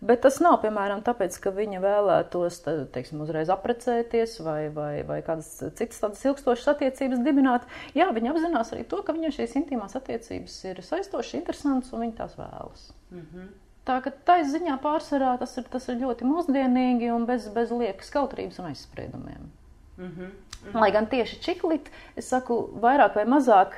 Bet 0.00 0.20
tas 0.26 0.36
nav, 0.44 0.58
piemēram, 0.60 1.00
tāpēc, 1.04 1.38
ka 1.40 1.50
viņa 1.56 1.80
vēlētos, 1.80 2.58
teiksim, 2.92 3.22
uzreiz 3.24 3.48
aprecēties 3.52 4.34
vai, 4.44 4.68
vai, 4.68 5.00
vai 5.08 5.22
kādas 5.24 5.48
citas 5.78 6.02
tādas 6.02 6.24
ilgstošas 6.28 6.68
attiecības 6.74 7.22
dibināt. 7.24 7.64
Jā, 7.96 8.10
viņa 8.12 8.34
apzinās 8.34 8.74
arī 8.76 8.84
to, 8.90 9.00
ka 9.06 9.16
viņai 9.16 9.32
šīs 9.38 9.56
intīmās 9.62 9.96
attiecības 9.96 10.58
ir 10.68 10.82
saistošas, 10.84 11.38
interesantas 11.40 11.94
un 11.96 12.04
viņa 12.04 12.18
tās 12.20 12.36
vēlas. 12.36 12.90
Mm 13.10 13.24
-hmm. 13.24 13.54
Tā 13.86 14.00
ka 14.02 14.10
tā 14.26 14.40
ziņā 14.44 14.76
pārsvarā 14.82 15.38
tas 15.38 15.56
ir, 15.56 15.64
tas 15.70 15.88
ir 15.88 16.00
ļoti 16.02 16.26
mūsdienīgi 16.26 17.12
un 17.14 17.26
bez, 17.26 17.48
bez 17.54 17.70
liekas 17.70 18.10
kautrības 18.10 18.58
un 18.58 18.66
aizspriedumiem. 18.72 19.50
Mm 19.96 20.10
-hmm. 20.10 20.30
Mhm. 20.66 20.78
Lai 20.78 20.90
gan 20.92 21.06
tieši 21.06 21.38
čiklit, 21.42 21.90
es 22.18 22.28
saku, 22.30 22.56
vairāk 22.82 23.16
vai 23.18 23.24
mazāk 23.28 23.76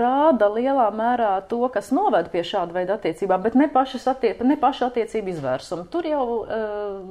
rāda 0.00 0.50
lielā 0.52 0.88
mērā 0.94 1.30
to, 1.48 1.60
kas 1.72 1.90
noved 1.94 2.28
pie 2.32 2.42
šāda 2.46 2.74
veida 2.76 2.96
attiecībām, 2.98 3.42
bet 3.44 3.56
ne, 3.58 3.68
attiec 3.70 4.42
ne 4.44 4.56
paša 4.60 4.90
attiecību 4.90 5.32
izvērsumu. 5.34 5.86
Tur 5.92 6.08
jau 6.10 6.24
uh, 6.26 6.50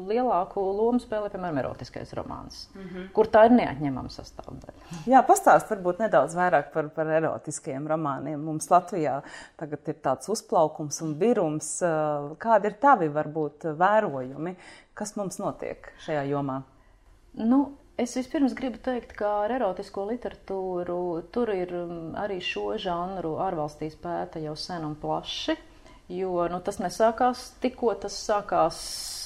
lielāku 0.09 0.61
lomu 0.61 1.01
spēlē, 1.01 1.31
piemēram, 1.33 1.61
erotiskais 1.63 2.13
romāns, 2.17 2.67
mm 2.75 2.85
-hmm. 2.85 3.09
kur 3.15 3.31
tā 3.33 3.45
ir 3.47 3.55
neatņemama 3.57 4.13
sastāvdaļa. 4.13 5.01
Jā, 5.09 5.23
pastāst 5.25 5.71
varbūt 5.71 6.03
nedaudz 6.05 6.35
vairāk 6.35 6.71
par, 6.73 6.89
par 6.89 7.07
erotiskiem 7.07 7.87
romāniem. 7.87 8.37
Mums 8.37 8.69
Latvijā 8.69 9.21
tagad 9.57 9.87
ir 9.87 9.95
tāds 10.03 10.29
uzplaukums 10.29 11.01
un 11.01 11.15
birums. 11.15 11.81
Uh, 11.81 12.37
kādi 12.37 12.65
ir 12.65 12.77
tavi 12.81 13.09
varbūt 13.09 13.73
vērojumi, 13.77 14.55
kas 14.93 15.15
mums 15.15 15.39
notiek 15.39 15.93
šajā 16.05 16.27
jomā? 16.29 16.61
Nu, 17.33 17.71
Es 17.99 18.13
vispirms 18.15 18.53
gribu 18.55 18.79
teikt, 18.79 19.11
ka 19.19 19.29
ar 19.43 19.51
erotisko 19.57 20.05
literatūru 20.07 20.99
tur 21.35 21.49
ir 21.51 21.73
mm, 21.81 22.13
arī 22.21 22.37
šo 22.49 22.77
žanru 22.79 23.33
ārvalstīs 23.43 23.97
pēta 23.99 24.39
jau 24.39 24.53
sen 24.55 24.85
un 24.87 24.93
plaši, 25.01 25.57
Jo 26.09 26.47
nu, 26.49 26.57
tas 26.65 26.79
nesākās 26.81 27.51
tikko, 27.61 27.91
tas 28.01 28.15
sākās 28.25 28.77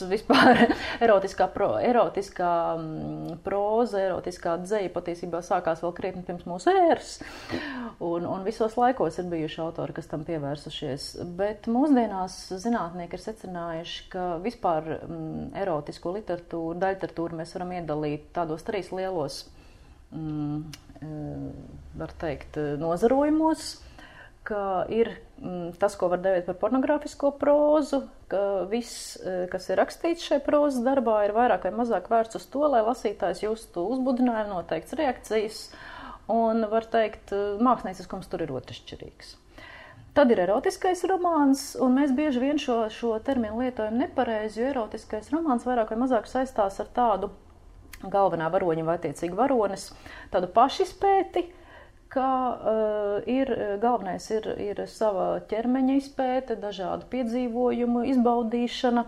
vispār 0.10 0.66
erotiskā, 1.06 1.46
pro, 1.54 1.70
erotiskā 1.80 2.50
mm, 2.76 3.38
proza, 3.46 4.02
erotiskā 4.10 4.58
dzēja 4.66 4.92
patiesībā 4.92 5.40
sākās 5.48 5.80
vēl 5.80 5.94
krietni 5.96 6.26
pirms 6.28 6.44
mūsu 6.50 6.74
ēras. 6.74 7.14
Un, 8.04 8.28
un 8.28 8.44
visos 8.44 8.76
laikos 8.76 9.22
ir 9.22 9.30
bijuši 9.32 9.62
autori, 9.64 9.96
kas 9.96 10.12
tam 10.12 10.26
pievērsušies. 10.28 11.08
Bet 11.40 11.72
mūsdienās 11.72 12.36
zinātnieki 12.66 13.16
ir 13.16 13.24
secinājuši, 13.30 14.04
ka 14.12 14.28
vispār 14.44 14.98
mm, 14.98 15.54
erotisko 15.64 16.18
literatūru, 16.18 16.76
daļliteratūru 16.84 17.40
mēs 17.40 17.56
varam 17.56 17.72
iedalīt 17.78 18.28
tādos 18.36 18.68
trīs 18.68 18.92
lielos, 18.92 19.46
mm, 20.12 20.84
eh, 21.00 21.50
var 22.04 22.16
teikt, 22.28 22.60
nozarojumos 22.84 23.72
ka 24.44 24.84
ir 24.92 25.10
tas, 25.80 25.96
ko 26.00 26.08
var 26.12 26.22
dēvēt 26.24 26.48
par 26.48 26.58
pornogrāfisko 26.62 27.34
prózu, 27.40 28.04
ka 28.32 28.64
viss, 28.72 29.18
e, 29.20 29.46
kas 29.52 29.68
ir 29.70 29.80
rakstīts 29.82 30.24
šajā 30.30 30.44
prozas 30.46 30.84
darbā, 30.86 31.18
ir 31.26 31.36
vairāk 31.36 31.68
vai 31.68 31.74
mazāk 31.76 32.08
vērsts 32.12 32.40
uz 32.40 32.46
to, 32.54 32.64
lai 32.72 32.84
lasītājs 32.86 33.44
justu 33.44 33.84
uzbudinājumu, 33.96 34.54
noteikts 34.56 34.96
reakcijas, 35.00 35.62
un, 36.32 36.64
var 36.72 36.88
teikt, 36.92 37.34
e, 37.36 37.42
mākslinieckums 37.64 38.30
tur 38.32 38.46
ir 38.46 38.54
otršķirīgs. 38.56 39.38
Tad 40.14 40.30
ir 40.30 40.44
erotiskais 40.44 41.02
romāns, 41.10 41.72
un 41.82 41.98
mēs 41.98 42.14
bieži 42.16 42.44
vien 42.44 42.62
šo, 42.62 42.84
šo 42.94 43.16
terminu 43.26 43.64
lietojam 43.64 43.98
nepareizi, 44.00 44.62
jo 44.62 44.70
erotiskais 44.70 45.32
romāns 45.34 45.66
vairāk 45.68 45.92
vai 45.92 46.04
mazāk 46.06 46.30
saistās 46.30 46.78
ar 46.80 46.92
tādu 46.94 47.32
galvenā 48.04 48.52
varoņa 48.54 48.86
vai 48.86 48.96
attiecīgi 49.00 49.36
varonis, 49.36 49.90
tādu 50.32 50.52
pašizpēti, 50.54 51.48
uh, 51.48 51.63
ka 52.14 52.30
uh, 52.54 53.16
ir 53.30 53.50
galvenais 53.82 54.26
ir, 54.34 54.48
ir 54.62 54.84
sava 54.92 55.40
ķermeņa 55.50 55.98
izpēte, 55.98 56.58
dažādu 56.62 57.08
piedzīvojumu 57.14 58.06
izbaudīšana, 58.14 59.06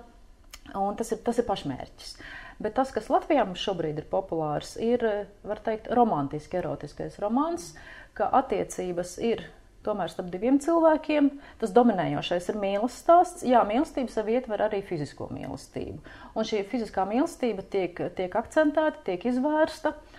un 0.81 0.97
tas 0.97 1.13
ir, 1.13 1.21
tas 1.25 1.41
ir 1.41 1.47
pašmērķis. 1.49 2.15
Bet 2.63 2.77
tas, 2.77 2.93
kas 2.95 3.11
Latvijā 3.11 3.43
mums 3.45 3.61
šobrīd 3.61 3.99
ir 3.99 4.07
populārs, 4.09 4.77
ir, 4.81 5.03
var 5.45 5.61
teikt, 5.61 5.91
romantiski 5.93 6.61
erotiskais 6.61 7.19
romāns, 7.21 7.73
ka 8.15 8.29
attiecības 8.39 9.17
ir 9.19 9.43
tomēr 9.85 10.09
starp 10.09 10.31
diviem 10.33 10.57
cilvēkiem. 10.63 11.27
Tas 11.61 11.75
dominējošais 11.75 12.47
ir 12.49 12.57
mīlestības 12.57 13.01
stāsts. 13.03 13.45
Jā, 13.45 13.61
mīlestība 13.67 14.09
sev 14.09 14.31
ietver 14.33 14.63
arī 14.65 14.79
fizisko 14.87 15.27
mīlestību. 15.35 15.99
Un 16.33 16.47
šī 16.47 16.63
fiziskā 16.71 17.05
mīlestība 17.05 17.67
tiek, 17.69 17.99
tiek 18.17 18.39
akcentēta, 18.39 19.03
tiek 19.05 19.27
izvērsta. 19.29 19.93
Uh, 19.93 20.14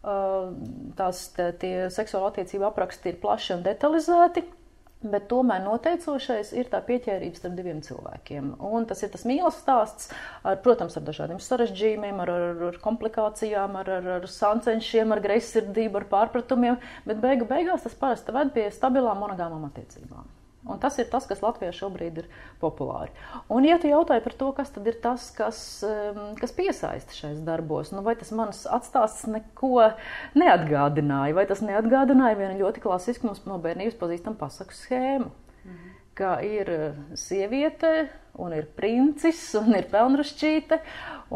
tās 0.00 1.26
tie 1.60 1.74
seksuāla 1.92 2.30
attiecība 2.32 2.70
apraksti 2.70 3.12
ir 3.12 3.20
plaši 3.20 3.58
un 3.58 3.66
detalizēti. 3.66 4.46
Bet 5.00 5.30
tomēr 5.30 5.62
noteicošais 5.64 6.50
ir 6.60 6.66
tā 6.68 6.82
pieķērība 6.84 7.38
starp 7.38 7.54
diviem 7.56 7.78
cilvēkiem. 7.80 8.50
Un 8.68 8.84
tas 8.88 9.00
ir 9.00 9.08
tas 9.08 9.24
mīlestības 9.24 9.62
stāsts, 9.62 10.10
ar, 10.44 10.58
protams, 10.60 10.98
ar 11.00 11.06
dažādiem 11.06 11.40
sarežģījumiem, 11.40 12.20
ar, 12.20 12.32
ar, 12.34 12.60
ar 12.68 12.76
komplikācijām, 12.84 13.78
ar, 13.80 13.88
ar, 13.96 14.10
ar 14.18 14.28
sancenšiem, 14.28 15.14
ar 15.16 15.22
greizsirdību, 15.24 16.02
ar 16.02 16.06
pārpratumiem. 16.12 16.76
Bet 17.08 17.24
beigu 17.24 17.48
beigās 17.48 17.88
tas 17.88 17.96
parasti 17.96 18.36
ved 18.36 18.52
pie 18.52 18.66
stabilām 18.76 19.24
monogāmām 19.24 19.64
attiecībām. 19.70 20.28
Un 20.68 20.76
tas 20.76 20.98
ir 21.00 21.06
tas, 21.08 21.24
kas 21.24 21.40
Latvijā 21.40 21.72
šobrīd 21.72 22.18
ir 22.20 22.26
populāri. 22.60 23.14
Un, 23.48 23.64
ja 23.64 23.78
tu 23.80 23.88
jautāji 23.88 24.20
par 24.26 24.34
to, 24.36 24.50
kas 24.56 24.72
tad 24.74 24.88
ir 24.90 24.98
tas, 25.00 25.30
kas, 25.32 25.60
kas 26.36 26.52
piesaista 26.56 27.16
šais 27.16 27.38
darbos, 27.46 27.94
nu, 27.94 28.02
vai 28.04 28.12
tas 28.20 28.32
manas 28.36 28.66
atstāsts 28.68 29.24
neko 29.32 29.88
neatgādināja, 30.36 31.36
vai 31.38 31.46
tas 31.48 31.64
neatgādināja 31.64 32.36
vienu 32.42 32.66
ļoti 32.66 32.84
klasisku 32.84 33.30
mums 33.30 33.40
no 33.48 33.56
bērnības 33.62 33.96
pazīstamu 34.00 34.36
pasaku 34.40 34.76
schēmu. 34.76 35.30
Mhm. 35.64 35.96
Ka 36.20 36.34
ir 36.44 36.68
sieviete, 37.16 38.10
un 38.36 38.52
ir 38.52 38.68
princis, 38.76 39.40
un 39.62 39.72
ir 39.78 39.88
pelnrašķīte, 39.88 40.82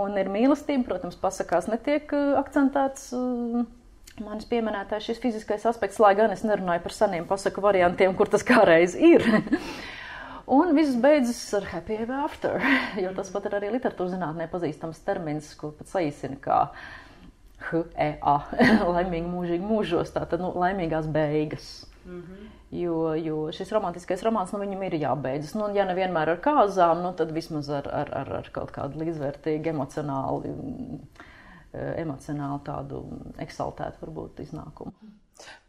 un 0.04 0.20
ir 0.20 0.28
mīlestība. 0.32 0.84
Protams, 0.90 1.16
pasakās 1.20 1.70
netiek 1.72 2.12
eh, 2.12 2.36
akcentēts. 2.42 3.08
Uh, 3.16 3.64
Manis 4.22 4.46
pieminētais 4.46 5.08
šis 5.08 5.18
fiziskais 5.18 5.64
aspekts, 5.66 5.98
lai 5.98 6.12
gan 6.14 6.30
es 6.30 6.44
nerunāju 6.46 6.84
par 6.84 6.94
seniem 6.94 7.24
pasaku 7.26 7.64
variantiem, 7.64 8.12
kur 8.14 8.30
tas 8.30 8.46
kādreiz 8.46 8.94
ir. 8.94 9.24
Un 10.54 10.74
viss 10.76 10.94
beidzas 11.00 11.40
ar 11.56 11.64
happy 11.72 11.96
ever 12.04 12.20
after, 12.22 12.62
jo 13.02 13.10
tas 13.16 13.32
pat 13.34 13.48
ir 13.48 13.56
arī 13.58 13.72
literatūras 13.74 14.14
zinātnē 14.14 14.46
pazīstams 14.52 15.00
termins, 15.06 15.48
ko 15.58 15.72
pat 15.74 15.90
saīsina 15.90 16.38
kā 16.44 16.60
HEA, 17.72 18.36
laimīgi 18.94 19.26
mūžīgi 19.26 19.66
mūžos, 19.66 20.14
tātad 20.14 20.44
nu, 20.44 20.52
laimīgās 20.62 21.10
beigas. 21.10 21.72
Mm 22.04 22.20
-hmm. 22.20 22.48
jo, 22.76 22.96
jo 23.16 23.36
šis 23.56 23.72
romantiskais 23.72 24.22
romāns, 24.22 24.52
nu, 24.52 24.60
viņam 24.60 24.82
ir 24.84 24.98
jābeidzas. 25.00 25.54
Nu, 25.56 25.70
ja 25.74 25.88
nevienmēr 25.88 26.36
ar 26.36 26.40
kāzām, 26.44 27.00
nu, 27.02 27.14
tad 27.16 27.32
vismaz 27.32 27.70
ar, 27.70 27.88
ar, 27.88 28.12
ar, 28.12 28.32
ar 28.44 28.50
kaut 28.52 28.70
kādu 28.70 29.00
līdzvērtīgu 29.00 29.72
emocionālu 29.72 30.42
emocionāli 32.00 32.62
tādu 32.66 33.02
eksaltētu 33.42 34.04
varbūt 34.06 34.42
iznākumu. 34.46 34.94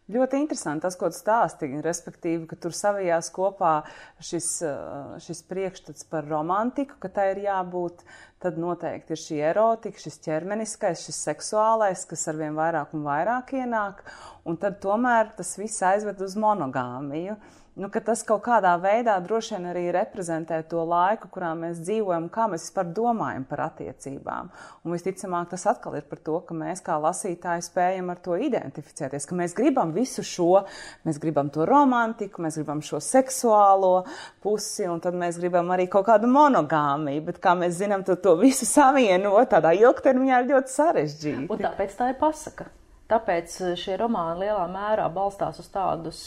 Ļoti 0.05 0.37
interesanti 0.37 0.85
tas, 0.85 0.93
ko 1.01 1.07
tu 1.09 1.17
stāstīji, 1.17 1.79
respektīvi, 1.81 2.43
ka 2.45 2.57
tur 2.61 2.75
savijās 2.77 3.31
kopā 3.33 3.79
šis, 4.21 4.49
eh, 4.61 5.15
šis 5.25 5.41
priekšstats 5.49 6.05
par 6.11 6.27
romantiku, 6.29 6.99
ka 7.01 7.09
tai 7.09 7.31
ir 7.31 7.41
jābūt, 7.47 8.03
tad 8.39 8.59
noteikti 8.61 9.17
ir 9.17 9.23
šī 9.23 9.41
erotika, 9.49 9.97
šis 9.97 10.21
ķermeniskais, 10.27 11.07
šis 11.07 11.23
seksuālais, 11.25 12.05
kas 12.05 12.27
arvien 12.29 12.53
vairāk 12.53 12.93
un 12.93 13.01
vairāk 13.01 13.57
ienāk, 13.57 14.05
un 14.45 14.61
tad 14.61 14.77
tomēr 14.79 15.33
tas 15.35 15.57
viss 15.57 15.81
aizved 15.81 16.21
uz 16.21 16.37
monogāmiju. 16.37 17.33
Uh, 17.33 17.64
nu, 17.79 17.89
tas 17.91 18.23
kaut 18.27 18.43
kādā 18.45 18.73
veidā 18.81 19.15
droši 19.23 19.55
vien 19.55 19.67
arī 19.71 19.83
reprezentē 19.95 20.61
to 20.69 20.83
laiku, 20.87 21.29
kurā 21.31 21.51
mēs 21.57 21.81
dzīvojam, 21.83 22.29
kā 22.33 22.47
mēs 22.51 22.67
vispār 22.67 22.91
domājam 22.95 23.45
par 23.49 23.65
attiecībām. 23.67 24.51
Un 24.85 24.95
visticamāk, 24.95 25.49
tas 25.51 25.65
atkal 25.71 25.97
ir 25.99 26.05
par 26.09 26.21
to, 26.25 26.37
ka 26.47 26.55
mēs 26.57 26.83
kā 26.85 26.95
lasītāji 27.01 27.65
spējam 27.67 28.13
ar 28.13 28.21
to 28.23 28.37
identificēties, 28.47 29.27
ka 29.27 29.39
mēs 29.39 29.57
gribam 29.57 29.91
visu 29.95 30.23
šo, 30.25 30.63
mēs 31.07 31.19
gribam 31.23 31.51
to 31.53 31.67
romantiku, 31.67 32.45
mēs 32.45 32.59
gribam 32.61 32.83
šo 32.85 33.01
seksuālo 33.03 34.05
pusi, 34.45 34.87
un 34.91 35.03
tad 35.03 35.17
mēs 35.19 35.41
gribam 35.41 35.73
arī 35.75 35.89
kaut 35.91 36.07
kādu 36.07 36.31
monogāmiju, 36.31 37.25
bet 37.27 37.43
kā 37.43 37.57
mēs 37.59 37.79
zinām, 37.81 38.07
to, 38.07 38.15
to 38.15 38.37
visu 38.39 38.67
savienot 38.69 39.51
tādā 39.51 39.75
ilgtermiņā 39.75 40.41
ir 40.41 40.51
ļoti 40.55 40.75
sarežģīti. 40.79 41.47
Un 41.51 41.63
tāpēc 41.67 41.99
tā 41.99 42.13
ir 42.13 42.19
pasaka. 42.21 42.71
Tāpēc 43.11 43.55
eh, 43.61 43.73
šie 43.77 43.97
romāni 44.01 44.45
lielā 44.45 44.65
mērā 44.71 45.05
balstās 45.13 45.59
uz 45.61 45.69
tādas 45.73 46.19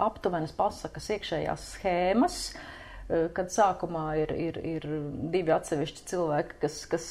aptuvenas 0.00 0.54
pasakas 0.56 1.10
iekšējās 1.16 1.66
schēmas, 1.76 2.38
eh, 2.52 3.28
kad 3.36 3.52
sākumā 3.52 4.06
ir, 4.22 4.32
ir, 4.48 4.60
ir 4.74 4.88
divi 5.34 5.52
atsevišķi 5.52 6.06
cilvēki, 6.14 6.60
kas, 6.64 6.82
kas 6.92 7.06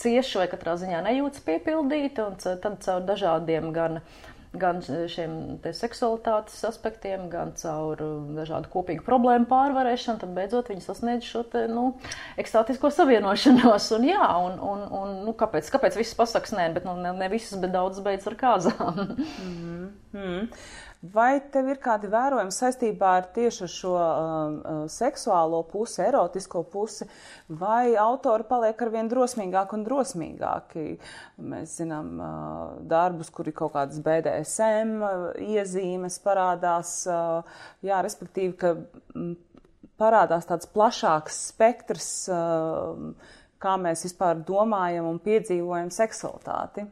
cieši 0.00 0.42
vai 0.42 0.50
katrā 0.54 0.78
ziņā 0.80 1.04
nejūtas 1.04 1.44
piepildīti, 1.48 2.24
un 2.24 2.40
tad 2.40 2.80
caur 2.86 3.04
dažādiem 3.12 3.72
gan 3.76 4.00
uh, 4.00 4.31
gan 4.52 4.82
šiem 4.84 5.34
seksualitātes 5.64 6.58
aspektiem, 6.68 7.28
gan 7.32 7.54
caur 7.56 8.00
dažādu 8.36 8.68
kopīgu 8.72 9.04
problēmu 9.06 9.48
pārvarēšanu, 9.48 10.20
tad 10.20 10.34
beidzot 10.36 10.68
viņi 10.72 10.84
sasniedz 10.84 11.28
šo 11.28 11.44
te, 11.54 11.64
nu, 11.70 11.86
ekstātisko 12.40 12.92
savienošanos. 12.92 13.88
Un, 13.96 14.06
jā, 14.10 14.28
un, 14.44 14.60
un, 14.60 14.84
un 15.00 15.16
nu, 15.26 15.34
kāpēc, 15.38 15.72
kāpēc 15.72 15.98
visas 16.00 16.18
pasakas 16.18 16.54
nē, 16.56 16.68
bet 16.76 16.88
nu, 16.88 16.98
ne, 17.00 17.14
ne 17.16 17.32
visas, 17.32 17.56
bet 17.62 17.72
daudz 17.74 18.02
beidz 18.04 18.28
ar 18.28 18.38
kāzām. 18.44 19.02
mm 19.42 19.90
-hmm. 20.12 20.46
Vai 21.02 21.40
tev 21.50 21.66
ir 21.66 21.80
kādi 21.82 22.06
vērojumi 22.06 22.52
saistībā 22.54 23.08
ar 23.18 23.24
tieši 23.34 23.66
šo 23.66 23.94
um, 23.98 24.58
uh, 24.62 24.82
seksuālo 24.86 25.64
pusi, 25.66 25.98
erotisko 26.04 26.62
pusi, 26.70 27.08
vai 27.50 27.96
autori 27.98 28.46
paliek 28.46 28.84
arvien 28.86 29.10
drosmīgāki 29.10 29.74
un 29.74 29.82
drosmīgāki? 29.88 30.84
Mēs 31.42 31.74
zinām 31.80 32.12
uh, 32.22 32.30
darbus, 32.86 33.32
kur 33.34 33.50
ir 33.50 33.56
kaut 33.58 33.74
kādas 33.74 33.98
BDSM 34.04 34.94
uh, 35.02 35.26
iezīmes 35.42 36.20
parādās, 36.22 36.94
uh, 37.10 37.66
jā, 37.82 37.98
respektīvi, 38.06 38.54
ka 38.62 38.74
mm, 38.78 39.34
parādās 39.98 40.46
tāds 40.46 40.70
plašāks 40.70 41.48
spektrs, 41.50 42.12
uh, 42.30 43.38
kā 43.58 43.74
mēs 43.74 44.06
vispār 44.06 44.46
domājam 44.46 45.10
un 45.10 45.18
piedzīvojam 45.26 45.90
seksualitāti. 45.90 46.86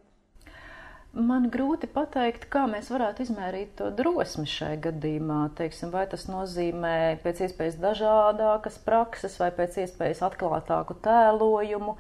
Man 1.11 1.49
grūti 1.51 1.89
pateikt, 1.91 2.45
kā 2.53 2.69
mēs 2.71 2.87
varētu 2.93 3.25
izmērīt 3.25 3.73
to 3.81 3.89
drosmi 3.99 4.45
šai 4.47 4.77
gadījumā. 4.85 5.41
Teiksim, 5.59 5.91
vai 5.91 6.05
tas 6.07 6.29
nozīmē 6.31 7.19
pēc 7.25 7.41
iespējas 7.49 7.81
dažādākas 7.83 8.77
prakses 8.85 9.35
vai 9.43 9.49
pēc 9.57 9.81
iespējas 9.83 10.23
atklātāku 10.29 10.95
tēlojumu, 11.03 11.97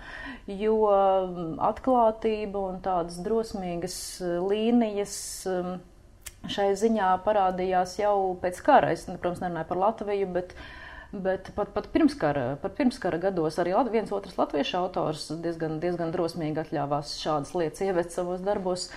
jo 0.54 0.76
mm, 0.86 1.56
atklātība 1.72 2.62
un 2.68 2.78
tādas 2.84 3.18
drosmīgas 3.26 3.98
eh, 4.22 4.36
līnijas 4.46 5.16
mm, 5.50 5.80
šai 6.54 6.70
ziņā 6.78 7.10
parādījās 7.26 7.96
jau 7.98 8.14
pēc 8.38 8.62
kara. 8.62 8.94
Es, 8.94 9.08
protams, 9.10 9.42
nerunāju 9.42 9.72
par 9.72 9.82
Latviju, 9.88 10.30
bet 10.38 10.54
Bet 11.10 11.48
pat, 11.56 11.72
pat, 11.74 11.88
pirmskara, 11.90 12.54
pat 12.62 12.76
pirmskara 12.78 13.18
gados 13.18 13.56
arī 13.58 13.72
viens 13.90 14.12
otrs 14.14 14.36
latviešu 14.38 14.76
autors 14.78 15.24
diezgan, 15.42 15.80
diezgan 15.82 16.12
drosmīgi 16.14 16.62
atļāvās 16.62 17.16
šādas 17.18 17.50
lietas 17.58 17.82
ievest 17.82 18.14
savos 18.14 18.44
darbos. 18.46 18.90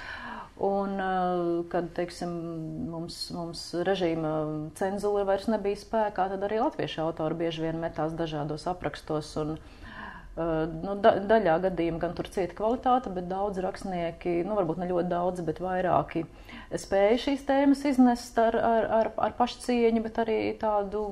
Un, 0.61 0.99
kad 1.73 1.87
teiksim, 1.97 2.29
mums, 2.91 3.17
mums 3.33 3.63
režīma 3.87 4.33
cenzūra 4.77 5.25
vairs 5.25 5.49
nebija 5.49 5.81
spēkā, 5.81 6.27
tad 6.35 6.45
arī 6.45 6.61
latviešu 6.61 7.01
autori 7.01 7.39
bieži 7.41 7.65
vien 7.65 7.81
metās 7.81 8.13
dažādos 8.13 8.67
aprakstos. 8.69 9.33
Un, 9.41 9.55
nu, 10.37 10.93
da, 11.01 11.17
daļā 11.17 11.57
gadījumā 11.65 12.05
gan 12.05 12.13
tur 12.13 12.29
cieta 12.29 12.53
kvalitāte, 12.61 13.09
bet 13.17 13.25
daudz 13.33 13.57
rakstnieki, 13.65 14.43
nu, 14.45 14.53
varbūt 14.61 14.85
ne 14.85 14.93
ļoti 14.93 15.09
daudz, 15.09 15.41
bet 15.49 15.65
vairāki 15.65 16.27
spēja 16.77 17.17
šīs 17.25 17.49
tēmas 17.49 17.81
iznest 17.89 18.37
ar, 18.37 18.53
ar, 18.53 18.91
ar, 19.01 19.15
ar 19.17 19.39
pašcieņu, 19.41 20.05
bet 20.05 20.21
arī 20.21 20.43
tādu 20.61 21.07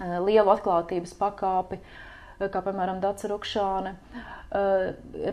lielu 0.00 0.52
atklātības 0.54 1.14
pakāpi, 1.18 1.80
kā 2.38 2.62
piemēram 2.64 3.00
Dāca 3.02 3.30
Rukšāne. 3.32 3.94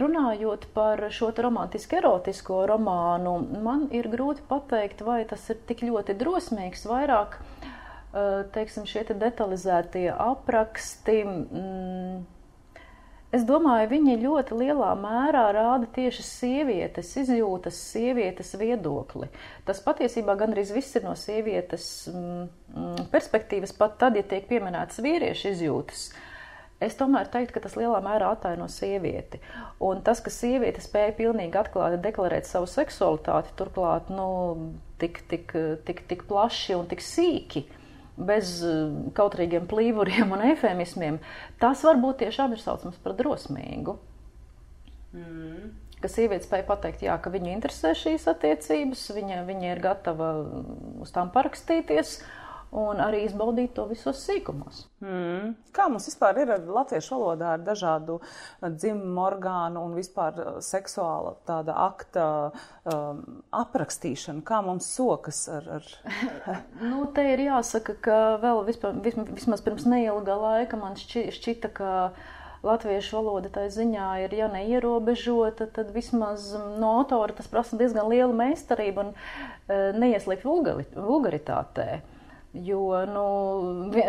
Runājot 0.01 0.65
par 0.75 1.05
šo 1.13 1.29
romantisku 1.37 1.99
erotisko 2.01 2.65
romānu, 2.67 3.37
man 3.63 3.87
ir 3.95 4.09
grūti 4.11 4.43
pateikt, 4.49 5.05
vai 5.07 5.21
tas 5.29 5.45
ir 5.53 5.61
tik 5.69 5.85
ļoti 5.87 6.17
drosmīgs, 6.19 6.83
vairāk 6.89 7.39
teiksim, 8.55 8.87
šie 8.87 9.05
detalizētie 9.11 10.07
apraksti. 10.11 11.21
Mm, 11.25 12.23
Es 13.35 13.43
domāju, 13.43 13.89
viņi 13.91 14.13
ļoti 14.21 14.55
lielā 14.61 14.91
mērā 15.01 15.47
rāda 15.55 15.87
tieši 15.95 16.23
sievietes 16.23 17.09
izjūtas, 17.19 17.79
sievietes 17.91 18.53
viedokli. 18.61 19.27
Tas 19.67 19.81
patiesībā 19.83 20.37
gandrīz 20.39 20.71
viss 20.75 20.95
ir 20.95 21.03
no 21.03 21.15
sievietes 21.19 21.87
mm, 22.13 22.45
mm, 22.75 23.09
perspektīvas, 23.11 23.73
pat 23.75 23.97
tad, 23.99 24.15
ja 24.15 24.23
tiek 24.23 24.47
pieminētas 24.47 25.01
vīriešu 25.03 25.51
izjūtas. 25.51 26.05
Es 26.85 26.95
tomēr 26.99 27.27
teiktu, 27.33 27.55
ka 27.55 27.65
tas 27.65 27.75
lielā 27.79 27.99
mērā 28.03 28.29
attaino 28.35 28.67
sievieti. 28.71 29.41
Un 29.83 30.03
tas, 30.05 30.21
ka 30.23 30.31
sieviete 30.31 30.83
spēja 30.83 31.15
pilnīgi 31.17 31.59
atklāti 31.59 31.99
deklarēt 32.05 32.47
savu 32.47 32.69
seksualitāti, 32.71 33.55
turklāt 33.59 34.11
nu, 34.13 34.29
tik, 35.01 35.23
tik, 35.31 35.55
tik, 35.87 36.05
tik 36.11 36.27
plaši 36.29 36.75
un 36.77 36.87
tik 36.91 37.03
sīki, 37.03 37.65
uh, 37.65 37.84
bez 38.17 38.57
eh, 38.65 38.83
kautrīgiem 39.17 39.67
plīvuriem 39.71 40.35
un 40.35 40.45
efemismiem, 40.51 41.19
tas 41.61 41.83
varbūt 41.85 42.23
tiešām 42.25 42.55
ir 42.55 42.63
saucams 42.63 43.01
par 43.03 43.17
drosmīgu. 43.19 43.97
Mm. 45.15 45.73
Ka 46.03 46.11
sieviete 46.11 46.45
spēja 46.45 46.67
pateikt, 46.67 47.05
jā, 47.07 47.15
ka 47.17 47.31
viņu 47.33 47.53
interesē 47.53 47.93
šīs 47.97 48.27
attiecības, 48.29 49.05
viņa, 49.15 49.43
viņa 49.47 49.69
ir 49.71 49.79
gatava 49.81 50.33
uz 51.01 51.13
tām 51.15 51.31
parakstīties, 51.33 52.17
uh, 52.19 52.44
un 52.75 52.99
arī 52.99 53.23
izbaudīt 53.25 53.73
to 53.77 53.85
visos 53.89 54.19
sīkumos. 54.27 54.83
Mm. 55.03 55.53
Kā 55.75 55.87
mums 55.91 56.07
vispār 56.09 56.41
ir 56.43 56.51
ar 56.55 56.67
latviešu 56.77 57.15
valodā 57.15 57.53
ar 57.55 57.63
dažādu 57.63 58.17
uh, 58.19 58.69
dzimumu 58.69 59.23
orgānu 59.25 59.83
un 59.87 59.95
vispār 59.97 60.39
uh, 60.41 60.59
seksuāla 60.65 61.35
tāda 61.47 61.77
akta 61.85 62.27
um, 62.83 63.21
aprakstīšana? 63.55 64.43
Kā 64.47 64.61
mums 64.65 64.89
sokas 64.97 65.45
ar? 65.51 65.69
ar... 65.79 65.91
nu, 66.91 67.05
te 67.15 67.27
ir 67.33 67.45
jāsaka, 67.47 67.97
ka 68.07 68.21
vēl 68.43 68.63
vispār, 68.67 68.97
vismaz 69.05 69.63
pirms 69.65 69.87
neilga 69.89 70.39
laika 70.39 70.79
man 70.79 70.99
šķi, 70.99 71.29
šķita, 71.35 71.71
ka 71.75 71.91
latviešu 72.65 73.19
valoda 73.19 73.51
tā 73.53 73.67
ziņā 73.71 74.07
ir, 74.25 74.33
ja 74.39 74.49
neierobežota, 74.51 75.67
tad 75.75 75.91
vismaz 75.95 76.51
no 76.79 76.95
autora 76.99 77.35
tas 77.37 77.49
prasa 77.51 77.77
diezgan 77.79 78.09
lielu 78.09 78.33
meistarību 78.35 79.03
un 79.03 79.13
e, 79.13 79.77
neieslīgt 80.01 80.45
vulgaritātē. 80.47 82.01
Jo, 82.63 83.01
nu, 83.11 83.23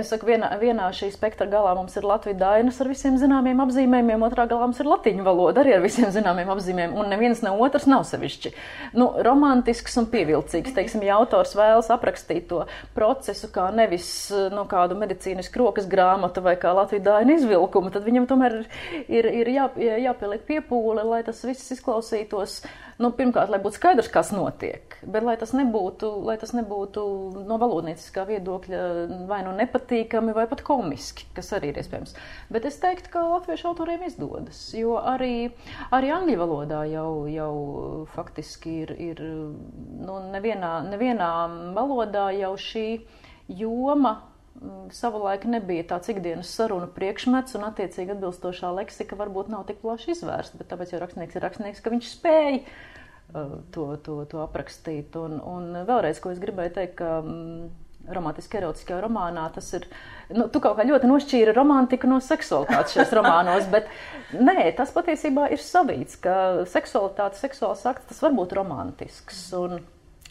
saku, 0.06 0.28
vienā, 0.28 0.52
vienā 0.60 0.84
šī 0.94 1.08
spektra 1.10 1.48
galā 1.50 1.72
mums 1.74 1.96
ir 1.98 2.04
Latvijas 2.06 2.38
dainas 2.38 2.76
ar 2.78 2.86
visiem 2.92 3.16
zināmiem 3.18 3.58
apzīmējumiem, 3.64 4.22
otrā 4.22 4.44
galā 4.46 4.68
mums 4.68 4.78
ir 4.78 4.86
latīņu 4.86 5.24
valoda 5.26 5.64
arī 5.64 5.72
ar 5.74 5.82
visiem 5.82 6.12
zināmiem 6.14 6.52
apzīmējumiem, 6.54 6.94
un 6.94 7.10
neviens 7.10 7.42
ne 7.42 7.50
otrs 7.50 7.88
nav 7.90 8.04
sevišķi. 8.06 8.52
Nu, 8.94 9.08
romantisks 9.26 9.98
un 9.98 10.06
pievilcīgs, 10.12 10.76
teiksim, 10.78 11.02
ja 11.08 11.18
autors 11.18 11.56
vēlas 11.58 11.90
aprakstīt 11.90 12.46
to 12.52 12.62
procesu 12.94 13.50
kā 13.50 13.66
nevis 13.74 14.06
nu, 14.54 14.62
kādu 14.70 14.94
medicīnisku 15.00 15.64
rokas 15.64 15.90
grāmatu 15.90 16.44
vai 16.46 16.54
kā 16.60 16.70
Latvijas 16.76 17.08
daina 17.08 17.34
izvilkumu, 17.40 17.90
tad 17.90 18.06
viņam 18.06 18.30
tomēr 18.30 18.60
ir, 19.10 19.26
ir 19.42 19.54
jā, 19.56 19.66
jāpieliek 20.06 20.46
piepūle, 20.46 21.02
lai 21.02 21.24
tas 21.26 21.42
viss 21.42 21.74
izklausītos 21.74 22.60
nu, 23.02 23.10
pirmkārt, 23.16 23.50
lai 23.50 23.58
būtu 23.60 23.80
skaidrs, 23.80 24.08
kas 24.12 24.30
notiek, 24.32 24.96
bet 25.02 25.26
lai 25.26 25.34
tas 25.40 25.50
nebūtu, 25.56 26.14
lai 26.30 26.38
tas 26.40 26.54
nebūtu 26.56 27.02
no 27.42 27.58
valodnieciskā 27.60 28.24
viedokļa 28.28 28.35
vai 29.30 29.40
nu 29.46 29.54
nepatīkami, 29.56 30.34
vai 30.36 30.46
pat 30.50 30.62
komiski, 30.66 31.26
kas 31.36 31.52
arī 31.56 31.72
ir 31.72 31.80
iespējams. 31.82 32.14
Bet 32.52 32.68
es 32.68 32.78
teiktu, 32.82 33.10
ka 33.14 33.24
latviešu 33.24 33.70
autoriem 33.72 34.04
izdodas, 34.06 34.60
jo 34.76 34.98
arī, 35.00 35.50
arī 35.96 36.12
angļu 36.14 36.38
valodā 36.42 36.84
jau, 36.90 37.10
jau 37.30 37.52
faktiski 38.14 38.78
ir, 38.84 38.94
ir 39.10 39.24
nu, 39.26 40.20
nevienā, 40.34 40.78
nevienā 40.92 41.32
valodā 41.76 42.30
jau 42.36 42.54
šī 42.60 42.88
joma 43.48 44.18
Mm, 44.56 44.88
savulaik 44.94 45.44
nebija 45.50 45.84
tāds 45.90 46.08
ikdienas 46.08 46.48
sarunu 46.56 46.86
priekšmets, 46.96 47.56
un 47.58 47.66
attiecīgi 47.66 48.14
atbilstošā 48.14 48.70
leksika 48.78 49.18
varbūt 49.18 49.50
nav 49.52 49.66
tik 49.68 49.82
plaši 49.82 50.14
izvērsta, 50.14 50.60
bet 50.60 50.70
tāpēc 50.70 50.94
jau 50.94 51.00
rakstnieks 51.02 51.36
ir 51.36 51.44
rakstnieks, 51.44 51.82
ka 51.84 51.92
viņš 51.92 52.08
spēja 52.14 52.60
uh, 52.62 53.58
to, 53.74 53.88
to, 54.06 54.16
to 54.30 54.40
aprakstīt. 54.44 55.18
Un, 55.20 55.36
un 55.44 55.82
vēlreiz, 55.88 56.22
ko 56.24 56.32
es 56.32 56.40
gribēju 56.40 56.72
teikt, 56.78 56.96
ka 57.02 57.18
romantiski 58.12 58.60
erotiskajā 58.60 59.00
romānā 59.02 59.46
tas 59.54 59.68
ir, 59.78 59.86
nu, 60.34 60.48
tu 60.52 60.62
kaut 60.62 60.78
kā 60.78 60.86
ļoti 60.86 61.10
nošķīri 61.10 61.54
romantiku 61.56 62.10
no 62.10 62.20
seksualitātes 62.24 62.96
šajos 62.96 63.14
romānos, 63.18 63.68
bet 63.74 63.90
nē, 64.36 64.70
tas 64.78 64.94
patiesībā 64.94 65.50
ir 65.54 65.62
savīts, 65.62 66.18
ka 66.22 66.66
seksualitāte, 66.70 67.40
seksuāls 67.42 67.86
akts, 67.88 68.10
tas 68.12 68.22
var 68.24 68.36
būt 68.38 68.56
romantisks, 68.58 69.46
un, 69.58 69.80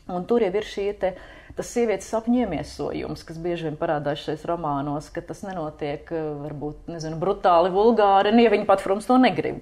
un 0.07 0.29
tur 0.29 0.45
jau 0.45 0.53
ir 0.55 0.69
šie 0.69 0.91
te, 1.01 1.15
uh, 1.15 1.34
tas 1.55 1.69
sievietes 1.71 2.07
sapņu 2.11 2.41
iemiesojums, 2.43 3.23
kas 3.27 3.37
bieži 3.41 3.69
vien 3.69 3.77
parādās 3.79 4.23
šajos 4.25 4.43
romānos, 4.49 5.07
ka 5.13 5.23
tas 5.23 5.41
nenotiek 5.45 6.09
eh, 6.11 6.23
varbūt 6.43 6.89
nezinu, 6.91 7.19
brutāli, 7.21 7.71
vulgāri, 7.73 8.33
un 8.33 8.41
ja 8.43 8.51
viņi 8.51 8.67
pat, 8.67 8.83
protams, 8.83 9.07
to 9.07 9.17
negrib. 9.21 9.61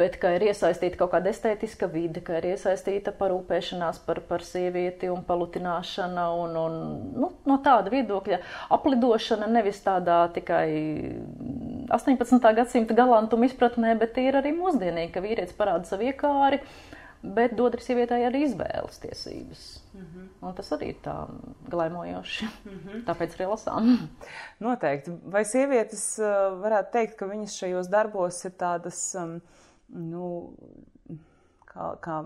Bet 0.00 0.16
ka 0.22 0.32
ir 0.36 0.46
iesaistīta 0.48 0.98
kaut 1.00 1.12
kāda 1.14 1.32
estētiska 1.32 1.90
vide, 1.92 2.22
ka 2.24 2.38
ir 2.38 2.50
iesaistīta 2.54 3.12
parūpēšanās 3.18 4.00
par, 4.06 4.22
par 4.30 4.44
sievieti 4.46 5.10
un 5.12 5.20
palutināšana 5.28 6.26
un, 6.40 6.56
un 6.60 6.78
nu, 7.20 7.32
no 7.48 7.58
tāda 7.64 7.92
viedokļa 7.92 8.40
aplidošana 8.76 9.50
nevis 9.50 9.82
tādā 9.84 10.22
tikai 10.34 10.68
18. 11.92 12.54
gadsimta 12.56 12.96
galantuma 12.96 13.48
izpratnē, 13.50 13.92
bet 14.00 14.16
ir 14.22 14.40
arī 14.40 14.54
mūsdienīgi, 14.56 15.12
ka 15.14 15.24
vīrietis 15.24 15.58
parāda 15.58 15.90
savu 15.90 16.08
iekāri 16.08 16.62
bet 17.20 17.52
dod 17.56 17.76
arī 17.76 17.84
sievietei 17.84 18.24
arī 18.24 18.46
izvēles 18.46 19.00
tiesības. 19.02 19.70
Mm 19.92 20.00
-hmm. 20.00 20.28
Un 20.48 20.54
tas 20.54 20.72
arī 20.72 20.88
ir 20.88 20.96
tā 21.02 21.26
glaimojoši. 21.70 22.44
Mm 22.64 22.78
-hmm. 22.78 23.04
Tāpēc 23.04 23.34
arī 23.36 23.48
lasām. 23.50 24.08
Noteikti. 24.58 25.10
Vai 25.24 25.44
sievietes 25.44 26.18
uh, 26.18 26.62
varētu 26.62 26.92
teikt, 26.92 27.14
ka 27.16 27.26
viņas 27.26 27.58
šajos 27.58 27.88
darbos 27.88 28.44
ir 28.44 28.50
tādas 28.50 29.14
um, 29.14 29.40
nu, 29.88 30.54
kā, 31.70 31.86
kā 32.02 32.16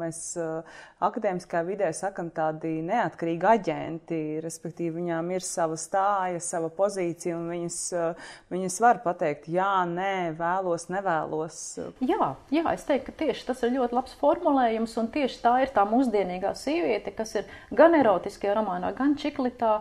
mēs 0.00 0.20
uh, 0.40 0.76
akadēmiskā 1.04 1.62
vidē 1.66 1.90
sakam, 1.96 2.30
tādi 2.34 2.76
neatkarīgi 2.86 3.48
aģenti, 3.50 4.20
respektīvi 4.44 4.96
viņām 5.00 5.30
ir 5.34 5.44
sava 5.46 5.78
stāja, 5.80 6.40
sava 6.44 6.70
pozīcija, 6.74 7.36
un 7.38 7.50
viņas, 7.52 7.80
uh, 7.98 8.30
viņas 8.54 8.78
var 8.84 9.02
pateikt, 9.04 9.48
jā, 9.52 9.72
nē, 9.90 10.34
vēlos, 10.38 10.88
nevēlos. 10.92 11.60
Jā, 12.04 12.30
jā, 12.54 12.64
es 12.72 12.86
teiktu, 12.88 13.10
ka 13.10 13.24
tieši 13.24 13.48
tas 13.50 13.64
ir 13.66 13.76
ļoti 13.76 13.98
labs 13.98 14.16
formulējums, 14.20 14.96
un 15.02 15.10
tieši 15.14 15.42
tā 15.44 15.56
ir 15.64 15.74
tā 15.74 15.86
mūsdienīgā 15.88 16.54
sieviete, 16.58 17.14
kas 17.16 17.36
ir 17.40 17.50
gan 17.74 17.96
erotiskajā 17.98 18.56
romānā, 18.58 18.94
gan 18.96 19.18
čiklitā, 19.20 19.78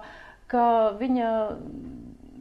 ka 0.52 0.66
viņa 1.00 1.30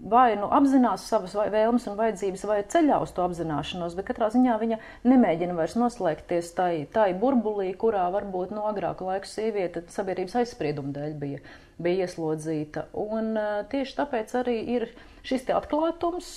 vai 0.03 0.35
nu 0.39 0.49
apzinās 0.51 1.05
savas 1.07 1.35
vēlmes 1.37 1.87
un 1.87 1.97
vajadzības, 1.99 2.45
vai 2.51 2.59
ceļā 2.75 2.99
uz 3.05 3.13
to 3.15 3.25
apzināšanos, 3.25 3.95
bet 3.99 4.09
katrā 4.11 4.29
ziņā 4.35 4.57
viņa 4.59 4.79
nemēģina 5.07 5.57
vairs 5.59 5.77
noslēgties 5.79 6.53
tai, 6.59 6.73
tai 6.93 7.13
burbulī, 7.19 7.71
kurā 7.79 8.09
varbūt 8.15 8.55
no 8.57 8.67
agrāka 8.71 9.07
laika 9.07 9.31
sieviete 9.31 9.85
sabiedrības 9.95 10.41
aizsprieduma 10.43 10.95
dēļ 10.97 11.19
bija, 11.23 11.43
bija 11.83 12.09
ieslodzīta. 12.09 12.89
Un 12.99 13.37
tieši 13.71 13.99
tāpēc 14.01 14.35
arī 14.43 14.59
ir 14.77 14.89
šis 15.27 15.47
te 15.49 15.57
atklātums. 15.57 16.33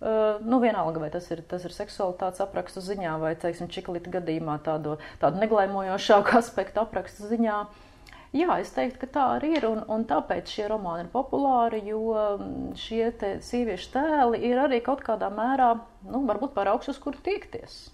Uh, 0.00 0.38
nu, 0.40 0.56
vienalga, 0.62 0.96
vai 0.96 1.10
tas 1.12 1.26
ir, 1.28 1.42
tas 1.44 1.60
ir 1.68 1.74
seksualitātes 1.76 2.40
aprakstu 2.40 2.80
ziņā, 2.80 3.18
vai, 3.20 3.34
teiksim, 3.36 3.68
čiklīta 3.68 4.08
gadījumā 4.14 4.54
tādu, 4.64 4.94
tādu 5.20 5.42
neglaimojošāku 5.42 6.36
aspektu 6.40 6.80
aprakstu 6.80 7.28
ziņā. 7.28 7.58
Uh, 7.66 7.89
Jā, 8.30 8.60
es 8.62 8.70
teiktu, 8.70 9.00
ka 9.02 9.06
tā 9.10 9.22
arī 9.40 9.56
ir, 9.58 9.64
un, 9.66 9.80
un 9.90 10.04
tāpēc 10.06 10.52
šie 10.54 10.68
romāni 10.70 11.02
ir 11.02 11.08
populāri, 11.10 11.80
jo 11.90 12.14
mm, 12.14 12.76
šie 12.78 13.08
sieviešu 13.42 13.88
tēli 13.96 14.38
ir 14.46 14.60
arī 14.68 14.78
kaut 14.86 15.02
kādā 15.02 15.32
mērā, 15.34 15.72
nu, 16.06 16.22
varbūt 16.28 16.54
paraugs, 16.54 16.86
uz 16.92 17.00
kuru 17.02 17.18
tiekties. 17.26 17.88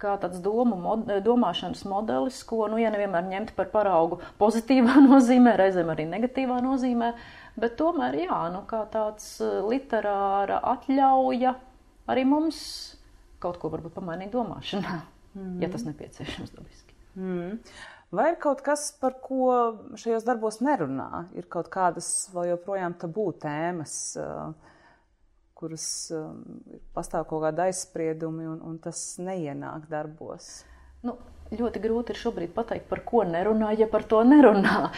Kā 0.00 0.16
tāds 0.20 0.40
domu, 0.44 0.78
mod, 0.80 1.04
domāšanas 1.24 1.84
modelis, 1.88 2.40
ko, 2.48 2.64
nu, 2.72 2.80
ja 2.80 2.88
nevienmēr 2.92 3.28
ņemt 3.28 3.52
par 3.58 3.68
paraugu 3.76 4.22
pozitīvā 4.40 4.96
nozīmē, 5.10 5.52
reizēm 5.60 5.92
arī 5.92 6.08
negatīvā 6.08 6.62
nozīmē, 6.64 7.12
bet 7.60 7.76
tomēr, 7.80 8.22
jā, 8.24 8.40
nu, 8.56 8.64
kā 8.70 8.86
tāds 8.92 9.34
eh, 9.44 9.60
literāra 9.68 10.62
atļauja 10.72 11.58
arī 12.08 12.24
mums 12.28 12.62
kaut 13.44 13.60
ko 13.60 13.68
varbūt 13.68 14.00
pamainīt 14.00 14.32
domāšanā, 14.32 14.96
mm 15.36 15.60
ja 15.60 15.68
tas 15.68 15.82
nepieciešams 15.82 16.52
dabiski. 16.54 16.94
Mm. 17.18 17.58
Vai 18.14 18.30
ir 18.32 18.38
kaut 18.42 18.60
kas, 18.62 18.88
par 19.00 19.16
ko 19.22 19.48
šajos 19.98 20.26
darbos 20.26 20.60
nerunā? 20.62 21.26
Ir 21.38 21.48
kaut 21.50 21.70
kādas 21.72 22.08
vēl 22.34 22.52
joprojām 22.52 22.94
tabū 23.00 23.26
tēmas, 23.42 23.94
kuras 25.58 25.86
pastāv 26.94 27.26
kaut 27.30 27.46
kāda 27.46 27.68
aizspriedumi, 27.70 28.46
un, 28.52 28.60
un 28.62 28.80
tas 28.82 29.00
neienāk 29.18 29.88
darbos. 29.90 30.64
Nu, 31.04 31.16
ļoti 31.54 31.82
grūti 31.84 32.14
ir 32.14 32.20
šobrīd 32.20 32.52
pateikt, 32.56 32.86
par 32.90 33.02
ko 33.08 33.24
nerunā, 33.28 33.72
ja 33.78 33.88
par 33.90 34.06
to 34.08 34.22
nerunā. 34.26 34.90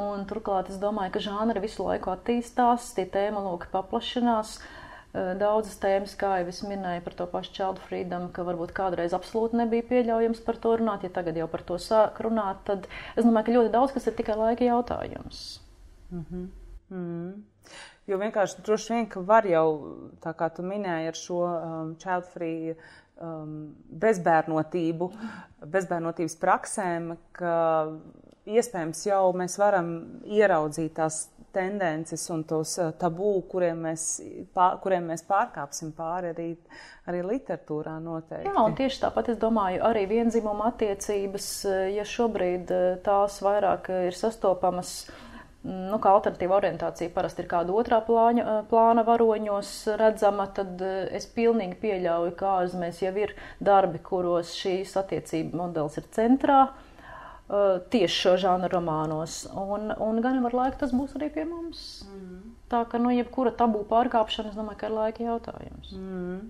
Un, 0.00 0.24
turklāt 0.30 0.72
es 0.72 0.80
domāju, 0.82 1.16
ka 1.16 1.26
žanri 1.28 1.64
visu 1.64 1.84
laiku 1.86 2.14
attīstās, 2.14 2.92
tie 2.96 3.04
tēma 3.10 3.42
loki 3.50 3.68
paplašinās. 3.74 4.56
Uh, 4.58 4.81
Eh, 4.81 4.81
daudzas 5.12 5.76
tēmas, 5.82 6.14
kā 6.16 6.38
jau 6.40 6.48
es 6.48 6.62
minēju 6.64 7.04
par 7.04 7.16
to 7.18 7.26
pašu 7.28 7.52
child 7.52 7.80
freedom, 7.84 8.30
ka 8.32 8.46
varbūt 8.48 8.72
kādreiz 8.76 9.12
absolūti 9.16 9.58
nebija 9.60 9.84
pieļaujams 9.90 10.40
par 10.46 10.56
to 10.62 10.72
runāt, 10.80 11.04
ja 11.04 11.12
tagad 11.12 11.36
jau 11.36 11.48
par 11.52 11.64
to 11.68 11.76
sāk 11.76 12.20
runāt, 12.24 12.62
tad 12.68 12.88
es 13.16 13.26
domāju, 13.26 13.46
ka 13.50 13.56
ļoti 13.58 13.72
daudz 13.74 13.92
kas 13.92 14.08
ir 14.08 14.16
tikai 14.16 14.38
laika 14.40 14.64
jautājums. 14.64 15.60
Mm 16.10 16.24
-hmm. 16.30 16.46
Mm 16.90 17.06
-hmm. 17.06 17.40
Jo 18.06 18.18
vienkārši 18.18 18.62
droši 18.66 18.92
vien, 18.92 19.06
ka 19.06 19.20
var 19.20 19.46
jau, 19.46 19.66
tā 20.20 20.34
kā 20.34 20.50
tu 20.54 20.62
minēji, 20.62 21.08
ar 21.08 21.14
šo 21.14 21.38
um, 21.44 21.94
child 22.02 22.24
free 22.32 22.74
um, 23.20 23.74
bezbērnotību, 24.02 25.10
bezbērnotības 25.66 26.36
praksēm, 26.42 27.16
ka 27.32 27.54
iespējams 28.48 29.06
jau 29.06 29.22
mēs 29.38 29.58
varam 29.60 29.92
ieraudzīt 30.26 30.96
tās 30.98 31.26
tendences 31.52 32.24
un 32.32 32.44
tos 32.48 32.76
eh, 32.80 32.92
tabū, 32.98 33.34
kuriem 33.50 33.84
mēs, 33.86 34.06
pār, 34.56 34.78
kuriem 34.82 35.10
mēs 35.12 35.24
pārkāpsim 35.28 35.92
pāri 35.96 36.32
arī, 36.32 36.46
arī 37.10 37.24
literatūrā 37.28 37.98
noteikti. 38.02 38.48
Jā, 38.48 38.56
un 38.64 38.76
tieši 38.78 39.02
tāpat 39.04 39.32
es 39.34 39.40
domāju, 39.42 39.82
arī 39.86 40.06
vienzimuma 40.10 40.70
attiecības, 40.72 41.50
eh, 41.68 41.82
ja 41.98 42.06
šobrīd 42.08 42.72
eh, 42.72 42.86
tās 43.04 43.42
vairāk 43.44 43.92
ir 44.08 44.16
sastopamas. 44.16 44.94
Mm, 45.62 45.92
nu, 45.92 45.98
kā 46.02 46.10
alternatīva 46.16 46.56
orientācija 46.56 47.12
parasti 47.14 47.44
ir 47.44 47.50
kāda 47.52 47.74
otrā 47.78 48.00
plāņa, 48.02 48.62
plāna 48.70 49.04
varoņos 49.06 49.74
redzama, 50.00 50.48
tad 50.56 50.80
es 51.14 51.28
pilnīgi 51.36 51.78
pieļauju, 51.84 52.32
ka 52.40 52.56
ārzemēs 52.62 53.04
jau 53.04 53.12
ir 53.22 53.36
darbi, 53.62 54.00
kuros 54.02 54.56
šīs 54.58 54.96
attiecība 54.98 55.60
modelis 55.60 56.00
ir 56.00 56.08
centrā. 56.16 56.64
Uh, 56.64 56.88
tieši 57.92 58.16
šo 58.16 58.32
žānu 58.40 58.70
romānos. 58.72 59.42
Un, 59.52 59.92
un 60.00 60.20
gan 60.24 60.40
ar 60.46 60.56
laiku 60.56 60.80
tas 60.80 60.94
būs 60.96 61.16
arī 61.18 61.28
pie 61.34 61.44
mums. 61.48 62.02
Mm. 62.08 62.40
Tā 62.72 62.84
ka, 62.88 63.00
nu, 63.02 63.12
jebkura 63.12 63.52
tabū 63.56 63.82
pārkāpšana, 63.90 64.52
es 64.52 64.58
domāju, 64.58 64.80
ka 64.80 64.88
ir 64.88 64.96
laika 64.96 65.26
jautājums. 65.26 65.92
Mm. 65.92 66.40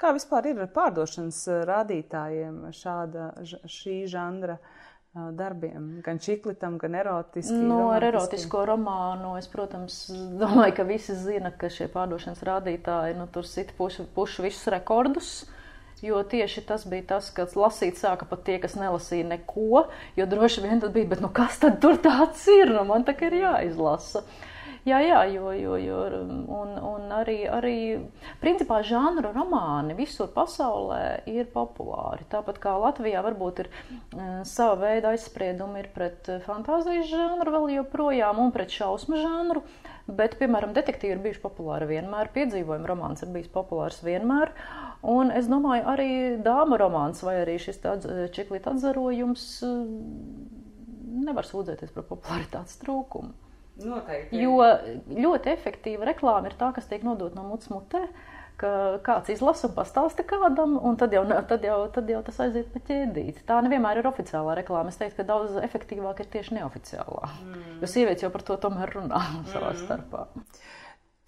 Kā 0.00 0.10
vispār 0.16 0.50
ir 0.50 0.62
ar 0.64 0.70
pārdošanas 0.74 1.40
uh, 1.46 1.62
rādītājiem 1.70 2.62
šāda, 2.74 3.32
šī 3.70 4.02
žanra? 4.10 4.58
Uh, 4.58 5.30
darbiem, 5.34 5.86
gan 6.06 6.20
čiklitam, 6.22 6.76
gan 6.78 6.94
erotiskiem. 6.94 7.64
No 7.66 7.88
ar 7.90 8.04
erotisko 8.06 8.60
romānu 8.68 9.32
es, 9.40 9.48
protams, 9.50 10.04
domāju, 10.38 10.76
ka 10.76 10.86
visi 10.86 11.16
zina, 11.18 11.50
ka 11.50 11.70
šie 11.70 11.88
pārdošanas 11.90 12.44
rādītāji 12.46 13.16
nu, 13.18 13.26
tur 13.34 13.46
sit 13.46 13.72
pušu, 13.78 14.06
pušu 14.14 14.46
visus 14.46 14.70
rekordus. 14.70 15.32
Uh, 15.42 15.56
Jo 16.00 16.22
tieši 16.24 16.62
tas 16.64 16.86
bija 16.88 17.04
tas, 17.14 17.26
kas 17.36 17.52
lasīt 17.60 17.98
sāka 18.00 18.24
pat 18.28 18.46
tie, 18.46 18.56
kas 18.62 18.76
nelasīja 18.80 19.26
neko. 19.34 19.82
Jo 20.16 20.26
droši 20.30 20.62
vien 20.64 20.80
tad 20.80 20.94
bija, 20.96 21.10
bet 21.10 21.20
nu 21.20 21.28
kas 21.28 21.58
tad 21.60 21.76
tur 21.82 21.98
tāds 22.00 22.46
ir? 22.48 22.72
Nu, 22.72 22.86
man 22.88 23.04
tā 23.04 23.12
kā 23.18 23.28
ir 23.28 23.42
jāizlasa. 23.42 24.24
Jā, 24.88 24.96
jā, 25.04 25.18
jo, 25.28 25.50
jo, 25.52 25.74
jo 25.76 25.96
un, 26.56 26.70
un 26.80 27.10
arī, 27.12 27.42
arī 27.52 27.76
principā 28.40 28.78
žanru 28.86 29.28
romāni 29.34 29.92
visur 29.98 30.30
pasaulē 30.32 31.26
ir 31.28 31.50
populāri. 31.52 32.24
Tāpat 32.32 32.60
kā 32.62 32.72
Latvijā 32.80 33.20
varbūt 33.26 33.60
ir 33.64 33.68
uh, 33.68 34.40
sava 34.48 34.78
veida 34.86 35.12
aizspriedumi 35.12 35.82
ir 35.82 35.90
pret 35.92 36.30
fantāzijas 36.46 37.10
žanru 37.12 37.52
vēl 37.56 37.74
joprojām 37.76 38.40
un 38.40 38.54
pret 38.56 38.72
šausmu 38.72 39.20
žanru. 39.20 39.64
Bet, 40.10 40.38
piemēram, 40.40 40.72
detektīvi 40.74 41.12
ir 41.14 41.20
bijuši 41.22 41.42
populāri 41.42 41.86
vienmēr, 41.92 42.32
piedzīvojuma 42.34 42.88
romāns 42.88 43.22
ir 43.22 43.30
bijis 43.34 43.52
populārs 43.52 44.00
vienmēr. 44.02 44.50
Un 45.06 45.30
es 45.30 45.46
domāju, 45.50 45.84
arī 45.92 46.10
dāma 46.42 46.80
romāns 46.80 47.20
vai 47.22 47.36
arī 47.44 47.60
šis 47.62 47.78
tāds 47.84 48.08
čiklīta 48.34 48.72
atzarojums 48.72 49.44
nevar 51.20 51.46
sūdzēties 51.46 51.94
par 51.94 52.08
popularitātes 52.08 52.80
trūkumu. 52.82 53.49
Noteikti. 53.86 54.42
Jo 54.42 54.58
ļoti 55.08 55.54
efektīva 55.54 56.08
reklāma 56.10 56.50
ir 56.50 56.58
tā, 56.60 56.72
kas 56.76 56.88
tiek 56.90 57.06
nodota 57.06 57.38
no 57.38 57.46
mutes 57.48 57.70
mutē, 57.72 58.06
ka 58.60 58.72
kāds 59.06 59.32
izlasa 59.32 59.68
un 59.70 59.76
pastāsta 59.76 60.24
kādam, 60.26 60.76
un 60.84 60.98
tad 61.00 61.14
jau, 61.16 61.22
tad 61.48 61.64
jau, 61.64 61.78
tad 61.94 62.10
jau 62.12 62.20
tas 62.26 62.42
aiziet 62.44 62.68
pa 62.74 62.82
ķēdīti. 62.90 63.46
Tā 63.48 63.60
nevienmēr 63.64 64.02
ir 64.02 64.10
oficiālā 64.10 64.58
reklāma. 64.58 64.92
Es 64.92 65.00
teiktu, 65.00 65.22
ka 65.22 65.28
daudz 65.30 65.56
efektīvāk 65.64 66.20
ir 66.20 66.28
tieši 66.34 66.58
neoficiālā. 66.58 67.32
Mm. 67.46 67.64
Jo 67.80 67.90
sievietes 67.90 68.26
jau 68.26 68.32
par 68.34 68.44
to 68.44 68.58
tomēr 68.60 68.92
runā 68.98 69.22
savā 69.52 69.72
mm. 69.72 69.80
starpā. 69.86 70.26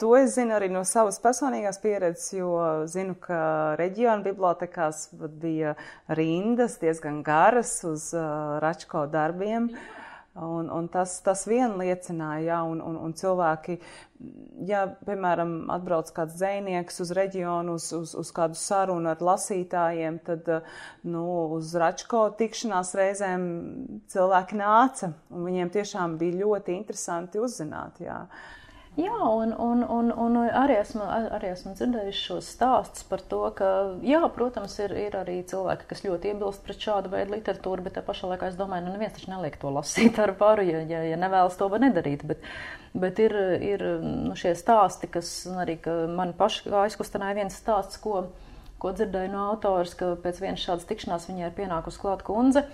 To 0.03 0.17
es 0.19 0.33
zinu 0.35 0.57
arī 0.57 0.67
no 0.73 0.81
savas 0.89 1.21
personīgās 1.23 1.77
pieredzes, 1.79 2.33
jo 2.35 2.51
zinu, 2.91 3.15
ka 3.23 3.39
reģiona 3.79 4.25
bibliotekās 4.25 5.05
bija 5.15 5.77
rindas 6.11 6.81
diezgan 6.83 7.21
garas 7.23 7.77
uz 7.87 8.09
uh, 8.17 8.59
Račko 8.65 9.05
darbiem. 9.13 9.69
Un, 10.33 10.71
un 10.73 10.87
tas, 10.89 11.19
tas 11.21 11.43
vien 11.45 11.75
liecināja, 11.77 12.45
ja, 12.47 12.59
un, 12.65 12.79
un, 12.81 12.95
un 13.05 13.13
cilvēki, 13.13 13.75
ja, 14.65 14.87
piemēram, 15.05 15.51
atbrauc 15.75 16.09
kāds 16.17 16.39
dzēnieks 16.39 17.03
uz 17.05 17.13
reģionu, 17.19 17.75
uz, 17.77 17.91
uz, 17.93 18.15
uz 18.17 18.31
kādu 18.33 18.57
sarunu 18.57 19.11
ar 19.13 19.21
lasītājiem, 19.21 20.23
tad, 20.25 20.49
nu, 21.05 21.27
uz 21.59 21.75
Račko 21.77 22.25
tikšanās 22.41 22.95
reizēm 22.97 23.45
cilvēki 24.15 24.57
nāca, 24.63 25.13
un 25.37 25.45
viņiem 25.51 25.75
tiešām 25.77 26.17
bija 26.23 26.41
ļoti 26.47 26.79
interesanti 26.81 27.43
uzzināt, 27.43 28.01
jā. 28.01 28.23
Ja. 28.25 28.61
Jā, 28.93 29.15
un, 29.25 29.55
un, 29.57 29.81
un, 29.89 30.11
un 30.21 30.35
arī, 30.45 30.75
esmu, 30.83 31.07
arī 31.09 31.55
esmu 31.55 31.71
dzirdējuši 31.79 32.25
šos 32.27 32.51
stāstus 32.53 33.07
par 33.09 33.23
to, 33.25 33.39
ka, 33.57 33.69
jā, 34.05 34.21
protams, 34.35 34.75
ir, 34.85 34.93
ir 35.01 35.17
arī 35.17 35.39
cilvēki, 35.49 35.87
kas 35.89 36.05
ļoti 36.05 36.29
iebilst 36.35 36.61
pret 36.67 36.85
šādu 36.85 37.09
veidu 37.15 37.33
literatūru, 37.33 37.87
bet 37.87 37.97
tā 37.97 38.03
pašā 38.05 38.29
laikā 38.35 38.51
es 38.53 38.59
domāju, 38.61 38.85
nu 38.85 38.93
neviens 38.93 39.17
taču 39.17 39.33
neliek 39.33 39.57
to 39.63 39.73
lasīt 39.73 40.21
ar 40.21 40.35
varu, 40.37 40.67
ja, 40.69 40.85
ja, 40.85 41.01
ja 41.09 41.17
nevēlas 41.25 41.57
to 41.57 41.71
nedarīt. 41.73 42.27
Bet, 42.29 42.45
bet 42.93 43.25
ir, 43.25 43.39
ir 43.65 43.87
nu, 44.05 44.37
šie 44.37 44.53
stāsti, 44.61 45.09
kas 45.17 45.33
arī 45.65 45.79
man 46.13 46.37
paši 46.37 46.77
aizkustināja 46.85 47.41
viens 47.41 47.57
stāsts, 47.65 47.97
ko, 48.05 48.27
ko 48.77 48.93
dzirdēju 48.93 49.33
no 49.33 49.49
autors, 49.55 49.97
ka 49.97 50.19
pēc 50.21 50.45
vienas 50.45 50.69
šādas 50.69 50.85
tikšanās 50.93 51.31
viņai 51.33 51.49
ir 51.49 51.61
pienākusi 51.63 52.05
klāt 52.05 52.29
kundze 52.29 52.69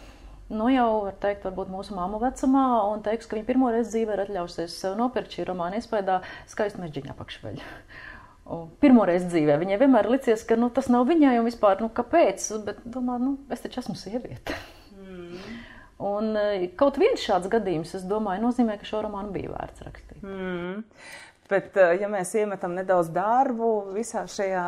nu 0.49 0.68
jau 0.72 0.88
var 1.05 1.16
teikt, 1.22 1.46
varbūt 1.46 1.70
mūsu 1.72 1.96
māmu 1.96 2.20
vecumā, 2.22 2.66
un 2.92 3.03
teiks, 3.05 3.28
ka 3.28 3.36
viņa 3.36 3.49
pirmo 3.49 3.72
reizi 3.72 3.94
dzīvē 3.94 4.16
ir 4.16 4.24
atļausies 4.24 4.76
sev 4.82 4.96
nopirkt 4.99 5.36
šī 5.36 5.49
romāna 5.49 5.80
iespējā 5.80 6.20
skaistu 6.51 6.82
mežģīņa 6.84 7.14
apakšveļu. 7.14 7.72
Pirmo 8.80 9.05
reizi 9.05 9.28
dzīvē 9.28 9.59
viņai 9.61 9.80
vienmēr 9.82 10.09
licies, 10.09 10.44
ka 10.49 10.57
nu, 10.57 10.70
tas 10.72 10.88
nav 10.88 11.05
viņai 11.11 11.34
un 11.36 11.49
vispār, 11.51 11.82
nu, 11.84 11.90
kāpēc, 11.92 12.46
bet 12.64 12.80
domā, 12.88 13.18
nu, 13.20 13.36
es 13.53 13.61
taču 13.61 13.82
esmu 13.82 13.96
sieviete. 14.01 14.57
Mm. 14.96 15.59
Un 16.09 16.30
e, 16.38 16.68
kaut 16.78 16.96
viens 17.03 17.20
šāds 17.20 17.51
gadījums, 17.53 17.92
es 17.99 18.07
domāju, 18.09 18.46
nozīmē, 18.46 18.78
ka 18.80 18.88
šo 18.88 19.03
romānu 19.05 19.34
bija 19.34 19.53
vērts 19.53 19.84
rakstīt. 19.84 20.22
Mm. 20.22 20.84
Bet, 21.49 21.76
eh, 21.76 21.94
ja 22.03 22.11
mēs 22.12 22.34
iemetam 22.36 22.74
nedaudz 22.76 23.09
darbu 23.14 23.70
visā 23.94 24.26
šajā, 24.28 24.66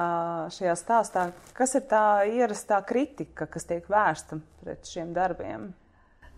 šajā 0.56 0.76
stāstā, 0.80 1.26
kas 1.56 1.76
ir 1.76 1.84
tā 1.90 2.04
ierastā 2.30 2.80
kritika, 2.88 3.48
kas 3.50 3.68
tiek 3.68 3.88
vērsta 3.90 4.40
pret 4.62 4.88
šiem 4.88 5.14
darbiem? 5.16 5.70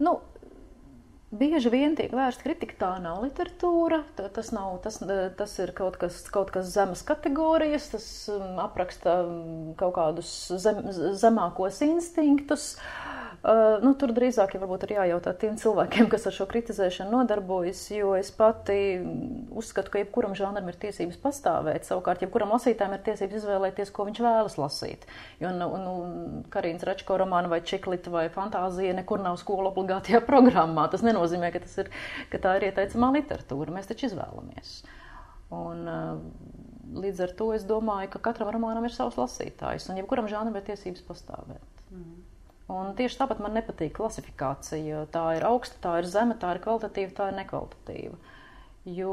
Nu, 0.02 0.18
Bieži 1.32 1.70
vien 1.72 1.94
tiek 1.96 2.12
vērsta 2.12 2.44
kritika, 2.44 2.74
tā 2.76 2.88
nav 3.00 3.22
literatūra, 3.22 4.02
tas, 4.18 4.50
nav, 4.52 4.74
tas, 4.84 4.98
tas 5.38 5.54
ir 5.64 5.70
kaut 5.72 5.94
kas, 5.96 6.18
kaut 6.28 6.50
kas 6.52 6.68
zemes 6.74 7.00
kategorijas, 7.08 7.86
tas 7.94 8.08
um, 8.28 8.58
apraksta 8.60 9.14
um, 9.24 9.70
kaut 9.80 9.94
kādus 9.96 10.28
zem, 10.60 10.82
zemākos 11.16 11.80
instinktus. 11.88 12.74
Uh, 12.76 13.21
Uh, 13.42 13.80
nu, 13.82 13.90
tur 13.98 14.12
drīzāk 14.14 14.52
ja 14.54 14.60
ir 14.62 14.92
jājautā 14.94 15.32
tiem 15.34 15.56
cilvēkiem, 15.58 16.06
kas 16.12 16.28
ar 16.30 16.34
šo 16.36 16.44
kritizēšanu 16.46 17.10
nodarbojas, 17.10 17.80
jo 17.90 18.12
es 18.14 18.30
pati 18.30 18.76
uzskatu, 19.50 19.90
ka 19.90 19.98
jebkuram 19.98 20.36
žanram 20.38 20.70
ir 20.70 20.78
tiesības 20.84 21.18
pastāvēt. 21.18 21.82
Savukārt, 21.88 22.22
jebkuram 22.22 22.54
lasītājam 22.54 22.94
ir 22.94 23.02
tiesības 23.08 23.40
izvēlēties, 23.40 23.90
ko 23.90 24.06
viņš 24.06 24.22
vēlas 24.22 24.56
lasīt. 24.62 25.08
Jo 25.42 25.50
nu, 25.56 25.68
nu, 25.82 25.96
Karīnas 26.54 26.86
Račko 26.86 27.18
romāna 27.18 27.50
vai 27.50 27.58
Čiklita 27.66 28.14
vai 28.14 28.28
fantāzija 28.30 28.94
nekur 29.00 29.26
nav 29.26 29.40
skolu 29.42 29.72
obligātajā 29.72 30.22
programmā. 30.30 30.86
Tas 30.94 31.02
nenozīmē, 31.02 31.50
ka, 31.50 31.66
tas 31.66 31.74
ir, 31.82 31.90
ka 32.30 32.38
tā 32.46 32.56
ir 32.60 32.70
ieteicamā 32.70 33.10
literatūra. 33.18 33.74
Mēs 33.74 33.90
taču 33.90 34.06
izvēlamies. 34.12 34.76
Un, 35.58 35.82
uh, 35.90 36.62
līdz 36.94 37.26
ar 37.26 37.34
to 37.42 37.50
es 37.58 37.66
domāju, 37.66 38.14
ka 38.14 38.22
katram 38.30 38.54
romānam 38.54 38.86
ir 38.86 38.94
savs 38.94 39.18
lasītājs, 39.18 39.90
un 39.90 39.98
jebkuram 39.98 40.30
žanram 40.30 40.62
ir 40.62 40.70
tiesības 40.70 41.02
pastāvēt. 41.10 41.82
Mm. 41.90 42.21
Un 42.72 42.94
tieši 42.96 43.18
tāpat 43.20 43.40
man 43.44 43.52
nepatīk 43.58 43.92
klasifikācija. 43.98 45.04
Tā 45.12 45.24
ir 45.36 45.44
augsta, 45.48 45.76
tā 45.84 45.98
ir 46.00 46.08
zema, 46.08 46.38
tā 46.40 46.54
ir 46.54 46.62
kvalitatīva, 46.64 47.12
tā 47.18 47.28
ir 47.30 47.38
nekvalitatīva. 47.42 48.20
Jo 48.96 49.12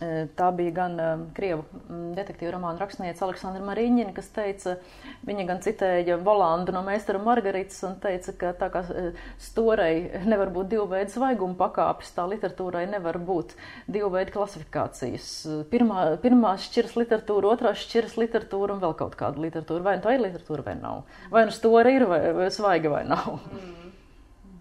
Tā 0.00 0.46
bija 0.56 0.72
gan 0.72 0.94
krievu 1.36 1.64
detektīva 2.16 2.54
romāna 2.54 2.80
rakstniece 2.80 3.20
Aleksandra 3.26 3.60
Mariņina, 3.66 4.14
kas 4.16 4.30
teica, 4.32 4.78
viņa 5.28 5.44
gan 5.50 5.58
citēja 5.60 6.16
Volandu 6.24 6.72
no 6.72 6.80
meistara 6.86 7.20
Margaritas 7.20 7.82
un 7.84 7.98
teica, 8.00 8.32
ka 8.40 8.52
tā 8.56 8.70
kā 8.72 8.80
storei 9.36 10.06
nevar 10.24 10.52
būt 10.54 10.70
divu 10.72 10.86
veidu 10.94 11.12
svaiguma 11.12 11.58
pakāpes, 11.58 12.14
tā 12.16 12.24
literatūrai 12.30 12.86
nevar 12.88 13.18
būt 13.20 13.52
divu 13.92 14.08
veidu 14.14 14.32
klasifikācijas. 14.38 15.28
Pirmā, 15.68 16.06
pirmā 16.24 16.54
šķiras 16.64 16.96
literatūra, 16.96 17.52
otrā 17.52 17.74
šķiras 17.76 18.16
literatūra 18.22 18.78
un 18.78 18.80
vēl 18.86 18.96
kaut 19.02 19.18
kāda 19.20 19.44
literatūra. 19.44 19.84
Vai 19.84 19.98
nu 19.98 20.06
tā 20.06 20.16
ir 20.16 20.24
literatūra 20.24 20.64
vai 20.70 20.78
nav. 20.80 21.04
Vai 21.34 21.44
nu 21.44 21.52
stora 21.52 21.92
ir 21.92 22.08
vai, 22.08 22.22
vai 22.40 22.48
svaiga 22.54 22.96
vai 22.96 23.04
nav. 23.08 23.36
Mm. 23.52 23.92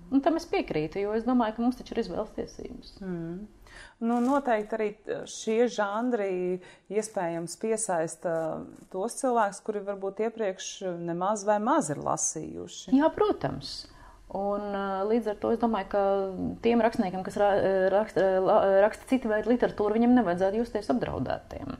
Un 0.09 0.23
tam 0.25 0.39
es 0.39 0.47
piekrītu, 0.49 1.03
jo 1.03 1.13
es 1.13 1.25
domāju, 1.27 1.55
ka 1.55 1.63
mums 1.63 1.77
taču 1.77 1.93
ir 1.93 2.01
izvēles 2.01 2.33
tiesības. 2.33 2.95
Mm. 3.03 3.45
Nu, 3.99 4.21
noteikti 4.23 4.75
arī 4.77 4.89
šie 5.27 5.65
žanri 5.75 6.59
iespējams 6.87 7.57
piesaista 7.59 8.33
tos 8.93 9.17
cilvēkus, 9.19 9.59
kuri 9.65 9.81
varbūt 9.83 10.21
iepriekš 10.23 10.69
nemaz 11.03 11.43
vai 11.47 11.57
maz 11.59 11.91
ir 11.91 11.99
lasījuši. 12.05 12.93
Jā, 12.95 13.11
protams. 13.11 13.81
Un, 14.39 14.71
līdz 15.09 15.31
ar 15.33 15.37
to 15.41 15.51
es 15.55 15.59
domāju, 15.59 15.89
ka 15.91 16.01
tiem 16.63 16.83
rakstniekiem, 16.85 17.25
kas 17.25 17.39
raksta, 17.91 18.25
raksta 18.85 19.09
citu 19.09 19.31
veidu 19.31 19.51
literatūru, 19.51 19.97
viņiem 19.97 20.15
nevajadzētu 20.19 20.61
justies 20.61 20.91
apdraudētiem. 20.93 21.75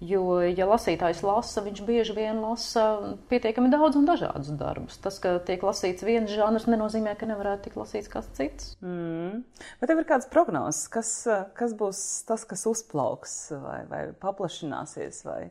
Jo, 0.00 0.38
ja 0.48 0.64
lasītājs 0.64 1.18
lasa, 1.20 1.60
viņš 1.60 1.80
bieži 1.84 2.14
vien 2.16 2.38
lasa 2.40 2.84
pietiekami 3.28 3.68
daudz 3.68 3.98
un 4.00 4.06
dažādus 4.08 4.48
darbus. 4.56 4.96
Tas, 5.04 5.18
ka 5.20 5.34
tiek 5.44 5.60
lasīts 5.66 6.06
viens 6.08 6.32
žanrs, 6.32 6.64
nenozīmē, 6.72 7.12
ka 7.20 7.28
nevarētu 7.28 7.66
tikt 7.66 7.76
lasīts 7.76 8.08
kāds 8.08 8.30
cits. 8.38 8.70
Mm. 8.80 9.42
Bet 9.82 9.92
tev 9.92 10.00
ir 10.00 10.08
kāds 10.08 10.30
prognozes, 10.32 10.86
kas, 10.88 11.12
kas 11.58 11.76
būs 11.76 12.00
tas, 12.30 12.46
kas 12.48 12.64
uzplauks 12.70 13.36
vai, 13.60 13.82
vai 13.92 14.00
paplašināsies, 14.24 15.20
vai 15.28 15.42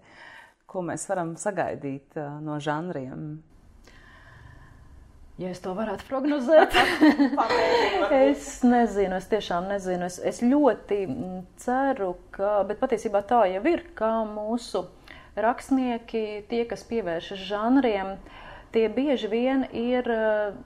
ko 0.69 0.81
mēs 0.87 1.05
varam 1.11 1.35
sagaidīt 1.37 2.17
no 2.41 2.57
žanriem? 2.57 3.29
Ja 5.39 5.53
es 5.53 5.61
to 5.63 5.71
varētu 5.71 6.03
prognozēt, 6.09 6.73
es 8.27 8.57
nezinu, 8.67 9.21
es 9.21 9.27
tiešām 9.31 9.69
nezinu. 9.71 10.09
Es, 10.09 10.17
es 10.19 10.41
ļoti 10.43 10.97
mm, 11.05 11.37
ceru, 11.63 12.09
ka, 12.35 12.65
bet 12.67 12.81
patiesībā 12.81 13.21
tā 13.29 13.45
jau 13.47 13.61
ir, 13.71 13.85
ka 13.95 14.09
mūsu 14.27 14.83
rakstnieki, 15.39 16.25
tie, 16.51 16.65
kas 16.67 16.83
pievēršas 16.89 17.45
žanriem, 17.47 18.17
tie 18.75 18.89
bieži 18.91 19.31
vien 19.31 19.63
ir 19.71 20.11
eh, 20.11 20.59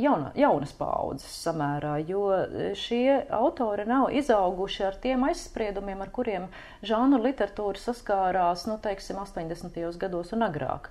jauna, 0.00 0.32
jaunas 0.40 0.72
paudzes 0.78 1.34
samērā, 1.44 1.98
jo 2.08 2.24
šie 2.80 3.18
autori 3.28 3.84
nav 3.88 4.08
izauguši 4.08 4.86
ar 4.88 4.96
tiem 5.04 5.28
aizspriedumiem, 5.28 6.00
ar 6.00 6.12
kuriem 6.14 6.48
žanru 6.80 7.20
literatūra 7.26 7.80
saskārās, 7.80 8.64
nu, 8.70 8.78
teiksim, 8.80 9.20
80. 9.20 9.84
gados 10.00 10.32
un 10.32 10.48
agrāk. 10.48 10.88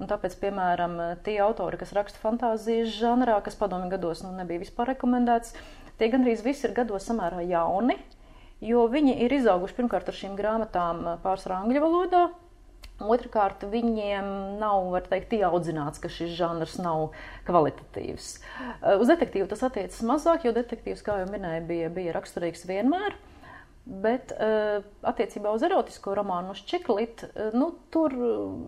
Un 0.00 0.08
tāpēc, 0.08 0.38
piemēram, 0.40 0.96
tie 1.26 1.36
autori, 1.44 1.76
kas 1.80 1.92
raksta 1.92 2.20
fantāzijas 2.22 2.94
žanrā, 2.96 3.36
kas 3.44 3.58
padomju 3.60 3.90
gados 3.92 4.22
nu, 4.24 4.32
nebija 4.32 4.62
vispār 4.62 4.94
rekomendēts, 4.94 5.52
tie 6.00 6.08
gandrīz 6.08 6.40
visi 6.46 6.64
ir 6.68 6.72
gados 6.78 7.04
samērā 7.10 7.42
jauni, 7.44 7.98
jo 8.64 8.86
viņi 8.88 9.18
ir 9.26 9.34
izauguši 9.36 9.76
pirmkārt 9.76 10.08
ar 10.08 10.16
šīm 10.16 10.38
grāmatām 10.40 11.04
pārsvarā 11.24 11.60
angļu 11.66 11.84
valodā. 11.84 12.22
Otrakārt, 13.00 13.62
viņiem 13.72 14.26
nav, 14.60 14.90
var 14.92 15.06
teikt, 15.08 15.32
ieaudzināts, 15.38 16.00
ka 16.02 16.10
šis 16.12 16.34
žanrs 16.36 16.74
nav 16.80 17.14
kvalitatīvs. 17.48 18.26
Uz 19.00 19.08
detektīvu 19.08 19.48
tas 19.48 19.64
attiecas 19.64 20.02
mazāk, 20.04 20.44
jo 20.44 20.52
detektīvs, 20.56 21.00
kā 21.04 21.16
jau 21.22 21.28
minēju, 21.32 21.64
bija, 21.68 21.88
bija 21.92 22.16
raksturīgs 22.16 22.66
vienmēr. 22.68 23.16
Bet 23.84 24.34
uh, 24.36 24.84
attiecībā 25.08 25.50
uz 25.56 25.62
erotisko 25.66 26.12
romānu, 26.14 26.52
uz 26.54 26.60
čiklitu, 26.68 27.30
uh, 27.32 27.54
nu, 27.56 27.72
tur 27.90 28.12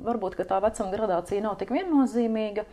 varbūt 0.06 0.38
tā 0.48 0.58
vecuma 0.64 0.94
gradācija 0.94 1.44
nav 1.44 1.58
tik 1.60 1.70
viennozīmīga, 1.74 2.64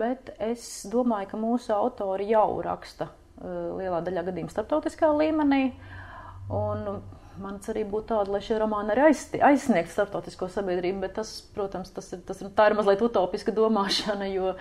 bet 0.00 0.30
es 0.38 0.86
domāju, 0.90 1.32
ka 1.32 1.40
mūsu 1.40 1.74
autori 1.74 2.30
jau 2.30 2.60
raksta 2.64 3.10
uh, 3.10 3.74
lielā 3.80 4.00
daļā 4.06 4.24
gadījumā 4.30 4.54
starptautiskā 4.54 5.10
līmenī. 5.18 5.64
Un 6.50 7.02
man 7.42 7.58
cerība 7.64 7.96
būtu 7.96 8.12
tāda, 8.12 8.32
lai 8.34 8.40
šie 8.44 8.58
romāni 8.62 8.94
arī 8.94 9.10
aizsniegtu 9.10 9.92
starptautisko 9.92 10.48
sabiedrību, 10.52 11.02
bet 11.04 11.16
tas, 11.18 11.34
protams, 11.54 11.92
tas 11.94 12.12
ir, 12.14 12.22
tas 12.26 12.42
ir, 12.42 12.50
tā 12.56 12.70
ir 12.70 12.78
mazliet 12.78 13.02
utopiska 13.04 13.54
domāšana, 13.56 14.28
jo, 14.30 14.54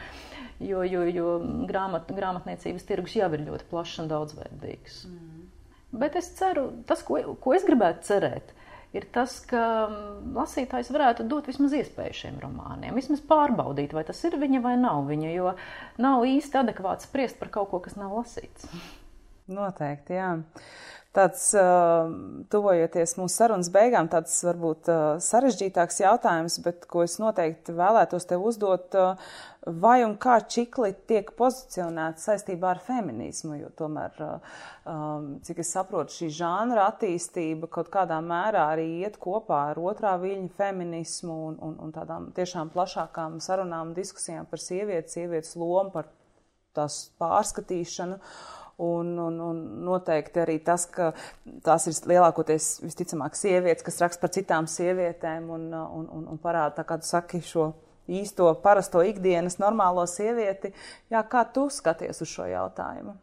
jo, 0.64 0.84
jo, 0.88 1.06
jo 1.14 1.34
grāmat, 1.70 2.10
grāmatniecības 2.16 2.88
tirgus 2.90 3.18
jau 3.20 3.30
ir 3.36 3.46
ļoti 3.48 3.70
plašs 3.70 4.02
un 4.04 4.12
daudzveidīgs. 4.12 5.04
Mm. 5.10 5.29
Bet 5.92 6.16
es 6.20 6.30
ceru, 6.38 6.70
tas, 6.86 7.02
ko, 7.06 7.18
ko 7.42 7.54
es 7.58 7.66
gribētu 7.66 8.06
cerēt, 8.06 8.52
ir 8.94 9.06
tas, 9.14 9.40
ka 9.50 9.62
lasītājs 10.36 10.92
varētu 10.94 11.26
dot 11.30 11.50
vismaz 11.50 11.74
iespēju 11.78 12.18
šiem 12.22 12.40
romāniem, 12.44 12.98
vismaz 12.98 13.24
pārbaudīt, 13.26 13.94
vai 13.98 14.06
tas 14.06 14.22
ir 14.28 14.38
viņa 14.42 14.62
vai 14.66 14.76
nav 14.82 15.04
viņa, 15.10 15.34
jo 15.34 15.54
nav 16.02 16.26
īsti 16.30 16.62
adekvāti 16.62 17.10
spriest 17.10 17.40
par 17.42 17.54
kaut 17.54 17.72
ko, 17.74 17.82
kas 17.86 17.98
nav 17.98 18.14
lasīts. 18.20 18.70
Noteikti, 19.50 20.18
jā 20.20 20.34
tāds, 21.16 21.44
uh, 21.58 22.10
tuvojoties 22.54 23.16
mūsu 23.18 23.42
sarunas 23.42 23.70
beigām, 23.74 24.10
tāds 24.12 24.36
varbūt 24.46 24.90
uh, 24.92 25.06
sarežģītāks 25.24 26.04
jautājums, 26.04 26.60
bet 26.66 26.86
ko 26.90 27.04
es 27.06 27.18
noteikti 27.22 27.74
vēlētos 27.76 28.28
tev 28.30 28.46
uzdot, 28.46 28.94
uh, 28.98 29.40
vai 29.82 30.00
un 30.06 30.16
kā 30.22 30.38
čikli 30.46 30.92
tiek 31.10 31.32
pozicionēts 31.38 32.28
saistībā 32.30 32.76
ar 32.76 32.84
feminismu, 32.86 33.58
jo 33.60 33.72
tomēr, 33.80 34.22
um, 34.22 35.32
cik 35.46 35.64
es 35.66 35.74
saprotu, 35.76 36.16
šī 36.16 36.30
žanra 36.40 36.86
attīstība 36.92 37.72
kaut 37.74 37.90
kādā 37.94 38.22
mērā 38.24 38.70
arī 38.76 38.88
iet 39.02 39.18
kopā 39.22 39.66
ar 39.72 39.82
otrā 39.82 40.14
viļņa 40.22 40.54
feminismu 40.62 41.42
un, 41.50 41.60
un, 41.66 41.76
un 41.88 41.96
tādām 41.96 42.30
tiešām 42.38 42.72
plašākām 42.76 43.42
sarunām, 43.44 43.98
diskusijām 43.98 44.48
par 44.50 44.62
sievietes, 44.64 45.18
sievietes 45.18 45.58
lomu, 45.60 45.90
par 45.98 46.14
tās 46.78 47.10
pārskatīšanu. 47.20 48.22
Un, 48.80 49.12
un, 49.20 49.40
un 49.44 49.58
noteikti 49.84 50.40
arī 50.40 50.54
tas, 50.64 50.86
ka 50.88 51.10
tās 51.66 51.90
ir 51.90 51.98
lielākoties 52.14 52.78
visticamāk 52.86 53.36
sievietes, 53.36 53.84
kas 53.84 54.00
raksta 54.00 54.24
par 54.24 54.32
citām 54.32 54.70
sievietēm 54.72 55.50
un, 55.52 55.66
un, 55.76 56.06
un, 56.08 56.28
un 56.32 56.40
parāda, 56.40 56.86
kā 56.88 56.96
tu 57.02 57.10
saki, 57.10 57.42
šo 57.44 57.74
īsto, 58.10 58.48
parasto 58.64 59.04
ikdienas 59.06 59.60
normālo 59.62 60.06
sievieti. 60.10 60.72
Jā, 61.12 61.26
kā 61.28 61.44
tu 61.54 61.68
skaties 61.74 62.24
uz 62.24 62.32
šo 62.32 62.48
jautājumu? 62.50 63.18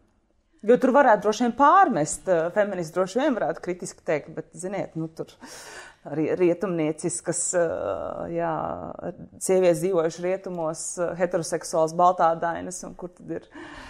Jo 0.67 0.79
tur 0.83 0.91
varētu 0.97 1.27
droši 1.27 1.45
vien 1.45 1.57
pārmest, 1.57 2.29
eh, 2.33 2.47
feministi 2.55 2.97
droši 2.97 3.21
vien 3.21 3.37
varētu 3.37 3.63
kritiski 3.63 4.03
teikt, 4.07 4.33
bet, 4.35 4.49
ziniet, 4.57 4.97
nu 4.99 5.09
tur 5.09 5.31
rietumnieciskas, 6.15 7.41
jā, 8.31 8.53
sievietes 9.43 9.81
dzīvojuši 9.83 10.25
rietumos, 10.27 10.85
heteroseksuāls 11.19 11.97
baltādainas, 11.99 12.79
un 12.87 12.95
kur 12.99 13.11
tad 13.17 13.33
ir? 13.39 13.49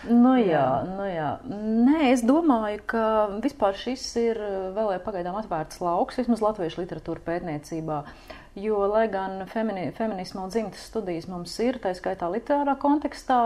Nu 0.09 0.37
jā, 0.39 0.49
jā. 0.49 0.64
nu 0.89 1.11
jā. 1.11 1.29
Nē, 1.51 2.01
es 2.14 2.25
domāju, 2.27 2.81
ka 2.89 3.05
vispār 3.45 3.77
šis 3.79 4.09
ir 4.23 4.41
vēl 4.77 4.97
pagaidām 5.05 5.37
atvērts 5.43 5.83
lauks, 5.85 6.19
vismaz 6.23 6.45
latviešu 6.45 6.85
literatūra 6.85 7.25
pētniecībā. 7.27 8.03
Jo, 8.57 8.79
lai 8.89 9.05
gan 9.12 9.43
femini, 9.51 9.91
feminisma 9.93 10.47
un 10.47 10.53
dzimtas 10.53 10.87
studijas 10.89 11.27
mums 11.29 11.53
ir, 11.61 11.77
tā 11.77 11.91
skaitā 11.93 12.31
literārā 12.33 12.73
kontekstā, 12.81 13.41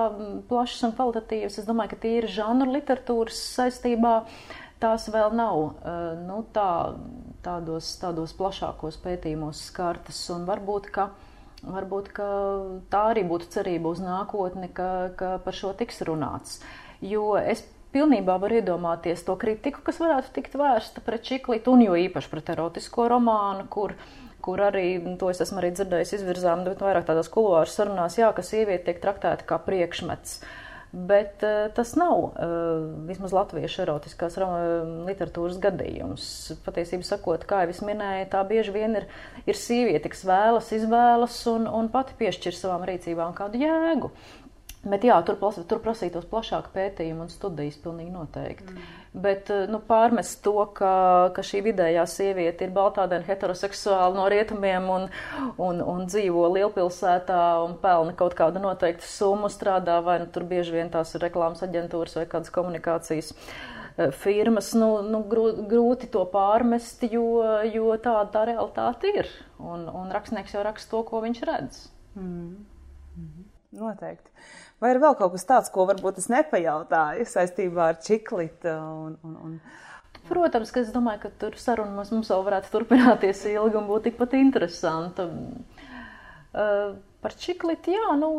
plašas 0.47 0.85
un 0.87 0.95
kvalitatīvas, 0.95 1.57
es 1.59 1.67
domāju, 1.67 1.97
ka 1.97 1.99
tie 2.05 2.13
ir 2.21 2.29
žanru 2.31 2.71
literatūras 2.77 3.41
saistībā. 3.57 4.13
Tās 4.81 5.11
vēl 5.13 5.35
nav 5.37 5.57
nu, 6.25 6.41
tā 6.57 6.71
tādos, 7.45 7.89
tādos 8.01 8.35
plašākos 8.37 9.01
pētījumos 9.03 9.65
skartas. 9.71 10.21
Varbūt, 10.49 10.91
ka, 10.95 11.11
varbūt 11.65 12.13
ka 12.17 12.29
tā 12.93 13.03
arī 13.15 13.25
būtu 13.29 13.51
cerība 13.57 13.93
uz 13.95 14.01
nākotni, 14.05 14.71
ka, 14.75 15.11
ka 15.19 15.35
par 15.45 15.57
šo 15.57 15.75
tiks 15.77 16.03
runāts. 16.09 16.61
Jo 17.01 17.35
es 17.41 17.65
pilnībā 17.95 18.37
varu 18.41 18.61
iedomāties 18.61 19.25
to 19.27 19.37
kritiku, 19.41 19.83
kas 19.85 20.01
varētu 20.03 20.35
tikt 20.37 20.57
vērsta 20.59 21.03
pret 21.05 21.27
čiklītu, 21.27 21.75
un 21.75 21.87
jo 21.89 21.99
īpaši 21.99 22.31
pret 22.33 22.53
erotisko 22.55 23.09
romānu, 23.11 23.67
kur, 23.73 23.97
kur 24.45 24.63
arī, 24.69 24.95
to 25.19 25.33
es 25.33 25.43
esmu 25.43 25.63
arī 25.63 25.73
dzirdējis 25.75 26.19
izvirzām, 26.21 26.65
bet 26.69 26.85
vairāk 26.85 27.09
tādās 27.09 27.33
kuluāru 27.33 27.73
sarunās, 27.73 28.21
jā, 28.21 28.31
ka 28.37 28.47
sieviete 28.47 28.91
tiek 28.91 29.03
traktēta 29.03 29.49
kā 29.49 29.59
priekšmets. 29.65 30.39
Uh, 30.41 30.60
Bet 30.91 31.45
uh, 31.47 31.69
tas 31.71 31.93
nav 31.95 32.17
uh, 32.19 32.33
vismaz 33.07 33.31
latviešu 33.31 33.85
erotiskās 33.85 34.35
literatūras 35.07 35.61
gadījums. 35.63 36.25
Patiesībā 36.67 37.07
sakot, 37.07 37.45
kā 37.47 37.61
jau 37.63 37.71
es 37.71 37.83
minēju, 37.87 38.27
tā 38.33 38.41
bieži 38.49 38.75
vien 38.75 38.99
ir, 38.99 39.07
ir 39.47 39.59
sieviete, 39.59 40.11
kas 40.11 40.25
vēlas, 40.27 40.73
izvēlas 40.75 41.39
un, 41.53 41.69
un 41.71 41.93
pati 41.95 42.19
piešķir 42.19 42.59
savām 42.59 42.89
rīcībām 42.91 43.37
kādu 43.39 43.63
jēgu. 43.63 44.11
Bet 44.81 45.05
jā, 45.05 45.19
tur, 45.29 45.37
tur 45.69 45.81
prasītos 45.85 46.25
plašāk 46.31 46.71
pētījumu 46.73 47.27
un 47.27 47.29
studijas 47.29 47.77
pilnīgi 47.83 48.15
noteikti. 48.15 48.73
Mm. 48.73 49.01
Bet 49.13 49.51
eh, 49.53 49.67
nu, 49.69 49.81
pārmest 49.85 50.39
to, 50.45 50.55
ka, 50.77 50.93
ka 51.37 51.43
šī 51.45 51.61
vidējā 51.67 52.07
sieviete 52.09 52.65
ir 52.65 52.73
baltādaina 52.73 53.27
heteroseksuāla 53.27 54.15
no 54.17 54.29
rietumiem 54.33 54.87
un, 54.95 55.05
un, 55.61 55.83
un 55.83 56.07
dzīvo 56.07 56.47
lielpilsētā 56.55 57.43
un 57.65 57.75
pelna 57.83 58.15
kaut 58.17 58.37
kādu 58.39 58.63
noteiktu 58.63 59.05
summu, 59.05 59.51
strādā 59.53 59.99
vai 60.07 60.21
nu 60.23 60.31
tur 60.33 60.47
bieži 60.49 60.79
vien 60.79 60.93
tās 60.95 61.13
ir 61.13 61.27
reklāmas 61.27 61.61
aģentūras 61.67 62.17
vai 62.17 62.25
kādas 62.31 62.55
komunikācijas 62.55 63.35
firmas, 64.17 64.71
nu, 64.79 64.89
nu, 65.05 65.21
grūti 65.29 66.09
to 66.15 66.23
pārmest, 66.33 67.03
jo, 67.11 67.43
jo 67.69 67.93
tāda 68.01 68.31
tā 68.33 68.47
realitāte 68.49 69.13
ir. 69.13 69.29
Un, 69.61 69.85
un 69.93 70.09
rakstnieks 70.15 70.55
jau 70.57 70.65
raksta 70.65 70.95
to, 70.95 71.03
ko 71.11 71.21
viņš 71.27 71.45
redz. 71.51 71.83
Mm. 72.17 72.55
Mm. 73.19 73.47
Noteikti. 73.83 74.31
Vai 74.81 74.95
ir 74.95 75.01
vēl 75.03 75.17
kaut 75.19 75.35
kas 75.35 75.45
tāds, 75.49 75.71
ko 75.73 75.85
varbūt 75.91 76.23
es 76.23 76.31
nepajautāju 76.33 77.27
saistībā 77.29 77.91
ar 77.93 78.01
čiklītu? 78.01 78.73
Un, 78.73 79.17
un, 79.27 79.37
un... 79.45 79.59
Protams, 80.31 80.73
ka 80.73 80.81
es 80.81 80.93
domāju, 80.95 81.25
ka 81.25 81.31
tur 81.43 81.59
saruna 81.61 81.93
mums, 81.97 82.13
mums 82.15 82.31
vēl 82.33 82.47
varētu 82.47 82.73
turpināties 82.73 83.45
ilgi 83.53 83.79
un 83.81 83.89
būt 83.89 84.09
tikpat 84.09 84.37
interesanta. 84.39 85.29
Uh, 86.51 86.97
Par 87.21 87.35
čiklīti, 87.37 87.93
jā, 87.93 88.15
nu, 88.17 88.31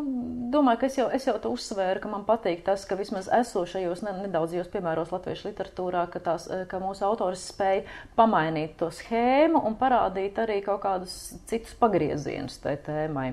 domāju, 0.49 0.79
ka 0.81 0.87
es 0.87 0.95
jau, 0.97 1.05
es 1.13 1.27
jau 1.27 1.35
to 1.41 1.51
uzsvēru, 1.53 2.01
ka 2.01 2.09
man 2.09 2.23
patīk 2.25 2.63
tas, 2.65 2.81
ka 2.89 2.97
vismaz 2.97 3.27
esošajos 3.37 4.01
nedaudzajos 4.07 4.71
piemēros 4.73 5.11
latviešu 5.13 5.51
literatūrā, 5.51 6.07
ka, 6.09 6.21
tās, 6.25 6.47
ka 6.69 6.79
mūsu 6.81 7.05
autors 7.05 7.43
spēja 7.51 7.83
pamainīt 8.17 8.73
to 8.79 8.89
schēmu 8.97 9.61
un 9.69 9.77
parādīt 9.77 10.41
arī 10.41 10.57
kaut 10.65 10.81
kādus 10.87 11.13
citus 11.51 11.77
pagriezienus 11.77 12.57
tai 12.63 12.73
tēmai. 12.81 13.27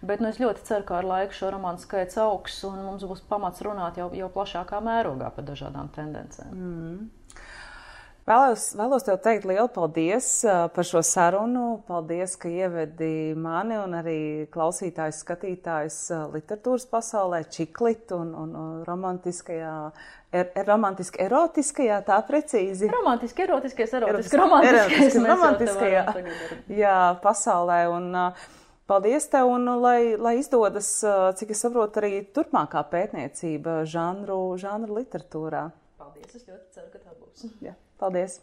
Bet 0.00 0.24
nu, 0.24 0.32
es 0.32 0.40
ļoti 0.40 0.64
ceru, 0.70 0.88
ka 0.88 1.02
ar 1.02 1.10
laiku 1.10 1.36
šo 1.36 1.52
romānu 1.52 1.84
skaits 1.84 2.16
augs 2.24 2.62
un 2.64 2.80
mums 2.86 3.04
būs 3.04 3.20
pamats 3.28 3.60
runāt 3.66 4.00
jau, 4.00 4.08
jau 4.16 4.32
plašākā 4.32 4.80
mērogā 4.88 5.28
par 5.36 5.52
dažādām 5.52 5.92
tendencēm. 5.92 6.56
Mm. 6.56 7.04
Vēlos, 8.24 8.70
vēlos 8.72 9.04
tev 9.04 9.18
teikt 9.20 9.44
lielu 9.44 9.68
paldies 9.68 10.26
par 10.72 10.86
šo 10.88 11.02
sarunu. 11.04 11.82
Paldies, 11.84 12.38
ka 12.40 12.48
ievedi 12.48 13.34
mani 13.36 13.76
un 13.76 13.98
arī 13.98 14.20
klausītājus, 14.54 15.18
skatītājus 15.26 15.98
literatūras 16.32 16.88
pasaulē, 16.88 17.42
čiklit 17.52 18.14
un, 18.16 18.32
un, 18.32 18.56
romantiskajā. 18.88 19.74
Er, 20.34 20.48
er, 20.56 20.64
romantiski, 20.66 21.20
erotiskajā, 21.20 22.00
tā 22.08 22.16
precīzi. 22.24 22.88
Romantiski, 22.96 23.44
erotiskais, 23.44 23.92
erotiski, 24.00 24.40
romantiskais, 24.40 25.20
romantiskajā 25.28 26.06
jā, 26.80 26.98
pasaulē. 27.24 27.80
Un, 27.92 28.10
Paldies 28.84 29.24
tev, 29.32 29.48
un 29.48 29.64
lai, 29.80 30.12
lai 30.20 30.34
izdodas, 30.42 30.90
cik 31.40 31.54
es 31.54 31.62
saprotu, 31.64 32.02
arī 32.02 32.18
turpmākā 32.36 32.82
pētniecība 32.92 33.78
žanru, 33.88 34.42
žanru 34.60 34.98
literatūrā. 34.98 35.70
Paldies, 35.96 36.34
es 36.36 36.44
ļoti 36.44 36.68
ceru, 36.76 36.92
ka 36.92 37.00
tā 37.00 37.16
būs. 37.16 37.48
Jā. 37.64 37.72
Paldies! 37.98 38.40